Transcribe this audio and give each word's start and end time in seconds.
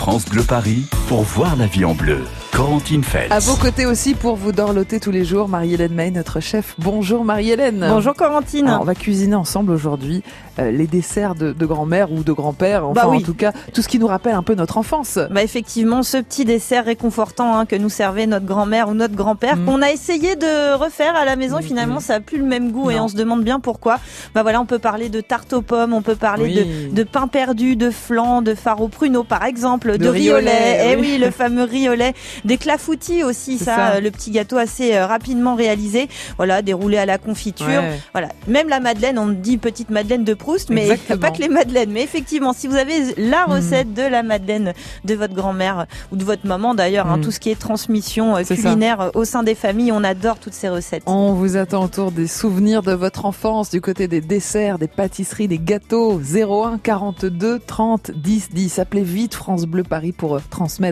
France 0.00 0.24
Bleu 0.24 0.42
Paris 0.44 0.86
pour 1.10 1.22
voir 1.22 1.56
la 1.56 1.66
vie 1.66 1.84
en 1.84 1.92
bleu. 1.92 2.18
Corentine 2.52 3.02
Feltz. 3.02 3.32
À 3.32 3.40
vos 3.40 3.56
côtés 3.56 3.84
aussi 3.84 4.14
pour 4.14 4.36
vous 4.36 4.52
dorloter 4.52 5.00
tous 5.00 5.10
les 5.10 5.24
jours, 5.24 5.48
Marie-Hélène 5.48 5.92
May, 5.92 6.10
notre 6.12 6.38
chef. 6.38 6.74
Bonjour 6.78 7.24
Marie-Hélène. 7.24 7.84
Bonjour 7.88 8.14
Corentine. 8.14 8.68
Alors, 8.68 8.82
on 8.82 8.84
va 8.84 8.94
cuisiner 8.94 9.34
ensemble 9.34 9.72
aujourd'hui 9.72 10.22
euh, 10.60 10.70
les 10.70 10.86
desserts 10.86 11.34
de, 11.36 11.52
de 11.52 11.66
grand-mère 11.66 12.12
ou 12.12 12.22
de 12.22 12.32
grand-père, 12.32 12.86
enfin 12.86 13.02
Bah 13.02 13.08
oui. 13.08 13.18
en 13.18 13.20
tout 13.22 13.34
cas 13.34 13.52
tout 13.72 13.82
ce 13.82 13.88
qui 13.88 13.98
nous 13.98 14.06
rappelle 14.08 14.34
un 14.34 14.42
peu 14.44 14.54
notre 14.54 14.78
enfance. 14.78 15.18
Bah 15.30 15.42
effectivement, 15.42 16.02
ce 16.02 16.18
petit 16.18 16.44
dessert 16.44 16.84
réconfortant 16.84 17.56
hein, 17.56 17.66
que 17.66 17.76
nous 17.76 17.88
servait 17.88 18.26
notre 18.26 18.46
grand-mère 18.46 18.88
ou 18.88 18.94
notre 18.94 19.14
grand-père, 19.14 19.56
Mm. 19.56 19.64
qu'on 19.64 19.82
a 19.82 19.90
essayé 19.90 20.36
de 20.36 20.74
refaire 20.74 21.16
à 21.16 21.24
la 21.24 21.34
maison, 21.36 21.58
Mm, 21.58 21.62
finalement 21.62 21.96
mm. 21.96 22.00
ça 22.00 22.14
a 22.16 22.20
plus 22.20 22.38
le 22.38 22.44
même 22.44 22.70
goût 22.72 22.90
et 22.90 23.00
on 23.00 23.08
se 23.08 23.16
demande 23.16 23.42
bien 23.42 23.58
pourquoi. 23.58 23.98
Bah 24.34 24.42
voilà, 24.42 24.60
on 24.60 24.66
peut 24.66 24.78
parler 24.80 25.08
de 25.08 25.20
tarte 25.20 25.52
aux 25.54 25.62
pommes, 25.62 25.92
on 25.92 26.02
peut 26.02 26.16
parler 26.16 26.44
Oui. 26.44 26.88
de, 26.90 26.94
de 26.96 27.02
pain 27.04 27.26
perdu, 27.28 27.74
de 27.76 27.90
flan, 27.90 28.42
de 28.42 28.54
faro 28.54 28.88
pruneau 28.88 29.22
par 29.24 29.44
exemple, 29.44 29.92
de, 29.92 29.96
De 29.98 30.08
riolet, 30.08 30.88
Eh 30.92 30.96
oui. 30.96 30.99
Oui, 31.00 31.18
le 31.18 31.30
fameux 31.30 31.64
riolet, 31.64 32.14
des 32.44 32.56
clafoutis 32.58 33.24
aussi, 33.24 33.58
ça, 33.58 33.76
ça. 33.76 34.00
le 34.00 34.10
petit 34.10 34.30
gâteau 34.30 34.56
assez 34.56 34.94
euh, 34.94 35.06
rapidement 35.06 35.54
réalisé. 35.54 36.08
Voilà, 36.36 36.62
déroulé 36.62 36.98
à 36.98 37.06
la 37.06 37.18
confiture. 37.18 37.66
Ouais. 37.66 37.98
Voilà, 38.12 38.28
même 38.48 38.68
la 38.68 38.80
madeleine, 38.80 39.18
on 39.18 39.28
dit 39.28 39.58
petite 39.58 39.90
madeleine 39.90 40.24
de 40.24 40.34
Proust, 40.34 40.70
mais 40.70 40.82
Exactement. 40.82 41.18
pas 41.20 41.30
que 41.30 41.42
les 41.42 41.48
madeleines. 41.48 41.90
Mais 41.90 42.02
effectivement, 42.02 42.52
si 42.52 42.66
vous 42.66 42.76
avez 42.76 43.14
la 43.16 43.46
Mm. 43.46 43.50
recette 43.52 43.94
de 43.94 44.02
la 44.02 44.22
madeleine 44.22 44.72
de 45.04 45.14
votre 45.14 45.34
grand-mère 45.34 45.86
ou 46.12 46.16
de 46.16 46.24
votre 46.24 46.46
maman 46.46 46.74
d'ailleurs, 46.74 47.06
hein, 47.08 47.16
Mm. 47.16 47.20
tout 47.22 47.30
ce 47.30 47.40
qui 47.40 47.50
est 47.50 47.58
transmission 47.58 48.36
euh, 48.36 48.44
ça. 48.44 48.54
culinaire 48.54 49.00
euh, 49.00 49.10
au 49.14 49.24
sein 49.24 49.42
des 49.42 49.54
familles, 49.54 49.92
on 49.92 50.04
adore 50.04 50.38
toutes 50.38 50.52
ces 50.54 50.68
recettes. 50.68 51.02
On 51.06 51.32
vous 51.32 51.56
attend 51.56 51.84
autour 51.84 52.12
des 52.12 52.26
souvenirs 52.26 52.82
de 52.82 52.92
votre 52.92 53.24
enfance, 53.26 53.70
du 53.70 53.80
côté 53.80 54.08
des 54.08 54.20
desserts, 54.20 54.78
des 54.78 54.88
pâtisseries, 54.88 55.48
des 55.48 55.58
gâteaux. 55.58 56.20
01 56.20 56.78
42 56.78 57.58
30 57.66 58.10
10 58.12 58.50
10. 58.52 58.78
Appelez 58.78 59.02
vite 59.02 59.34
France 59.34 59.64
Bleu 59.66 59.82
Paris 59.82 60.12
pour 60.12 60.36
euh, 60.36 60.40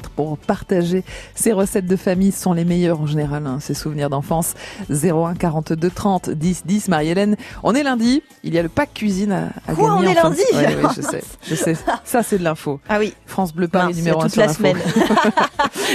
pour 0.09 0.38
partager. 0.38 1.02
Ces 1.34 1.52
recettes 1.52 1.87
de 1.87 1.97
famille 1.97 2.30
sont 2.33 2.52
les 2.52 2.65
meilleures 2.65 3.00
en 3.00 3.06
général, 3.06 3.47
hein, 3.47 3.59
ces 3.61 3.75
souvenirs 3.75 4.11
d'enfance. 4.11 4.55
01 4.91 5.34
42 5.34 5.91
30 5.91 6.31
10 6.31 6.62
10. 6.67 6.89
Marie-Hélène, 6.89 7.36
on 7.62 7.75
est 7.75 7.83
lundi. 7.83 8.22
Il 8.45 8.55
y 8.55 8.59
a 8.59 8.62
le 8.62 8.69
pack 8.69 8.95
cuisine 8.95 9.33
à, 9.33 9.48
à 9.67 9.75
Quoi, 9.75 9.89
gagner. 9.97 10.09
on 10.09 10.11
est 10.11 10.14
lundi 10.14 10.41
Ouais, 10.55 10.67
ouais, 10.77 10.83
je 10.97 11.03
sais, 11.03 11.22
je 11.42 11.55
sais. 11.55 11.77
Ça, 12.05 12.22
c'est 12.22 12.39
de 12.39 12.45
l'info. 12.45 12.81
Ah 12.89 12.98
oui, 12.98 13.14
France 13.27 13.53
Bleu 13.55 13.69
Paris 13.69 13.89
mince, 13.89 13.97
numéro 13.97 14.20
c'est 14.20 14.25
1 14.25 14.28
toute 14.28 14.33
sur 14.34 14.42
la 14.42 14.48
semaine. 14.53 14.77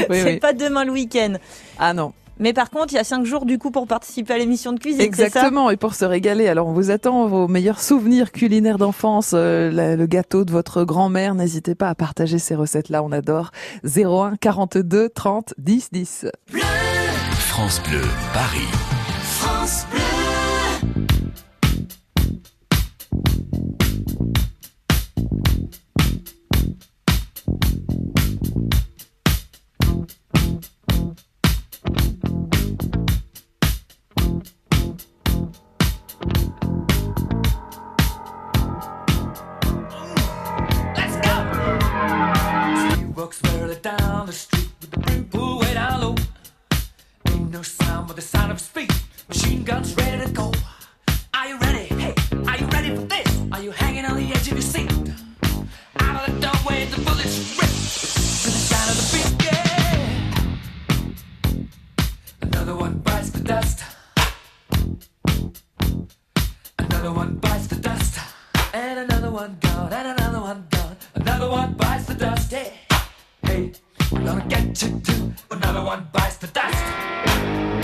Oui, 0.10 0.18
c'est 0.24 0.24
oui. 0.34 0.40
pas 0.40 0.54
demain 0.54 0.86
le 0.86 0.92
week-end. 0.92 1.34
Ah 1.80 1.94
non. 1.94 2.14
Mais 2.40 2.52
par 2.54 2.70
contre, 2.70 2.94
il 2.94 2.96
y 2.96 3.00
a 3.00 3.04
cinq 3.04 3.26
jours 3.26 3.46
du 3.46 3.58
coup 3.60 3.70
pour 3.72 3.88
participer 3.88 4.34
à 4.34 4.38
l'émission 4.38 4.74
de 4.74 4.80
cuisine. 4.80 5.00
c'est 5.02 5.16
ça 5.16 5.26
Exactement, 5.26 5.70
et 5.70 5.78
pour 5.78 5.94
se 5.96 6.04
régaler. 6.06 6.48
Alors, 6.48 6.68
on 6.68 6.74
vous 6.74 6.90
attend 6.92 7.28
vos 7.28 7.48
meilleurs 7.48 7.80
souvenirs 7.80 8.32
culinaires 8.32 8.78
d'enfance, 8.78 9.32
euh, 9.34 9.72
la- 9.72 9.96
le 9.96 10.06
gâteau 10.08 10.44
de 10.46 10.52
votre 10.52 10.84
grand-mère. 10.84 11.36
N'hésitez 11.36 11.76
pas 11.76 11.90
à 11.90 11.96
partager 11.96 12.40
ces 12.40 12.56
recettes-là, 12.56 13.04
on 13.04 13.12
adore. 13.12 13.52
01 13.84 14.36
42 14.38 15.10
30 15.10 15.54
10 15.58 15.90
10. 15.92 16.26
France 17.38 17.82
Bleu 17.88 18.02
Paris. 18.34 18.68
Let's 19.44 19.86
dust. 63.44 63.84
Another 66.80 67.12
one 67.12 67.36
bites 67.36 67.68
the 67.68 67.76
dust. 67.76 68.20
And 68.74 69.00
another 69.00 69.30
one 69.30 69.58
gone, 69.60 69.92
and 69.92 70.08
another 70.20 70.40
one 70.40 70.66
gone. 70.70 70.98
Another 71.16 71.50
one 71.50 71.74
bites 71.74 72.06
the 72.06 72.16
dust. 72.16 72.52
Hey, 72.52 72.74
hey, 73.44 73.72
we're 74.12 74.24
gonna 74.24 74.46
get 74.48 74.82
you 74.82 75.00
too. 75.00 75.34
Another 75.52 75.84
one 75.84 76.08
bites 76.14 76.38
the 76.38 76.48
dust. 76.48 77.83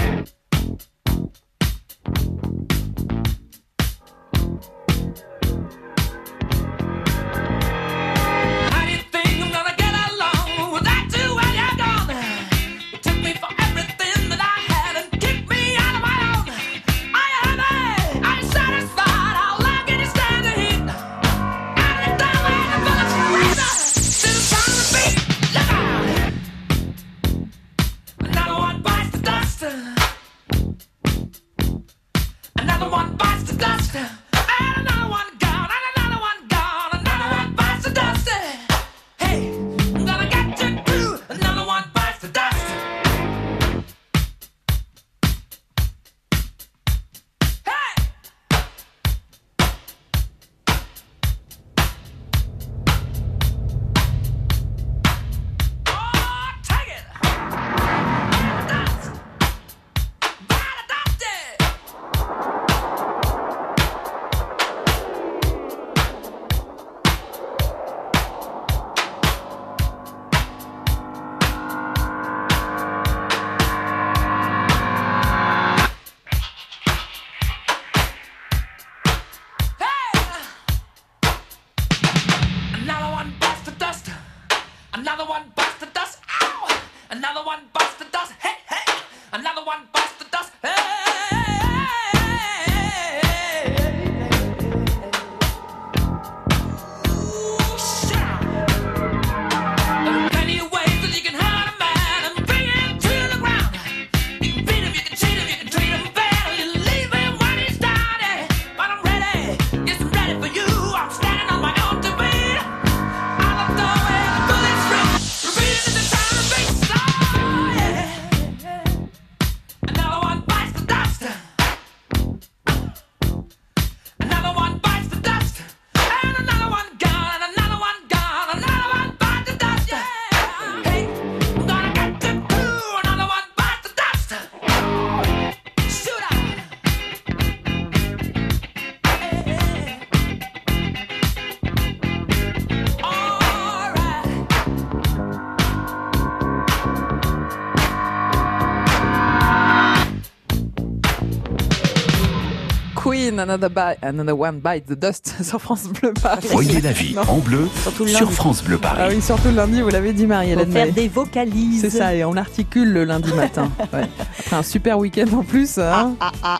Another, 153.40 153.70
Bite, 153.70 153.98
Another 154.02 154.38
One 154.40 154.60
Bite 154.60 154.86
the 154.88 154.94
Dust 155.00 155.34
sur 155.44 155.60
France 155.62 155.88
Bleu 155.88 156.14
Paris. 156.22 156.48
Voyez 156.52 156.82
la 156.82 156.92
vie 156.92 157.14
Non. 157.16 157.22
en 157.28 157.38
bleu 157.40 157.68
sur. 158.08 158.32
France 158.32 158.64
Bleu 158.64 158.78
Paris. 158.78 159.00
Ah 159.04 159.08
oui, 159.10 159.22
surtout 159.22 159.48
le 159.50 159.56
lundi, 159.56 159.82
vous 159.82 159.90
l'avez 159.90 160.14
dit 160.14 160.26
Marie-Hélène. 160.28 160.72
faire 160.72 160.92
des 160.94 161.08
vocalises. 161.08 161.82
C'est 161.82 161.90
ça, 161.90 162.14
et 162.14 162.24
on 162.24 162.36
articule 162.36 162.92
le 162.92 163.04
lundi 163.06 163.32
matin. 163.34 163.72
Ouais. 163.94 164.08
Après 164.40 164.56
un 164.56 164.62
super 164.64 165.00
week-end 165.00 165.26
en 165.36 165.44
plus. 165.44 165.78
hein. 165.80 166.16
Ah, 166.20 166.32
ah. 166.44 166.60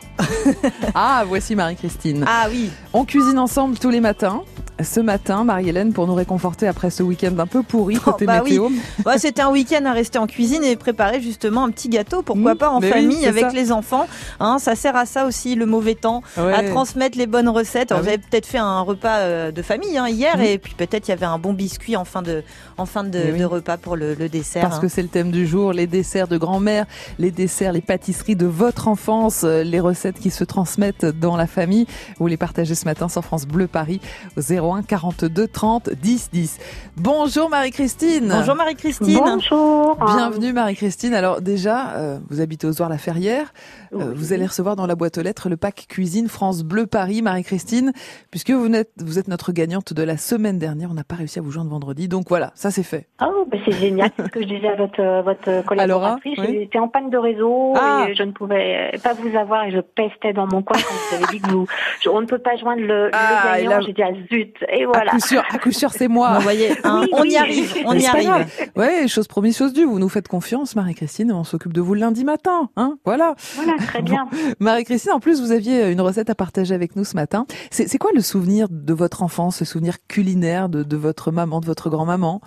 Ah, 0.94 1.24
voici 1.28 1.54
Marie-Christine. 1.54 2.24
Ah 2.26 2.46
oui. 2.50 2.70
On 2.92 3.04
cuisine 3.04 3.38
ensemble 3.38 3.78
tous 3.78 3.90
les 3.90 4.00
matins. 4.00 4.42
Ce 4.82 5.00
matin, 5.00 5.44
Marie-Hélène, 5.44 5.92
pour 5.92 6.06
nous 6.06 6.14
réconforter 6.14 6.66
après 6.66 6.90
ce 6.90 7.02
week-end 7.02 7.32
un 7.38 7.46
peu 7.46 7.62
pourri 7.62 7.96
Oh, 7.98 8.10
côté 8.12 8.24
bah 8.26 8.42
météo. 8.42 8.68
C'était 9.18 9.42
un 9.42 9.50
week-end 9.50 9.84
à 9.84 9.92
rester 9.92 10.18
en 10.18 10.26
cuisine 10.26 10.64
et 10.64 10.76
préparer 10.76 11.20
justement 11.20 11.64
un 11.64 11.70
petit 11.70 11.88
gâteau, 11.88 12.22
pourquoi 12.22 12.54
Mmh, 12.54 12.58
pas 12.58 12.70
en 12.70 12.80
oui, 12.80 12.88
famille 12.88 13.26
avec 13.26 13.44
ça. 13.44 13.50
les 13.50 13.72
enfants. 13.72 14.06
Hein, 14.38 14.58
ça 14.58 14.74
sert 14.76 14.96
à 14.96 15.06
ça 15.06 15.26
aussi 15.26 15.54
le 15.54 15.66
mauvais 15.66 15.94
temps, 15.94 16.22
Ouais. 16.36 16.52
à 16.54 16.62
transmettre 16.62 17.18
les 17.18 17.26
bonnes 17.26 17.48
recettes. 17.48 17.92
Alors, 17.92 18.00
Ah 18.00 18.02
vous 18.02 18.08
oui. 18.08 18.14
avez 18.14 18.22
peut-être 18.30 18.46
fait 18.46 18.58
un 18.58 18.80
repas 18.80 19.18
euh, 19.18 19.50
de 19.52 19.62
famille 19.62 19.98
hein, 19.98 20.08
hier 20.08 20.36
Mmh. 20.38 20.42
et 20.42 20.58
puis 20.58 20.74
peut-être 20.74 21.08
il 21.08 21.10
y 21.10 21.14
avait 21.14 21.26
un 21.26 21.38
bon 21.38 21.52
biscuit 21.52 21.96
en 21.96 22.04
fin 22.04 22.22
de, 22.22 22.42
en 22.78 22.86
fin 22.86 23.04
de, 23.04 23.18
Mais 23.18 23.32
oui. 23.32 23.38
de 23.40 23.44
repas 23.44 23.76
pour 23.76 23.96
le, 23.96 24.14
le 24.14 24.28
dessert. 24.28 24.62
Parce 24.62 24.76
hein. 24.76 24.80
que 24.80 24.88
c'est 24.88 25.02
le 25.02 25.08
thème 25.08 25.30
du 25.30 25.46
jour, 25.46 25.72
les 25.72 25.86
desserts 25.86 26.28
de 26.28 26.38
grand-mère, 26.38 26.86
les 27.18 27.30
desserts, 27.30 27.72
les 27.72 27.80
pâtisseries 27.80 28.36
de 28.36 28.46
votre 28.46 28.88
enfance, 28.88 29.42
euh, 29.44 29.62
les 29.62 29.80
recettes 29.80 30.18
qui 30.20 30.30
se 30.30 30.44
transmettent 30.44 31.04
dans 31.04 31.36
la 31.36 31.46
famille. 31.46 31.86
Vous 32.18 32.26
les 32.26 32.36
partagez 32.36 32.74
ce 32.74 32.84
matin 32.84 33.08
sur 33.08 33.24
France 33.24 33.46
Bleu 33.46 33.66
Paris 33.66 34.00
au 34.36 34.40
01 34.70 34.82
42 34.82 35.46
30 35.48 35.90
10 35.90 36.30
10. 36.32 36.58
Bonjour 36.96 37.48
Marie-Christine. 37.50 38.28
Bonjour 38.28 38.54
Marie-Christine. 38.54 39.18
Bonjour. 39.18 39.96
Bienvenue 40.04 40.52
Marie-Christine. 40.52 41.14
Alors 41.14 41.40
déjà, 41.40 41.90
euh, 41.96 42.18
vous 42.30 42.40
habitez 42.40 42.66
aux 42.66 42.80
Oires-la-Ferrière. 42.80 43.52
Euh, 43.92 43.96
Oui. 43.98 44.04
vous 44.14 44.32
allez 44.32 44.46
recevoir 44.46 44.76
dans 44.76 44.86
la 44.86 44.94
boîte 44.94 45.18
aux 45.18 45.22
lettres 45.22 45.48
le 45.48 45.56
pack 45.56 45.86
cuisine 45.88 46.28
France 46.28 46.62
Bleu 46.62 46.86
Paris, 46.86 47.22
Marie-Christine, 47.22 47.92
puisque 48.30 48.50
vous 48.50 48.72
êtes, 48.74 48.90
vous 48.98 49.18
êtes 49.18 49.28
notre 49.28 49.52
gagnante 49.52 49.92
de 49.92 50.02
la 50.02 50.16
semaine 50.16 50.58
dernière. 50.58 50.90
On 50.90 50.94
n'a 50.94 51.04
pas 51.04 51.16
réussi 51.16 51.38
à 51.38 51.42
vous 51.42 51.50
joindre 51.50 51.70
vendredi, 51.70 52.06
donc 52.08 52.28
voilà, 52.28 52.52
ça 52.54 52.70
c'est 52.70 52.82
fait. 52.84 53.08
Oh, 53.22 53.44
bah 53.50 53.58
c'est 53.64 53.72
génial. 53.72 54.10
C'est 54.16 54.24
ce 54.26 54.28
que 54.30 54.42
je 54.42 54.46
disais 54.46 54.68
à 54.68 54.76
votre, 54.76 55.00
euh, 55.00 55.22
votre 55.22 55.64
collaboratrice. 55.66 56.38
oui. 56.38 56.58
J'étais 56.60 56.78
en 56.78 56.88
panne 56.88 57.10
de 57.10 57.18
réseau 57.18 57.74
Ah. 57.76 58.06
et 58.08 58.14
je 58.14 58.22
ne 58.22 58.30
pouvais 58.32 58.92
pas 59.02 59.14
vous 59.14 59.36
avoir 59.36 59.64
et 59.64 59.72
je 59.72 59.80
pestais 59.80 60.32
dans 60.32 60.46
mon 60.46 60.62
coin 60.62 60.76
quand 60.78 60.94
vous 60.94 61.16
avez 61.16 61.26
dit 61.32 61.40
que 61.40 61.50
vous, 61.50 61.66
je- 62.02 62.08
on 62.08 62.20
ne 62.20 62.26
peut 62.26 62.38
pas 62.38 62.56
joindre 62.56 62.82
le, 62.82 63.10
Ah, 63.12 63.54
le 63.56 63.60
et 63.60 63.62
gagnant. 63.64 63.70
là- 63.78 63.80
J'ai 63.86 63.92
dit, 63.92 64.02
ah 64.02 64.12
zut. 64.30 64.54
Et 64.68 64.84
À 64.84 64.86
voilà. 64.86 65.10
coup 65.12 65.20
sûr, 65.20 65.42
à 65.50 65.58
coup 65.58 65.72
sûr, 65.72 65.90
c'est 65.92 66.08
moi. 66.08 66.34
Vous 66.36 66.40
voyez, 66.42 66.72
hein, 66.84 67.00
Oui, 67.02 67.08
on 67.12 67.22
oui. 67.22 67.30
y 67.32 67.36
arrive, 67.36 67.74
on 67.86 67.94
y 67.94 68.06
arrive. 68.06 68.46
Ouais, 68.76 69.08
chose 69.08 69.26
promise, 69.28 69.56
chose 69.56 69.72
due. 69.72 69.84
Vous 69.84 69.98
nous 69.98 70.08
faites 70.08 70.28
confiance, 70.28 70.76
Marie-Christine. 70.76 71.32
On 71.32 71.44
s'occupe 71.44 71.72
de 71.72 71.80
vous 71.80 71.94
le 71.94 72.00
lundi 72.00 72.24
matin, 72.24 72.68
hein. 72.76 72.96
Voilà. 73.04 73.34
Voilà, 73.56 73.74
très 73.78 74.02
bien. 74.02 74.26
Marie-Christine, 74.58 75.12
en 75.12 75.20
plus, 75.20 75.40
vous 75.40 75.52
aviez 75.52 75.90
une 75.90 76.00
recette 76.00 76.30
à 76.30 76.34
partager 76.34 76.74
avec 76.74 76.96
nous 76.96 77.04
ce 77.04 77.14
matin. 77.16 77.46
C'est 77.70 77.98
quoi 77.98 78.10
le 78.14 78.20
souvenir 78.20 78.66
de 78.70 78.92
votre 78.94 79.22
enfance, 79.22 79.60
le 79.60 79.66
souvenir 79.66 79.96
culinaire 80.08 80.68
de, 80.68 80.82
de 80.82 80.96
votre 80.96 81.30
maman, 81.30 81.60
de 81.60 81.66
votre 81.66 81.88
grand-maman? 81.90 82.40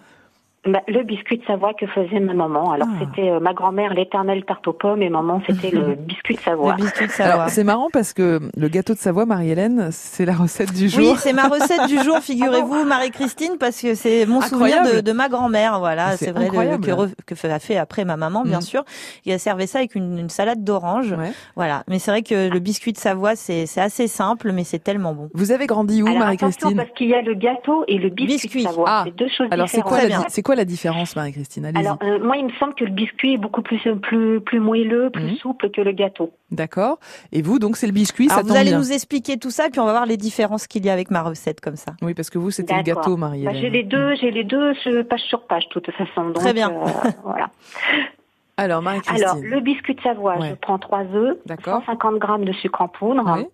Bah, 0.65 0.81
le 0.88 1.04
biscuit 1.04 1.38
de 1.39 1.44
Savoie 1.45 1.74
que 1.74 1.86
faisait 1.88 2.21
ma 2.21 2.33
maman. 2.33 2.71
Alors, 2.71 2.88
Ah. 2.89 2.98
c'était 3.01 3.30
euh, 3.30 3.42
ma 3.42 3.54
grand-mère, 3.54 3.94
l'éternelle 3.94 4.45
tarte 4.45 4.65
aux 4.68 4.71
pommes, 4.74 5.01
et 5.01 5.10
maman, 5.10 5.42
c'était 5.45 5.71
le 5.71 5.95
biscuit 6.07 6.36
de 6.36 6.39
Savoie. 6.39 6.75
Le 6.77 6.83
biscuit 6.83 7.06
de 7.07 7.12
Alors, 7.21 7.31
Savoie. 7.33 7.48
c'est 7.50 7.63
marrant 7.65 7.89
parce 7.92 8.13
que 8.13 8.39
le 8.56 8.68
gâteau 8.69 8.94
de 8.94 8.98
Savoie, 9.00 9.25
Marie-Hélène, 9.25 9.89
c'est 9.92 10.24
la 10.24 10.33
recette 10.33 10.71
du 10.74 10.88
jour. 10.88 11.12
Oui, 11.12 11.18
c'est 11.18 11.33
ma 11.33 11.50
recette 11.50 11.88
du 11.88 12.00
jour, 12.01 12.18
figurez-vous, 12.21 12.86
Marie-Christine, 12.86 13.57
parce 13.60 13.81
que 13.81 13.94
c'est 13.94 14.25
mon 14.25 14.39
souvenir 14.39 14.83
de, 14.83 15.01
de 15.01 15.12
ma 15.12 15.27
grand-mère. 15.27 15.80
Voilà, 15.80 16.12
C'est 16.15 16.25
c'est 16.27 16.31
vrai 16.31 16.45
le- 16.45 16.77
que, 16.77 16.92
re- 16.92 17.13
que 17.25 17.48
a 17.48 17.60
fait 17.60 17.75
après 17.75 18.06
ma 18.06 18.15
maman, 18.15 18.44
bien 18.44 18.60
Mhm. 18.60 18.62
sûr. 18.62 18.83
Et 19.25 19.31
elle 19.31 19.39
servait 19.42 19.68
ça 19.68 19.80
avec 19.80 19.95
une, 19.95 20.18
une 20.18 20.30
salade 20.30 20.63
d'orange. 20.63 21.12
Ouais. 21.12 21.31
Voilà, 21.57 21.83
mais 21.89 22.00
c'est 22.00 22.12
vrai 22.12 22.21
que 22.21 22.50
le 22.50 22.60
biscuit 22.60 22.94
de 22.94 22.98
Savoie, 22.98 23.36
c'est 23.36 23.65
c'est 23.65 23.81
assez 23.81 24.07
simple, 24.07 24.54
mais 24.54 24.63
c'est 24.63 24.80
tellement 24.81 25.13
bon. 25.13 25.30
Vous 25.33 25.51
avez 25.51 25.68
grandi 25.68 26.01
où, 26.04 26.07
Alors, 26.07 26.19
Marie-Christine 26.19 26.77
parce 26.77 26.92
qu'il 26.92 27.10
y 27.10 27.13
a 27.15 27.21
le 27.21 27.33
gâteau 27.33 27.83
et 27.89 27.98
le 27.98 28.07
biscuit, 28.10 28.48
Biscuit. 28.48 28.63
de 28.63 28.69
Savoie. 28.69 28.86
Ah. 28.88 29.01
C'est 29.06 29.15
deux 29.18 29.27
choses 29.27 29.48
Alors, 29.51 29.68
c'est 29.68 29.81
différentes. 29.83 30.07
di- 30.07 30.25
c'est 30.30 30.42
quoi 30.42 30.52
la 30.55 30.65
différence, 30.65 31.15
Marie-Christine? 31.15 31.71
Alors, 31.75 31.97
euh, 32.03 32.19
moi, 32.23 32.38
il 32.38 32.45
me 32.45 32.51
semble 32.53 32.73
que 32.75 32.83
le 32.83 32.91
biscuit 32.91 33.33
est 33.33 33.38
beaucoup 33.38 33.61
plus 33.61 33.79
plus 34.01 34.39
plus 34.41 34.59
moelleux, 34.59 35.09
plus 35.09 35.23
Mhm. 35.23 35.35
souple 35.38 35.69
que 35.71 35.81
le 35.81 35.91
gâteau. 35.91 36.31
D'accord. 36.51 37.00
Et 37.31 37.41
vous, 37.41 37.59
donc, 37.59 37.77
c'est 37.77 37.88
le 37.88 37.94
biscuit, 37.94 38.29
ça 38.29 38.41
vous 38.44 38.55
allez 38.55 38.69
bien. 38.71 38.77
nous 38.79 38.91
expliquer 38.91 39.38
tout 39.38 39.50
ça, 39.51 39.69
puis 39.71 39.79
on 39.79 39.85
va 39.85 39.91
voir 39.91 40.05
les 40.05 40.17
différences 40.17 40.67
qu'il 40.67 40.85
y 40.85 40.89
a 40.89 40.94
avec 40.94 41.11
ma 41.11 41.21
recette 41.21 41.61
comme 41.61 41.75
ça. 41.75 41.94
Oui, 42.01 42.13
parce 42.13 42.29
que 42.29 42.38
vous, 42.38 42.51
c'était 42.51 42.75
le 42.75 42.83
gâteau, 42.83 43.11
Bah, 43.15 43.27
Marie-Hélène. 43.27 43.55
j'ai 43.61 43.69
les 43.69 43.83
deux, 43.83 44.15
j'ai 44.15 44.31
les 44.31 44.44
deux 44.44 44.73
page 45.09 45.21
sur 45.21 45.41
page, 45.47 45.67
de 45.69 45.79
toute 45.79 45.91
façon. 45.91 46.25
Donc, 46.25 46.35
Très 46.35 46.53
bien. 46.53 46.69
euh, 46.71 46.73
voilà. 47.23 47.50
Alors, 48.57 48.81
Marie-Christine. 48.81 49.23
Alors, 49.23 49.38
le 49.44 49.59
biscuit 49.61 49.95
de 49.95 50.01
Savoie, 50.01 50.38
Ouais. 50.38 50.50
je 50.51 50.55
prends 50.55 50.77
trois 50.77 51.03
œufs, 51.13 51.38
D'accord. 51.45 51.81
150 51.85 52.19
grammes 52.19 52.45
de 52.45 52.53
sucre 52.53 52.81
en 52.81 52.88
poudre, 52.88 53.23
Oui. 53.38 53.45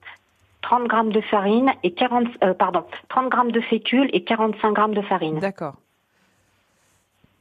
30 0.62 0.88
grammes 0.90 1.12
de 1.14 1.22
farine 1.22 1.72
et 1.84 1.92
40, 1.94 2.28
euh, 2.44 2.54
pardon, 2.54 2.84
30 3.08 3.30
grammes 3.30 3.52
de 3.54 3.62
fécule 3.62 4.10
et 4.12 4.26
45 4.26 4.74
grammes 4.74 4.94
de 4.94 5.02
farine. 5.02 5.40
D'accord. 5.40 5.76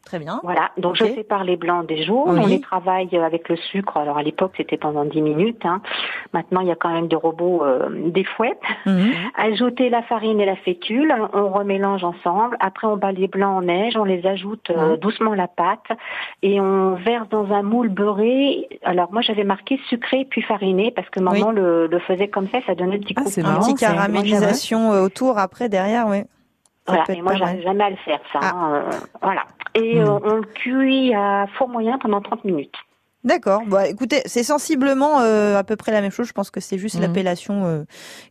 Très 0.08 0.18
bien. 0.18 0.40
Voilà, 0.42 0.70
donc 0.78 0.96
je 0.96 1.04
sépare 1.04 1.44
les 1.44 1.56
blancs 1.58 1.86
des 1.86 2.02
jaunes, 2.02 2.30
Oui. 2.38 2.40
on 2.42 2.46
les 2.46 2.60
travaille 2.62 3.14
avec 3.14 3.48
le 3.50 3.56
sucre. 3.56 3.98
Alors 3.98 4.16
à 4.16 4.22
l'époque 4.22 4.52
c'était 4.56 4.78
pendant 4.78 5.04
10 5.04 5.20
minutes, 5.20 5.66
hein. 5.66 5.82
maintenant 6.32 6.60
il 6.62 6.68
y 6.68 6.70
a 6.70 6.76
quand 6.76 6.88
même 6.88 7.08
des 7.08 7.16
robots, 7.16 7.62
euh, 7.62 7.90
des 8.08 8.24
fouettes. 8.24 8.58
Mhm. 8.86 9.10
Ajouter 9.36 9.90
la 9.90 10.02
farine 10.02 10.40
et 10.40 10.46
la 10.46 10.56
fécule, 10.56 11.14
on 11.34 11.50
remélange 11.50 12.04
ensemble. 12.04 12.56
Après 12.60 12.86
on 12.86 12.96
bat 12.96 13.12
les 13.12 13.28
blancs 13.28 13.58
en 13.58 13.62
neige, 13.62 13.96
on 13.98 14.04
les 14.04 14.24
ajoute 14.26 14.70
euh, 14.70 14.96
doucement 14.96 15.32
à 15.32 15.36
la 15.36 15.46
pâte 15.48 15.86
et 16.42 16.58
on 16.58 16.94
verse 16.94 17.28
dans 17.28 17.52
un 17.52 17.62
moule 17.62 17.90
beurré. 17.90 18.66
Alors 18.84 19.12
moi 19.12 19.20
j'avais 19.20 19.44
marqué 19.44 19.78
sucré 19.90 20.26
puis 20.30 20.40
fariné 20.40 20.90
parce 20.90 21.10
que 21.10 21.20
maman 21.20 21.50
le, 21.50 21.86
le 21.86 21.98
faisait 22.00 22.28
comme 22.28 22.48
ça, 22.48 22.60
ça 22.66 22.74
donnait 22.74 22.96
un 22.96 23.00
petit 23.00 23.14
Ah, 23.16 23.22
coup. 23.22 23.28
c'est 23.30 23.42
Un 23.44 23.48
marrant, 23.50 23.60
petit 23.60 23.76
ça. 23.76 23.92
caramélisation 23.92 24.92
euh, 24.92 25.02
autour 25.04 25.38
après 25.38 25.68
derrière, 25.68 26.06
oui. 26.08 26.22
Voilà, 26.88 27.04
être 27.08 27.22
moi 27.22 27.34
j'arrive 27.36 27.62
jamais 27.62 27.84
à 27.84 27.90
le 27.90 27.96
faire 27.96 28.20
ça. 28.32 28.40
Ah. 28.42 28.50
hein, 28.54 28.72
euh, 28.74 28.98
voilà. 29.22 29.44
Et 29.74 30.00
Hmm. 30.00 30.06
euh, 30.08 30.18
on 30.24 30.34
le 30.36 30.42
cuit 30.42 31.14
à 31.14 31.46
four 31.56 31.68
moyen 31.68 31.98
pendant 31.98 32.20
30 32.20 32.44
minutes. 32.44 32.74
D'accord. 33.24 33.62
Bah, 33.66 33.88
écoutez, 33.88 34.22
c'est 34.26 34.44
sensiblement 34.44 35.20
euh, 35.20 35.58
à 35.58 35.64
peu 35.64 35.74
près 35.74 35.90
la 35.90 36.00
même 36.00 36.12
chose. 36.12 36.28
Je 36.28 36.32
pense 36.32 36.50
que 36.50 36.60
c'est 36.60 36.78
juste 36.78 36.94
Mhm. 36.94 37.02
l'appellation 37.02 37.66
euh, 37.66 37.82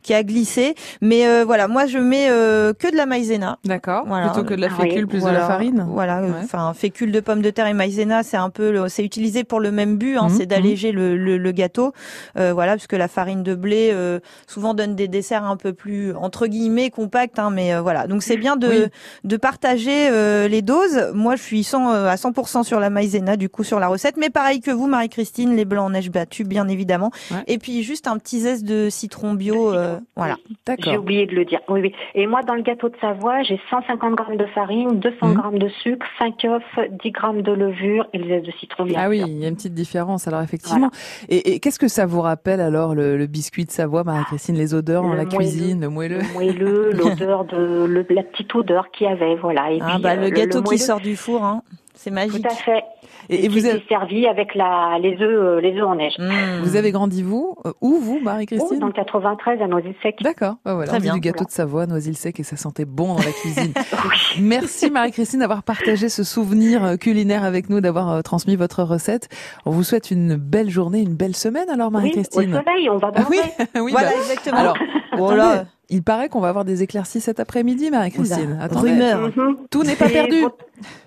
qui 0.02 0.14
a 0.14 0.24
glissé. 0.24 0.76
Mais 1.02 1.28
euh, 1.28 1.44
voilà, 1.46 1.68
moi 1.68 1.86
je 1.88 1.98
mets 1.98 2.30
euh, 2.30 2.72
que 2.74 2.90
de 2.90 2.96
la 2.96 3.06
maïzena. 3.06 3.60
D'accord. 3.66 4.06
Voilà. 4.08 4.30
Plutôt 4.30 4.48
que 4.48 4.54
de 4.54 4.62
la 4.62 4.68
Ah 4.72 4.76
oui, 4.82 4.90
fécule 4.90 5.08
plus 5.08 5.20
Voilà. 5.20 5.38
de 5.40 5.42
la 5.42 5.48
farine. 5.48 5.86
Voilà, 5.90 6.20
euh, 6.20 6.28
Ouais. 6.28 6.40
enfin 6.42 6.74
fécule 6.74 7.12
de 7.12 7.20
pommes 7.20 7.42
de 7.42 7.50
terre 7.50 7.68
et 7.68 7.74
maïzena, 7.74 8.24
c'est 8.24 8.38
un 8.38 8.50
peu, 8.50 8.72
le- 8.72 8.88
c'est 8.88 9.04
utilisé 9.04 9.44
pour 9.44 9.60
le 9.60 9.72
même 9.72 9.98
but, 9.98 10.16
hein, 10.18 10.30
Mhm, 10.30 10.36
c'est 10.38 10.46
d'alléger 10.46 10.94
le, 10.94 11.18
le, 11.18 11.38
le 11.38 11.52
gâteau. 11.52 11.92
Euh, 12.38 12.54
voilà, 12.54 12.72
parce 12.74 12.88
que 12.88 12.96
la 12.96 13.10
farine 13.10 13.44
de 13.44 13.56
blé 13.56 13.90
euh, 13.92 14.20
souvent 14.48 14.74
donne 14.74 14.96
des 14.96 15.10
desserts 15.10 15.44
un 15.44 15.58
peu 15.58 15.74
plus 15.74 16.16
entre 16.16 16.48
guillemets 16.48 16.92
compacts, 16.92 17.40
hein, 17.40 17.50
mais 17.52 17.74
euh, 17.74 17.82
voilà. 17.82 18.08
Donc 18.08 18.24
c'est 18.24 18.38
bien 18.38 18.56
de 18.56 18.68
Oui. 18.68 18.86
de 19.26 19.38
partager 19.38 20.08
euh, 20.10 20.48
les 20.48 20.62
doses. 20.62 21.12
Moi, 21.14 21.36
je 21.36 21.44
suis 21.44 21.64
100, 21.66 21.92
euh, 21.92 22.08
à 22.08 22.16
100% 22.16 22.64
sur 22.64 22.80
la 22.80 22.90
maïzena, 22.90 23.36
du 23.36 23.50
coup 23.50 23.66
sur 23.66 23.80
la 23.82 23.90
recette, 23.90 24.16
mais 24.18 24.30
pareil 24.30 24.62
que 24.62 24.77
vous, 24.78 24.88
Marie-Christine, 24.88 25.56
les 25.56 25.66
blancs 25.66 25.86
en 25.88 25.90
neige 25.90 26.10
battus, 26.12 26.48
bien 26.48 26.68
évidemment. 26.68 27.12
Ouais. 27.32 27.44
Et 27.48 27.58
puis 27.58 27.84
juste 27.84 28.08
un 28.08 28.18
petit 28.18 28.40
zeste 28.40 28.64
de 28.66 28.90
citron 28.90 29.34
bio, 29.34 29.74
euh, 29.74 30.00
voilà. 30.16 30.36
J'ai 30.48 30.56
D'accord. 30.66 31.00
oublié 31.04 31.26
de 31.26 31.34
le 31.36 31.44
dire. 31.46 31.60
Oui, 31.68 31.82
oui. 31.82 31.94
Et 32.16 32.28
moi, 32.28 32.42
dans 32.44 32.56
le 32.56 32.62
gâteau 32.62 32.90
de 32.90 32.96
Savoie, 33.02 33.44
j'ai 33.44 33.60
150 33.70 34.16
grammes 34.16 34.38
de 34.38 34.46
farine, 34.48 35.00
200 35.00 35.28
Mhm. 35.30 35.34
grammes 35.34 35.60
de 35.60 35.68
sucre, 35.84 36.06
5 36.20 36.46
œufs, 36.46 36.90
10 37.04 37.12
grammes 37.12 37.42
de 37.42 37.52
levure 37.52 38.08
et 38.14 38.18
le 38.20 38.28
zeste 38.28 38.46
de 38.46 38.52
citron. 38.60 38.86
bien 38.86 39.00
Ah 39.04 39.10
oui, 39.10 39.22
il 39.26 39.38
y 39.40 39.46
a 39.46 39.50
une 39.50 39.56
petite 39.56 39.74
différence. 39.74 40.28
Alors 40.28 40.42
effectivement. 40.42 40.92
Et, 41.30 41.54
et 41.54 41.60
qu'est-ce 41.60 41.80
que 41.80 41.88
ça 41.88 42.06
vous 42.06 42.22
rappelle 42.22 42.62
alors 42.62 42.94
le, 42.96 43.18
le 43.18 43.26
biscuit 43.28 43.66
de 43.66 43.72
Savoie, 43.72 44.04
Marie-Christine, 44.04 44.56
les 44.56 44.74
odeurs 44.74 45.02
dans 45.04 45.10
Le 45.12 45.18
la 45.18 45.24
moelleux. 45.26 45.38
cuisine, 45.38 45.82
le 45.82 45.90
moelleux? 45.90 46.20
Le 46.20 46.34
moelleux, 46.34 46.92
l'odeur 46.94 47.46
de 47.46 47.86
le- 47.86 48.06
la 48.10 48.24
petite 48.24 48.54
odeur 48.56 48.92
qu'il 48.92 49.08
y 49.08 49.10
avait, 49.10 49.36
voilà. 49.36 49.72
Et 49.72 49.80
Ah 49.82 49.94
puis, 49.96 50.04
bah 50.04 50.12
euh, 50.12 50.22
le 50.22 50.30
gâteau 50.30 50.60
qui 50.60 50.66
moelleux, 50.66 50.78
sort 50.78 51.00
du 51.00 51.16
four, 51.16 51.44
hein, 51.44 51.62
c'est 51.98 52.12
magique. 52.12 52.42
Tout 52.44 52.50
à 52.50 52.56
fait. 52.56 52.84
Et, 53.30 53.46
et 53.46 53.48
vous, 53.50 53.66
avez, 53.66 53.84
servi 53.90 54.26
avec 54.28 54.56
la, 54.56 54.98
les 55.02 55.14
œufs, 55.16 55.22
euh, 55.22 55.60
les 55.60 55.76
œufs 55.78 55.86
en 55.86 55.96
neige. 55.96 56.14
Mmh. 56.18 56.62
vous 56.64 56.76
avez 56.76 56.92
grandi 56.92 57.24
vous 57.24 57.56
euh, 57.66 57.74
Où 57.82 57.98
vous, 58.00 58.18
Oh, 58.22 58.24
Marie-Christine 58.24 58.80
dans 58.80 58.88
le 58.88 58.94
93 58.94 59.62
à 59.62 59.68
Noisy-Sec. 59.68 60.16
D'accord. 60.22 60.56
Ah, 60.64 60.76
voilà. 60.76 60.88
Très 60.90 61.00
bien. 61.00 61.14
du 61.14 61.20
gâteau 61.20 61.44
de 61.44 61.50
Savoie, 61.52 61.86
Noisy-le-Sec 61.88 62.40
et 62.40 62.44
ça 62.44 62.56
sentait 62.56 62.86
bon 62.86 63.16
dans 63.16 63.20
la 63.24 63.32
cuisine. 63.32 63.74
Oui. 64.10 64.42
Merci 64.42 64.90
Marie-Christine 64.92 65.40
d'avoir 65.40 65.64
partagé 65.64 66.08
ce 66.08 66.24
souvenir 66.24 66.84
euh, 66.84 66.96
culinaire 66.96 67.44
avec 67.44 67.70
nous, 67.70 67.82
d'avoir 67.82 68.22
transmis 68.24 68.56
votre 68.56 68.84
recette. 68.84 69.28
On 69.66 69.72
vous 69.72 69.84
souhaite 69.84 70.12
une 70.12 70.36
belle 70.36 70.70
journée, 70.70 71.02
une 71.02 71.16
belle 71.16 71.36
semaine 71.36 71.70
alors 71.70 71.88
Oui, 71.88 71.96
au 71.96 72.00
Marie-Christine. 72.00 72.54
soleil, 72.54 72.90
on 72.90 72.98
va 72.98 73.12
Ah 73.16 73.24
oui, 73.30 73.40
oui. 73.82 73.92
voilà, 73.92 74.10
bah, 74.10 74.16
exactement. 74.18 74.58
alors, 74.58 74.78
Bon, 75.18 75.26
attendez, 75.30 75.38
là, 75.38 75.66
il 75.90 76.04
paraît 76.04 76.30
qu'on 76.30 76.42
va 76.42 76.50
avoir 76.50 76.66
des 76.66 76.84
éclaircies 76.84 77.22
cet 77.22 77.40
après-midi, 77.40 77.90
Marie-Christine. 77.92 78.60
Rumeur. 78.72 79.32
Mhm. 79.36 79.58
Tout 79.70 79.84
n'est 79.84 79.96
pas 79.96 80.10
perdu. 80.10 80.42
Votre, 80.42 80.58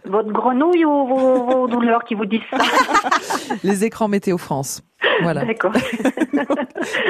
votre 0.04 0.32
grenouille 0.32 0.84
ou 0.84 1.06
vos, 1.06 1.44
vos 1.44 1.68
douleurs 1.68 2.04
qui 2.04 2.14
vous 2.14 2.26
disent 2.26 2.40
ça? 2.50 2.58
Les 3.64 3.84
écrans 3.84 4.08
météo 4.08 4.38
France. 4.38 4.82
Voilà. 5.22 5.44
D'accord. 5.44 5.72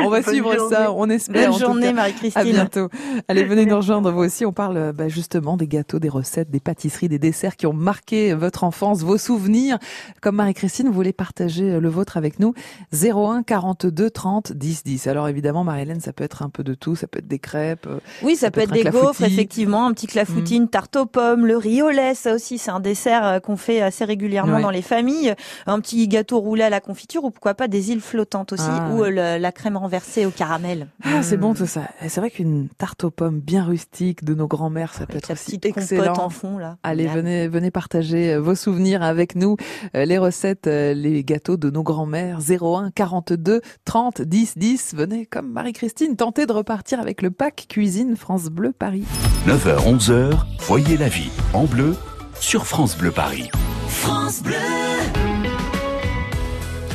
On 0.03 0.09
va 0.09 0.21
Bonne 0.21 0.29
suivre 0.29 0.55
journée. 0.57 0.75
ça, 0.77 0.93
on 0.93 1.09
espère. 1.11 1.51
Bonne 1.51 1.55
en 1.55 1.59
journée, 1.59 1.83
cas. 1.87 1.91
À 1.91 1.95
Marie-Christine. 1.95 2.43
bientôt. 2.53 2.89
Allez, 3.29 3.45
venez 3.45 3.67
nous 3.67 3.77
rejoindre 3.77 4.11
vous 4.11 4.23
aussi. 4.23 4.45
On 4.47 4.53
parle 4.53 4.93
bah, 4.93 5.09
justement 5.09 5.57
des 5.57 5.67
gâteaux, 5.69 5.99
des 5.99 6.09
recettes, 6.09 6.51
des 6.51 6.61
pâtisseries, 6.61 7.09
des 7.09 7.19
desserts 7.19 7.57
qui 7.57 7.67
ont 7.67 7.73
marqué 7.73 8.35
votre 8.35 8.65
enfance, 8.65 9.03
vos 9.03 9.19
souvenirs. 9.19 9.79
Comme 10.21 10.37
Marie-Christine, 10.37 10.87
vous 10.89 10.93
voulez 10.93 11.13
partager 11.13 11.71
euh, 11.71 11.81
le 11.81 11.89
vôtre 11.89 12.17
avec 12.17 12.39
nous 12.41 12.55
01 12.93 13.43
42 13.43 14.11
30 14.11 14.53
10 14.53 14.85
10. 14.85 15.07
Alors 15.07 15.29
évidemment, 15.29 15.65
Marie-Hélène, 15.65 16.01
ça 16.01 16.13
peut 16.13 16.25
être 16.25 16.43
un 16.43 16.49
peu 16.49 16.65
de 16.65 16.75
tout. 16.75 16.97
Ça 16.97 17.07
peut 17.07 17.19
être 17.21 17.29
des 17.29 17.39
crêpes. 17.39 17.87
euh, 17.87 17.99
Oui, 18.23 18.35
ça, 18.35 18.47
Ça 18.47 18.51
peut 18.51 18.61
peut 18.61 18.65
être 18.77 18.77
être 18.87 18.93
des 18.93 18.99
gaufres, 18.99 19.23
effectivement, 19.23 19.87
un 19.87 19.93
petit 19.93 20.07
clafoutis, 20.07 20.57
une 20.57 20.69
tarte 20.69 20.97
aux 20.97 21.07
pommes, 21.07 21.47
le 21.47 21.57
riz 21.57 21.83
au 21.83 21.91
lait, 21.91 22.15
ça 22.15 22.35
aussi, 22.35 22.59
c'est 22.59 22.71
un 22.71 22.81
dessert 22.81 23.25
euh, 23.27 23.39
qu'on 23.41 23.57
fait 23.57 23.81
assez 23.81 24.05
régulièrement 24.05 24.57
Ouais. 24.57 24.63
dans 24.63 24.71
les 24.71 24.83
familles. 24.83 25.35
Un 25.67 25.81
petit 25.81 26.09
gâteau 26.09 26.39
roulé 26.41 26.63
à 26.63 26.71
la 26.71 26.81
confiture 26.81 27.25
ou 27.25 27.31
pourquoi 27.31 27.55
pas 27.55 27.69
des 27.69 27.80
îles 27.89 28.01
flottantes 28.01 28.53
aussi, 28.53 28.65
Ah, 28.67 28.91
ou 28.93 28.99
ouais. 29.01 29.09
euh, 29.19 29.37
le- 29.37 29.43
la 29.43 29.53
crème 29.53 29.77
renversée 29.77 30.27
au 30.27 30.31
caramel. 30.31 30.89
Ah, 31.05 31.23
c'est 31.23 31.37
bon 31.37 31.55
tout 31.55 31.67
ça. 31.67 31.83
Et 32.03 32.09
c'est 32.09 32.21
vrai 32.21 32.31
qu'une 32.31 32.69
tarte 32.69 33.05
aux 33.05 33.11
pommes 33.11 33.41
bien 33.41 33.65
rustique 33.65 34.25
de 34.25 34.35
nos 34.35 34.47
grands-mères, 34.47 34.93
ça 34.95 35.07
peut 35.07 35.17
être 35.19 35.33
aussi 35.33 35.59
petite 35.59 35.65
excellent. 35.77 36.15
en 36.19 36.29
fond, 36.31 36.59
là. 36.59 36.77
Allez, 36.83 37.07
venez, 37.07 37.49
venez 37.49 37.71
partager 37.71 38.35
euh, 38.35 38.41
vos 38.41 38.55
souvenirs 38.55 39.03
avec 39.03 39.35
nous, 39.35 39.57
euh, 39.97 40.05
les 40.05 40.19
recettes, 40.19 40.67
les 40.67 41.25
gâteaux 41.25 41.57
de 41.57 41.71
nos 41.71 41.83
grands-mères. 41.83 42.39
01 42.41 42.91
42 42.91 43.61
30 43.85 44.23
10 44.23 44.59
10. 44.59 44.95
Venez 44.95 45.27
comme 45.27 45.51
Marie-Christine, 45.53 46.17
tentez 46.17 46.47
de 46.47 46.53
repartir 46.53 47.01
avec 47.01 47.23
le 47.23 47.31
pack 47.31 47.67
cuisine 47.69 48.17
France 48.17 48.45
Bleu 48.47 48.73
Paris. 48.73 49.05
9h, 49.47 49.85
11h, 49.87 50.33
voyez 50.61 50.97
la 50.97 51.09
vie 51.09 51.31
en 51.55 51.65
bleu 51.65 51.95
sur 52.41 52.67
France 52.67 52.97
Bleu 52.97 53.11
Paris. 53.11 53.51
France 53.89 54.43
Bleu. 54.43 54.55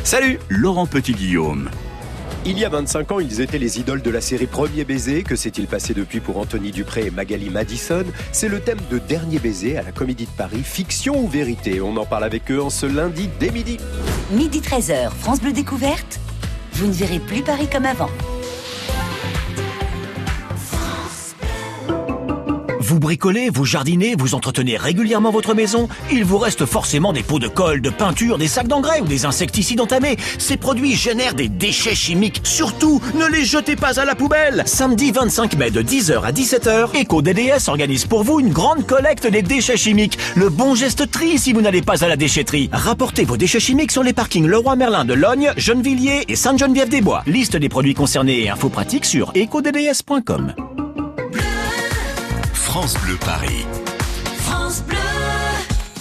Salut 0.06 0.38
Laurent 0.50 0.86
Petit-Guillaume. 0.86 1.72
Il 2.46 2.60
y 2.60 2.64
a 2.64 2.70
25 2.70 3.12
ans, 3.14 3.20
ils 3.20 3.42
étaient 3.42 3.58
les 3.58 3.80
idoles 3.80 4.04
de 4.04 4.12
la 4.12 4.22
série 4.22 4.46
Premier 4.46 4.84
baiser. 4.84 5.24
Que 5.24 5.36
s'est-il 5.36 5.66
passé 5.66 5.96
depuis 5.96 6.20
pour 6.20 6.38
Anthony 6.38 6.70
Dupré 6.70 7.08
et 7.08 7.10
Magali 7.10 7.50
Madison? 7.50 8.06
C'est 8.32 8.48
le 8.48 8.60
thème 8.60 8.78
de 8.92 9.00
Dernier 9.00 9.40
baiser 9.40 9.80
à 9.80 9.82
la 9.82 9.92
Comédie 9.92 10.26
de 10.26 10.38
Paris, 10.38 10.62
fiction 10.64 11.20
ou 11.20 11.28
vérité? 11.28 11.82
On 11.82 11.98
en 11.98 12.06
parle 12.06 12.24
avec 12.24 12.52
eux 12.52 12.62
en 12.62 12.70
ce 12.70 12.86
lundi 12.86 13.32
dès 13.40 13.50
midi. 13.50 13.78
Midi 14.30 14.60
13h, 14.60 15.10
France 15.10 15.42
Bleu 15.42 15.54
Découverte. 15.54 16.20
Vous 16.74 16.86
ne 16.86 16.94
verrez 16.94 17.20
plus 17.20 17.42
Paris 17.42 17.68
comme 17.68 17.86
avant. 17.86 18.12
Vous 22.88 23.00
bricolez, 23.00 23.50
vous 23.50 23.66
jardinez, 23.66 24.14
vous 24.16 24.36
entretenez 24.36 24.78
régulièrement 24.78 25.32
votre 25.32 25.56
maison 25.56 25.90
Il 26.12 26.24
vous 26.24 26.38
reste 26.38 26.68
forcément 26.68 27.14
des 27.14 27.24
pots 27.24 27.40
de 27.40 27.48
colle, 27.48 27.82
de 27.82 27.90
peinture, 27.90 28.38
des 28.38 28.48
sacs 28.48 28.68
d'engrais 28.68 29.02
ou 29.02 29.06
des 29.06 29.26
insecticides 29.26 29.82
entamés. 29.82 30.18
Ces 30.38 30.56
produits 30.56 30.94
génèrent 30.96 31.34
des 31.34 31.50
déchets 31.50 31.96
chimiques. 31.96 32.42
Surtout, 32.44 33.02
ne 33.16 33.26
les 33.26 33.44
jetez 33.44 33.76
pas 33.76 34.00
à 34.00 34.06
la 34.06 34.14
poubelle 34.14 34.62
Samedi 34.68 35.12
25 35.12 35.58
mai 35.58 35.72
de 35.72 35.82
10h 35.82 36.22
à 36.22 36.32
17h, 36.32 37.02
EcoDDS 37.02 37.70
organise 37.70 38.06
pour 38.06 38.24
vous 38.24 38.40
une 38.40 38.54
grande 38.54 38.86
collecte 38.86 39.26
des 39.26 39.42
déchets 39.42 39.78
chimiques. 39.78 40.20
Le 40.36 40.50
bon 40.50 40.76
geste 40.76 41.10
tri 41.10 41.40
si 41.40 41.54
vous 41.54 41.62
n'allez 41.62 41.82
pas 41.82 42.04
à 42.04 42.08
la 42.08 42.18
déchetterie. 42.18 42.70
Rapportez 42.72 43.26
vos 43.26 43.36
déchets 43.36 43.60
chimiques 43.60 43.94
sur 43.94 44.04
les 44.04 44.14
parkings 44.14 44.46
Leroy 44.46 44.76
Merlin 44.76 45.06
de 45.06 45.16
Logne, 45.16 45.54
Gennevilliers 45.58 46.26
et 46.28 46.36
Sainte-Geneviève-des-Bois. 46.36 47.24
Liste 47.26 47.58
des 47.58 47.70
produits 47.70 47.96
concernés 47.96 48.44
et 48.44 48.50
infos 48.52 48.70
pratiques 48.70 49.06
sur 49.06 49.32
ecodds.com. 49.34 50.54
France 52.76 52.98
Bleu 53.06 53.16
Paris. 53.26 53.66
France 54.40 54.84
Bleu. 54.86 54.98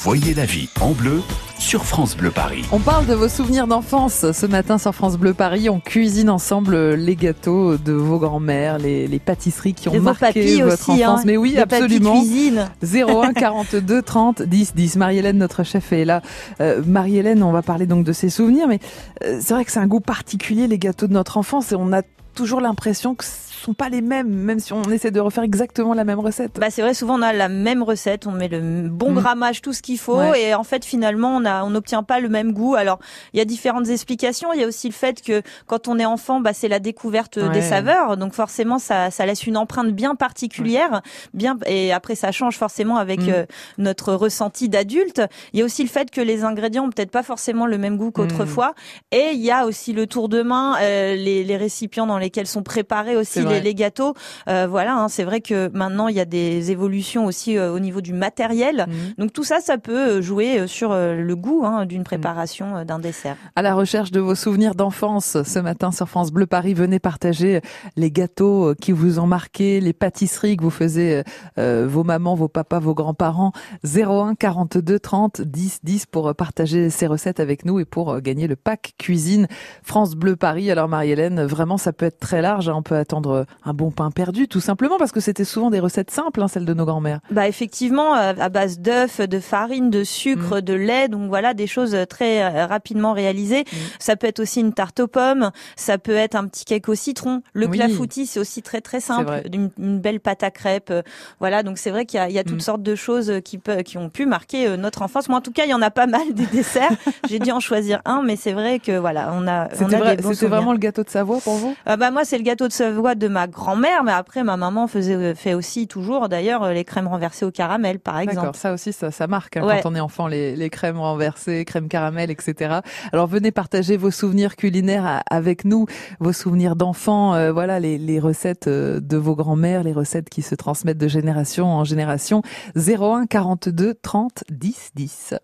Voyez 0.01 0.35
la 0.35 0.45
vie 0.45 0.69
en 0.81 0.91
bleu 0.91 1.23
sur 1.57 1.85
France 1.85 2.17
Bleu 2.17 2.33
Paris. 2.33 2.65
On 2.73 2.81
parle 2.81 3.07
de 3.07 3.15
vos 3.15 3.29
souvenirs 3.29 3.69
d'enfance 3.69 4.33
ce 4.33 4.47
matin 4.47 4.77
sur 4.77 4.93
France 4.93 5.17
Bleu 5.17 5.35
Paris. 5.35 5.71
On 5.71 5.79
cuisine 5.79 6.29
ensemble 6.29 6.95
les 6.95 7.15
gâteaux 7.15 7.77
de 7.77 7.93
vos 7.93 8.19
grands-mères, 8.19 8.79
les, 8.79 9.07
les 9.07 9.19
pâtisseries 9.21 9.75
qui 9.75 9.89
ont 9.89 9.93
De 9.93 10.01
marqué 10.01 10.65
votre 10.65 10.91
aussi, 10.91 11.05
enfance. 11.05 11.21
hein. 11.21 11.23
Mais 11.25 11.37
oui, 11.37 11.57
absolument. 11.57 12.19
cuisine. 12.19 12.69
01 12.83 13.35
42 13.35 14.03
30 14.03 14.43
10 14.43 14.75
10. 14.75 14.97
Marie-Hélène, 14.97 15.39
notre 15.39 15.63
chef, 15.63 15.93
est 15.93 16.05
là. 16.05 16.23
Euh, 16.61 16.83
Marie-Hélène, 16.85 17.45
on 17.45 17.53
va 17.53 17.63
parler 17.63 17.87
donc 17.87 18.05
de 18.05 18.13
ses 18.13 18.31
souvenirs, 18.31 18.67
mais 18.67 18.81
euh, 19.23 19.39
c'est 19.41 19.55
vrai 19.55 19.65
que 19.65 19.71
c'est 19.71 19.79
un 19.79 19.87
goût 19.87 20.01
particulier, 20.01 20.67
les 20.67 20.79
gâteaux 20.81 21.07
de 21.07 21.13
notre 21.13 21.39
enfance, 21.39 21.71
et 21.71 21.77
on 21.77 21.93
a 21.93 22.03
toujours 22.35 22.61
l'impression 22.61 23.15
que 23.15 23.23
sont 23.65 23.75
pas 23.75 23.89
les 23.89 24.01
mêmes, 24.03 24.29
même 24.29 24.59
si 24.59 24.73
on 24.73 24.83
essaie 24.85 25.11
de 25.11 25.21
refaire 25.21 25.43
exactement 25.45 25.95
la 25.95 26.05
même 26.05 26.19
recette. 26.21 26.53
Bah 26.61 26.71
c'est 26.71 26.83
vrai, 26.83 26.93
souvent 26.95 27.19
on 27.19 27.23
a 27.23 27.33
la 27.33 27.49
même 27.49 27.83
recette, 27.83 28.27
on 28.27 28.33
met 28.33 28.49
le 28.49 28.89
bon 28.89 29.13
Mm. 29.13 29.15
grammage, 29.15 29.63
tout 29.63 29.73
ce 29.73 29.81
qu'il 29.81 29.99
faut, 29.99 30.17
Ouais. 30.19 30.43
et 30.43 30.55
en 30.55 30.65
fait 30.65 30.85
finalement 30.85 31.37
on 31.37 31.45
a, 31.45 31.65
on 31.65 31.71
n'obtient 31.71 32.03
pas 32.03 32.21
le 32.21 32.29
même 32.29 32.53
goût. 32.53 32.75
Alors 32.75 32.99
il 33.33 33.39
y 33.39 33.41
a 33.41 33.45
différentes 33.45 33.89
explications. 33.89 34.53
Il 34.53 34.61
y 34.61 34.65
a 34.65 34.67
aussi 34.67 34.87
le 34.89 34.93
fait 34.93 35.23
que 35.23 35.41
quand 35.67 35.89
on 35.89 35.99
est 35.99 36.05
enfant, 36.05 36.41
bah 36.41 36.53
c'est 36.53 36.69
la 36.69 36.79
découverte 36.79 37.37
Ouais. 37.39 37.49
des 37.51 37.63
saveurs, 37.63 38.17
donc 38.17 38.35
forcément 38.35 38.79
ça, 38.79 39.11
ça 39.11 39.25
laisse 39.25 39.47
une 39.47 39.57
empreinte 39.57 39.93
bien 39.93 40.15
particulière, 40.15 41.01
bien 41.33 41.57
et 41.67 41.93
après 41.93 42.15
ça 42.17 42.33
change 42.33 42.57
forcément 42.59 42.97
avec 42.99 43.21
Mm. 43.23 43.29
euh, 43.31 43.47
notre 43.79 44.13
ressenti 44.15 44.69
d'adulte. 44.69 45.23
Il 45.53 45.61
y 45.61 45.63
a 45.63 45.65
aussi 45.65 45.83
le 45.83 45.89
fait 45.89 46.11
que 46.11 46.21
les 46.21 46.45
ingrédients 46.45 46.85
ont 46.85 46.91
peut-être 46.91 47.11
pas 47.11 47.23
forcément 47.23 47.67
le 47.67 47.79
même 47.79 47.97
goût 47.97 48.11
qu'autrefois, 48.11 48.75
et 49.11 49.31
il 49.33 49.41
y 49.41 49.51
a 49.51 49.65
aussi 49.67 49.93
le 49.95 50.07
tour 50.07 50.29
de 50.29 50.43
main, 50.43 50.77
euh, 50.83 51.15
les, 51.15 51.45
les 51.45 51.57
récipients 51.57 52.07
dans 52.07 52.19
lesquels 52.19 52.47
sont 52.47 52.63
préparés 52.63 53.17
aussi. 53.17 53.41
Les, 53.55 53.61
les 53.61 53.75
gâteaux. 53.75 54.15
Euh, 54.49 54.67
voilà, 54.69 54.97
hein, 54.97 55.09
c'est 55.09 55.25
vrai 55.25 55.41
que 55.41 55.71
maintenant 55.73 56.09
il 56.09 56.17
y 56.17 56.21
a 56.21 56.25
des 56.25 56.71
évolutions 56.71 57.27
aussi 57.27 57.57
euh, 57.57 57.73
au 57.73 57.79
niveau 57.79 58.01
du 58.01 58.13
matériel. 58.13 58.87
Mhm. 58.89 58.95
Donc 59.19 59.33
tout 59.33 59.45
ça, 59.45 59.61
ça 59.61 59.79
peut 59.79 60.17
euh, 60.19 60.23
jouer 60.23 60.67
sur 60.67 60.95
le 60.95 61.35
goût 61.37 61.65
hein, 61.65 61.87
d'une 61.87 62.05
préparation 62.05 62.85
d'un 62.85 62.99
dessert. 62.99 63.37
À 63.57 63.63
la 63.63 63.75
recherche 63.75 64.11
de 64.11 64.21
vos 64.21 64.35
souvenirs 64.35 64.75
d'enfance 64.75 65.43
ce 65.43 65.59
matin 65.59 65.93
sur 65.93 66.09
France 66.09 66.33
Bleu 66.33 66.47
Paris, 66.47 66.75
venez 66.75 66.99
partager 66.99 67.61
les 67.97 68.11
gâteaux 68.11 68.75
qui 68.81 68.93
vous 68.93 69.19
ont 69.19 69.27
marqué, 69.27 69.81
les 69.81 69.93
pâtisseries 69.93 70.57
que 70.57 70.63
vous 70.63 70.71
faisiez 70.71 71.23
euh, 71.59 71.87
vos 71.89 72.05
mamans, 72.05 72.35
vos 72.35 72.49
papas, 72.49 72.79
vos 72.79 72.95
grands-parents. 72.95 73.53
01 73.85 74.35
42 74.35 74.99
30 74.99 75.41
10 75.43 75.81
10 75.83 76.07
pour 76.07 76.35
partager 76.35 76.91
ces 76.91 77.07
recettes 77.07 77.41
avec 77.41 77.65
nous 77.65 77.81
et 77.81 77.85
pour 77.85 78.21
gagner 78.21 78.47
le 78.47 78.57
pack 78.57 78.95
cuisine 78.99 79.47
France 79.83 80.15
Bleu 80.15 80.37
Paris. 80.37 80.71
Alors 80.71 80.89
Marie-Hélène, 80.89 81.45
vraiment 81.45 81.77
ça 81.77 81.93
peut 81.93 82.07
être 82.07 82.19
très 82.19 82.43
large, 82.43 82.69
hein. 82.69 82.75
on 82.77 82.83
peut 82.83 82.97
attendre 82.97 83.44
un 83.65 83.75
bon 83.75 83.91
pain 83.91 84.11
perdu 84.11 84.49
tout 84.49 84.61
simplement 84.61 84.97
parce 84.99 85.13
que 85.13 85.21
c'était 85.21 85.45
souvent 85.45 85.71
des 85.71 85.81
recettes 85.81 86.11
simples, 86.11 86.43
hein, 86.43 86.49
celles 86.49 86.65
de 86.65 86.75
nos 86.75 86.85
grands-mères. 86.85 87.21
Bah 87.31 87.49
effectivement, 87.49 88.15
euh, 88.17 88.33
à 88.39 88.49
base 88.49 88.79
d'œufs, 88.81 89.21
de 89.21 89.41
farine, 89.41 89.91
de 89.91 90.01
Mm. 90.01 90.05
sucre, 90.05 90.61
de 90.61 90.75
lait, 90.75 91.09
donc 91.09 91.29
voilà 91.29 91.55
des 91.55 91.67
choses 91.67 91.95
euh, 91.95 92.05
très 92.05 92.43
euh, 92.43 92.67
rapidement 92.67 93.13
réalisées. 93.13 93.61
Mm. 93.63 93.77
Ça 93.99 94.17
peut 94.17 94.27
être 94.27 94.41
aussi 94.41 94.61
une 94.61 94.73
tarte 94.73 95.01
aux 95.01 95.07
pommes, 95.09 95.51
ça 95.77 95.99
peut 95.99 96.15
être 96.15 96.35
un 96.35 96.47
petit 96.47 96.65
cake 96.65 96.89
au 96.89 96.95
citron. 96.95 97.43
Le 97.53 97.67
Oui. 97.67 97.79
clafoutis, 97.79 98.27
c'est 98.27 98.41
aussi 98.41 98.63
très 98.63 98.81
très 98.81 99.01
simple, 99.01 99.43
une, 99.53 99.71
une 99.79 99.99
belle 100.01 100.21
pâte 100.21 100.43
à 100.43 100.51
crêpes. 100.51 100.91
euh, 100.91 101.03
Voilà, 101.41 101.63
donc 101.63 101.79
c'est 101.79 101.91
vrai 101.91 102.05
qu'il 102.07 102.19
y 102.19 102.21
a, 102.23 102.29
il 102.29 102.35
y 102.35 102.39
a 102.39 102.45
toutes 102.45 102.57
Mm. 102.57 102.61
sortes 102.61 102.83
de 102.83 102.95
choses 102.95 103.31
euh, 103.31 103.41
qui 103.41 103.99
ont 103.99 104.09
pu 104.11 104.27
marquer 104.27 104.67
euh, 104.67 104.77
notre 104.77 105.03
enfance. 105.03 105.29
Moi, 105.29 105.39
en 105.39 105.43
tout 105.43 105.53
cas, 105.53 105.65
il 105.65 105.71
y 105.71 105.75
en 105.75 105.83
a 105.83 105.91
pas 105.91 106.07
mal 106.07 106.33
des 106.35 106.47
desserts. 106.47 106.91
J'ai 107.29 107.39
dû 107.39 107.51
en 107.51 107.61
choisir 107.61 108.01
un, 108.05 108.23
mais 108.23 108.37
c'est 108.37 108.53
vrai 108.53 108.79
que 108.79 108.97
voilà, 108.99 109.31
on 109.35 109.47
a, 109.49 109.67
on 109.67 109.69
C'était 109.77 109.95
a 109.97 109.99
vrai- 109.99 110.17
des 110.17 110.23
bons 110.23 110.33
c'était 110.35 110.47
vraiment 110.49 110.73
le 110.73 110.79
gâteau 110.79 111.03
de 111.03 111.11
Savoie 111.11 111.39
pour 111.41 111.55
vous? 111.57 111.75
Ah 111.87 111.97
bah 111.97 112.11
moi 112.11 112.25
c'est 112.25 112.37
le 112.39 112.45
gâteau 112.45 112.69
de 112.69 112.73
Savoie 112.73 113.15
de 113.15 113.24
ma 113.29 113.47
grand-mère, 113.47 114.05
mais 114.05 114.13
après 114.13 114.43
ma 114.45 114.57
maman 114.57 114.87
faisait 114.87 115.15
euh, 115.15 115.35
fait 115.35 115.55
aussi 115.55 115.87
toujours 115.87 116.29
d'ailleurs 116.29 116.63
euh, 116.63 116.73
les 116.73 116.85
crèmes 116.85 117.07
renversées 117.09 117.45
au 117.45 117.51
caramel 117.51 117.99
par 118.01 118.19
exemple. 118.19 118.37
D'accord, 118.39 118.57
ça 118.57 118.73
aussi, 118.73 118.93
ça, 118.93 119.11
ça 119.11 119.27
marque 119.27 119.57
hein, 119.57 119.65
Ouais. 119.67 119.81
quand 119.83 119.91
on 119.91 119.95
est 119.95 120.01
enfant, 120.01 120.27
les, 120.27 120.57
les 120.57 120.71
crèmes 120.71 120.99
renversées, 120.99 121.65
crème 121.65 121.89
caramel, 121.89 122.31
etc. 122.31 122.81
Alors 123.13 123.27
venez 123.27 123.51
partager 123.53 123.97
vos 123.97 124.11
souvenirs 124.11 124.57
culinaires 124.57 125.23
avec 125.31 125.65
nous, 125.65 125.87
vos 126.21 126.33
souvenirs 126.33 126.77
d'enfants, 126.77 127.35
euh, 127.35 127.53
voilà 127.53 127.81
les, 127.81 127.99
les 127.99 128.21
recettes 128.21 128.69
de 128.69 129.17
vos 129.17 129.35
grands-mères, 129.37 129.83
les 129.83 129.93
recettes 129.93 130.29
qui 130.31 130.43
se 130.43 130.55
transmettent 130.55 130.99
de 130.99 131.09
génération 131.09 131.67
en 131.67 131.85
génération. 131.85 132.43
01 132.77 133.27
42 133.27 133.95
30 133.95 134.45
10 134.51 134.91
10. 134.95 135.35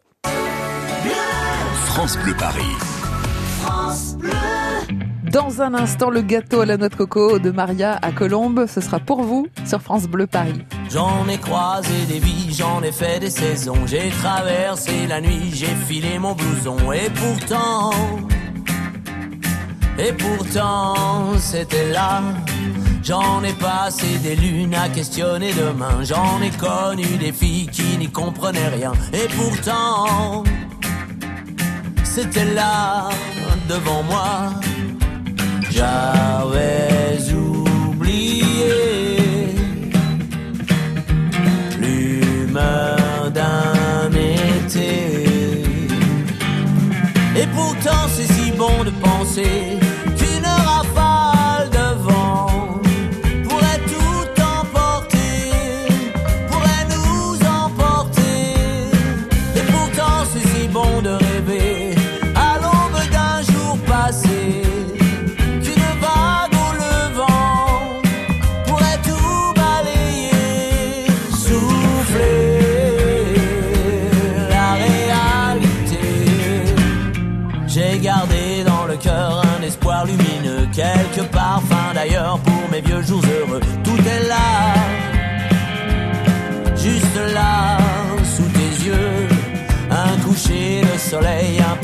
France 1.87 2.17
Bleu 2.19 2.35
Paris. 2.39 2.63
Dans 5.31 5.63
un 5.63 5.75
instant, 5.75 6.11
le 6.11 6.23
gâteau 6.23 6.63
à 6.63 6.67
la 6.67 6.77
noix 6.77 6.89
de 6.89 6.97
coco 6.97 7.39
de 7.39 7.53
Maria 7.53 7.99
à 8.03 8.11
Colombe, 8.11 8.67
ce 8.67 8.81
sera 8.81 8.99
pour 8.99 9.23
vous 9.23 9.47
sur 9.65 9.81
France 9.81 10.09
Bleu 10.09 10.27
Paris. 10.27 10.65
J'en 10.91 11.29
ai 11.29 11.39
croisé 11.39 12.05
des 12.09 12.19
vies, 12.19 12.53
j'en 12.53 12.83
ai 12.83 12.91
fait 12.91 13.21
des 13.21 13.31
saisons, 13.31 13.87
j'ai 13.87 14.11
traversé 14.11 15.07
la 15.09 15.21
nuit, 15.21 15.53
j'ai 15.53 15.75
filé 15.87 16.19
mon 16.19 16.35
blouson 16.35 16.91
et 16.91 17.09
pourtant, 17.11 17.91
et 19.99 20.13
pourtant 20.13 21.39
c'était 21.39 21.93
là. 21.93 22.23
J'en 23.05 23.45
ai 23.45 23.53
passé 23.53 24.19
des 24.23 24.35
lunes 24.35 24.75
à 24.75 24.89
questionner 24.89 25.53
demain, 25.53 26.03
j'en 26.03 26.43
ai 26.43 26.51
connu 26.51 27.07
des 27.19 27.33
filles 27.33 27.69
qui 27.69 27.97
n'y 27.99 28.09
comprenaient 28.09 28.69
rien 28.69 28.93
et 29.13 29.29
pourtant 29.29 30.43
c'était 32.03 32.53
là 32.53 33.11
devant 33.69 34.03
moi. 34.03 34.61
J'avais 35.71 37.33
oublié 37.33 38.45
l'humeur 41.81 43.31
d'un 43.33 44.11
été. 44.12 45.62
Et 47.37 47.47
pourtant 47.55 48.09
c'est 48.15 48.33
si 48.33 48.50
bon 48.53 48.85
de 48.85 48.91
penser 48.91 49.79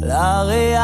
La 0.00 0.42
réalité. 0.42 0.75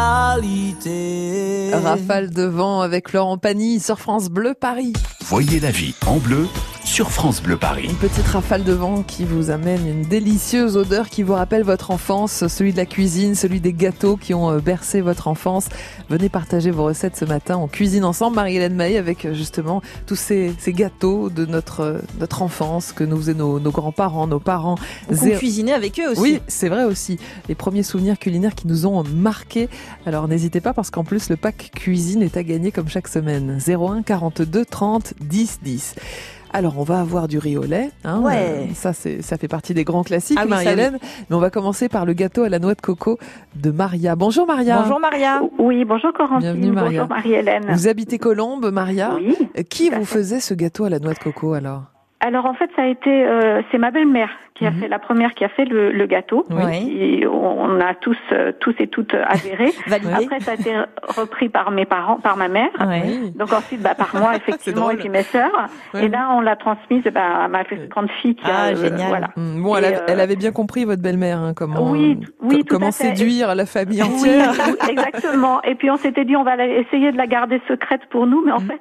Rafale 1.74 2.30
de 2.30 2.44
vent 2.44 2.80
avec 2.80 3.12
Laurent 3.12 3.36
Pagny 3.36 3.80
sur 3.80 3.98
France 3.98 4.30
Bleu 4.30 4.54
Paris. 4.58 4.94
Voyez 5.20 5.60
la 5.60 5.70
vie 5.70 5.94
en 6.06 6.16
bleu 6.16 6.46
sur 6.84 7.10
France 7.10 7.40
Bleu 7.40 7.56
Paris. 7.56 7.86
Une 7.88 7.96
petite 7.96 8.26
rafale 8.26 8.64
de 8.64 8.72
vent 8.72 9.02
qui 9.02 9.24
vous 9.24 9.50
amène 9.50 9.86
une 9.86 10.02
délicieuse 10.02 10.76
odeur 10.76 11.08
qui 11.08 11.22
vous 11.22 11.34
rappelle 11.34 11.62
votre 11.62 11.90
enfance, 11.90 12.46
celui 12.48 12.72
de 12.72 12.76
la 12.76 12.86
cuisine, 12.86 13.34
celui 13.34 13.60
des 13.60 13.72
gâteaux 13.72 14.16
qui 14.16 14.34
ont 14.34 14.50
euh, 14.50 14.58
bercé 14.58 15.00
votre 15.00 15.28
enfance. 15.28 15.68
Venez 16.10 16.28
partager 16.28 16.70
vos 16.70 16.84
recettes 16.84 17.16
ce 17.16 17.24
matin. 17.24 17.56
On 17.56 17.68
cuisine 17.68 18.04
ensemble, 18.04 18.36
Marie-Hélène 18.36 18.74
Maillet, 18.74 18.98
avec 18.98 19.24
euh, 19.24 19.32
justement 19.32 19.80
tous 20.06 20.16
ces, 20.16 20.52
ces 20.58 20.72
gâteaux 20.72 21.30
de 21.30 21.46
notre, 21.46 21.80
euh, 21.80 21.98
notre 22.18 22.42
enfance 22.42 22.92
que 22.92 23.04
nous 23.04 23.16
faisaient 23.16 23.34
nos, 23.34 23.60
nos 23.60 23.70
grands-parents, 23.70 24.26
nos 24.26 24.40
parents. 24.40 24.76
On 25.08 25.14
cuisinait 25.14 25.72
avec 25.72 26.00
eux 26.00 26.10
aussi. 26.10 26.20
Oui, 26.20 26.40
c'est 26.48 26.68
vrai 26.68 26.84
aussi. 26.84 27.18
Les 27.48 27.54
premiers 27.54 27.84
souvenirs 27.84 28.18
culinaires 28.18 28.54
qui 28.54 28.66
nous 28.66 28.86
ont 28.86 29.02
marqués. 29.04 29.68
Alors 30.04 30.21
n'hésitez 30.28 30.61
pas 30.61 30.72
parce 30.72 30.90
qu'en 30.90 31.04
plus 31.04 31.30
le 31.30 31.37
pack 31.37 31.70
cuisine 31.74 32.22
est 32.22 32.37
à 32.37 32.42
gagner 32.42 32.70
comme 32.72 32.88
chaque 32.88 33.08
semaine. 33.08 33.58
01 33.66 34.02
42 34.02 34.64
30 34.64 35.14
10 35.20 35.61
10. 35.62 35.94
Alors 36.54 36.78
on 36.78 36.82
va 36.82 37.00
avoir 37.00 37.28
du 37.28 37.38
riz 37.38 37.56
au 37.56 37.62
lait. 37.64 37.90
hein. 38.04 38.20
Ouais. 38.20 38.35
Euh, 38.37 38.64
Ça 38.74 38.92
c'est 38.92 39.22
ça 39.22 39.38
fait 39.38 39.48
partie 39.48 39.72
des 39.72 39.85
grands 39.85 40.02
classiques, 40.02 40.37
Ah 40.38 40.44
oui, 40.44 40.50
Marie-Hélène. 40.50 40.98
Mais 41.30 41.37
on 41.37 41.38
va 41.38 41.48
commencer 41.48 41.88
par 41.88 42.04
le 42.04 42.12
gâteau 42.12 42.42
à 42.42 42.48
la 42.50 42.58
noix 42.58 42.74
de 42.74 42.80
coco 42.82 43.18
de 43.56 43.70
Maria. 43.70 44.16
Bonjour 44.16 44.46
Maria. 44.46 44.82
Bonjour 44.82 45.00
Maria. 45.00 45.40
Oui, 45.58 45.85
bonjour 45.87 46.12
Corentine. 46.12 46.52
Bienvenue, 46.52 46.72
Maria. 46.72 46.90
Bonjour 47.04 47.08
Marie-Hélène. 47.16 47.64
Vous 47.70 47.88
habitez 47.88 48.18
Colombe, 48.18 48.70
Maria. 48.70 49.14
Oui. 49.16 49.35
Qui 49.70 49.88
vous 49.88 50.04
fait. 50.04 50.18
faisait 50.18 50.40
ce 50.40 50.52
gâteau 50.52 50.85
à 50.85 50.90
la 50.90 50.98
noix 50.98 51.14
de 51.14 51.18
coco 51.18 51.54
alors? 51.54 51.85
Alors 52.20 52.44
en 52.46 52.54
fait, 52.54 52.70
ça 52.76 52.82
a 52.82 52.87
été, 52.87 53.11
euh, 53.11 53.62
c'est 53.72 53.78
ma 53.78 53.90
belle-mère 53.90 54.28
qui 54.54 54.66
a 54.66 54.70
Mhm. 54.70 54.80
fait 54.80 54.88
la 54.88 54.98
première 54.98 55.32
qui 55.34 55.44
a 55.44 55.48
fait 55.48 55.64
le, 55.64 55.92
le 55.92 56.06
gâteau. 56.06 56.44
Oui. 56.50 56.96
Et 57.00 57.26
on 57.26 57.80
a 57.80 57.94
tous, 57.94 58.18
euh, 58.32 58.52
tous 58.60 58.74
et 58.78 58.86
toutes 58.86 59.14
avéré. 59.14 59.72
Validé. 59.86 60.12
Après, 60.12 60.40
ça 60.40 60.50
a 60.52 60.54
été 60.54 60.72
repris 61.16 61.48
par 61.48 61.70
mes 61.70 61.86
parents, 61.86 62.16
par 62.16 62.36
ma 62.36 62.48
mère. 62.48 62.68
Oui. 62.86 63.30
Donc 63.32 63.52
ensuite, 63.52 63.80
bah, 63.82 63.94
par 63.94 64.10
moi, 64.14 64.36
effectivement, 64.36 64.90
et 64.90 64.96
puis 64.96 65.08
mes 65.08 65.22
sœurs. 65.22 65.50
Ouais. 65.94 66.04
Et 66.04 66.08
là, 66.08 66.28
on 66.34 66.40
l'a 66.40 66.56
transmise 66.56 67.02
bah, 67.04 67.44
à 67.44 67.48
ma 67.48 67.62
grande 67.88 68.10
fille 68.20 68.34
qui 68.34 68.44
Ah, 68.46 68.64
a, 68.64 68.70
euh, 68.72 68.76
génial. 68.76 69.08
voilà. 69.08 69.28
Hum, 69.36 69.62
Bon, 69.62 69.76
elle, 69.76 69.84
avait, 69.86 69.96
euh, 69.96 70.06
elle 70.08 70.20
avait 70.20 70.36
bien 70.36 70.52
compris 70.52 70.84
votre 70.84 71.00
belle-mère, 71.02 71.38
hein, 71.38 71.52
comment, 71.54 71.90
Oui, 71.90 72.18
oui, 72.42 72.58
co- 72.58 72.62
tout 72.62 72.74
à 72.76 72.78
comment 72.78 72.92
fait. 72.92 73.04
séduire 73.16 73.54
la 73.54 73.64
famille 73.66 74.02
Oui, 74.02 74.08
entière. 74.14 74.52
oui, 74.68 74.90
exactement. 74.90 75.62
Et 75.62 75.74
puis 75.74 75.90
on 75.90 75.96
s'était 75.96 76.24
dit 76.24 76.36
on 76.36 76.44
va 76.44 76.56
essayer 76.66 77.10
de 77.12 77.16
la 77.16 77.26
garder 77.26 77.60
secrète 77.68 78.02
pour 78.10 78.26
nous, 78.26 78.42
mais 78.44 78.52
en 78.52 78.60
fait, 78.60 78.80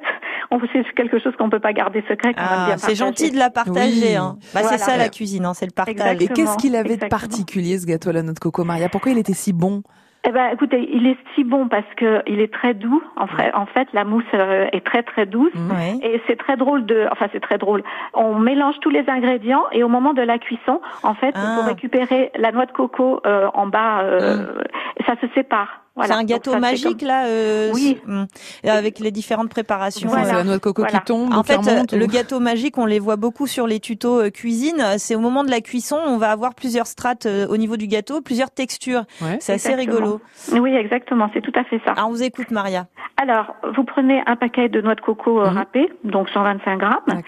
on 0.52 0.60
c'est 0.74 0.84
quelque 0.96 1.20
chose 1.20 1.34
qu'on 1.38 1.50
peut 1.50 1.60
pas 1.60 1.74
garder 1.74 2.04
secret. 2.10 2.34
Ah, 2.38 2.76
c'est 2.78 2.96
gentil 2.96 3.32
de 3.32 3.38
la 3.38 3.50
partager. 3.50 4.10
Oui. 4.10 4.16
Hein. 4.16 4.38
Bah, 4.54 4.62
Voilà. 4.62 4.68
C'est 4.70 4.78
ça 4.78 4.98
la 4.98 5.10
cuisine, 5.10 5.46
hein, 5.46 5.54
c'est 5.62 5.68
le 5.68 5.72
partage. 5.72 5.96
Exact. 6.14 6.22
Et 6.22 6.28
qu'est-ce 6.34 6.58
qu'il 6.58 6.76
avait 6.76 6.98
de 6.98 7.06
particulier 7.06 7.78
ce 7.78 7.86
gâteau 7.86 8.10
à 8.10 8.14
la 8.14 8.24
noix 8.24 8.34
de 8.34 8.40
coco, 8.40 8.64
Maria 8.64 8.90
Pourquoi 8.90 9.12
il 9.12 9.18
était 9.20 9.34
si 9.34 9.54
bon? 9.54 9.84
Eh 10.24 10.30
ben, 10.32 10.50
écoutez, 10.54 10.88
il 10.94 11.08
est 11.08 11.18
si 11.34 11.44
bon 11.44 11.68
parce 11.68 11.86
que 11.98 12.22
il 12.28 12.42
est 12.42 12.54
très 12.54 12.74
doux. 12.76 13.02
En 13.18 13.26
fait, 13.28 13.52
en 13.56 13.66
fait, 13.66 13.88
la 13.94 14.04
mousse 14.04 14.24
euh, 14.36 14.68
est 14.72 14.86
très 14.86 15.02
très 15.02 15.26
douce. 15.26 15.52
Ouais. 15.56 15.98
Et 16.04 16.22
c'est 16.28 16.36
très 16.38 16.58
drôle 16.58 16.86
de, 16.86 17.08
enfin 17.12 17.28
c'est 17.34 17.40
très 17.40 17.58
drôle. 17.58 17.84
On 18.14 18.36
mélange 18.38 18.76
tous 18.82 18.92
les 18.92 19.04
ingrédients 19.10 19.64
et 19.72 19.84
au 19.84 19.88
moment 19.88 20.14
de 20.14 20.22
la 20.22 20.38
cuisson, 20.38 20.80
en 21.04 21.16
fait, 21.16 21.30
il 21.36 21.42
Ah. 21.44 21.58
faut 21.60 21.68
récupérer 21.68 22.32
la 22.38 22.52
noix 22.52 22.66
de 22.68 22.72
coco 22.72 23.20
euh, 23.26 23.48
en 23.56 23.66
bas. 23.68 24.02
euh, 24.04 24.62
Ça 25.08 25.16
se 25.22 25.26
sépare. 25.34 25.82
Voilà. 25.96 26.14
C'est 26.14 26.20
un 26.22 26.24
gâteau 26.24 26.58
magique 26.58 27.00
comme- 27.00 27.08
là, 27.10 27.26
euh, 27.26 27.72
Oui. 27.74 28.00
hum, 28.08 28.26
avec 28.64 29.00
les 29.00 29.12
différentes 29.12 29.50
préparations. 29.50 30.08
Voilà. 30.08 30.24
C'est 30.26 30.34
la 30.34 30.44
noix 30.46 30.54
de 30.56 30.60
coco 30.60 30.84
Voilà. 30.84 31.00
qui 31.00 31.06
tombe, 31.06 31.34
En 31.34 31.44
fait, 31.44 31.58
remonte, 31.58 31.94
le 31.94 32.06
ou- 32.06 32.08
gâteau 32.08 32.40
magique, 32.40 32.78
on 32.78 32.86
les 32.86 33.00
voit 33.00 33.18
beaucoup 33.18 33.46
sur 33.46 33.68
les 33.68 33.80
tutos 33.82 34.22
euh, 34.22 34.30
cuisine. 34.30 34.82
C'est 34.98 35.16
au 35.16 35.20
moment 35.20 35.44
de 35.44 35.52
la 35.52 35.60
cuisson, 35.62 35.98
on 36.06 36.18
va 36.18 36.32
avoir 36.32 36.56
plusieurs 36.56 36.88
strates 36.88 37.26
euh, 37.26 37.46
au 37.48 37.58
niveau 37.58 37.76
du 37.76 37.88
gâteau, 37.88 38.22
plusieurs 38.22 38.52
textures. 38.52 39.04
Ouais. 39.22 39.38
C'est 39.42 39.54
assez 39.54 39.76
rigolo. 39.76 40.22
Oui, 40.54 40.74
exactement. 40.76 41.30
C'est 41.34 41.42
tout 41.42 41.52
à 41.56 41.64
fait 41.66 41.82
ça. 41.86 41.92
Alors, 41.92 42.08
on 42.08 42.12
vous 42.12 42.24
écoute, 42.24 42.52
Maria. 42.52 42.88
Alors, 43.22 43.54
vous 43.76 43.84
prenez 43.84 44.24
un 44.26 44.36
paquet 44.38 44.70
de 44.70 44.80
noix 44.82 44.96
de 44.96 45.02
coco 45.02 45.40
Mhm. 45.42 45.58
râpées, 45.58 45.90
donc 46.06 46.30
125 46.30 46.78
grammes, 46.80 47.22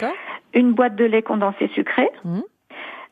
une 0.54 0.71
boîte 0.73 0.95
de 0.95 1.04
lait 1.06 1.21
condensé 1.21 1.69
sucré, 1.76 2.10
Mhm. 2.23 2.43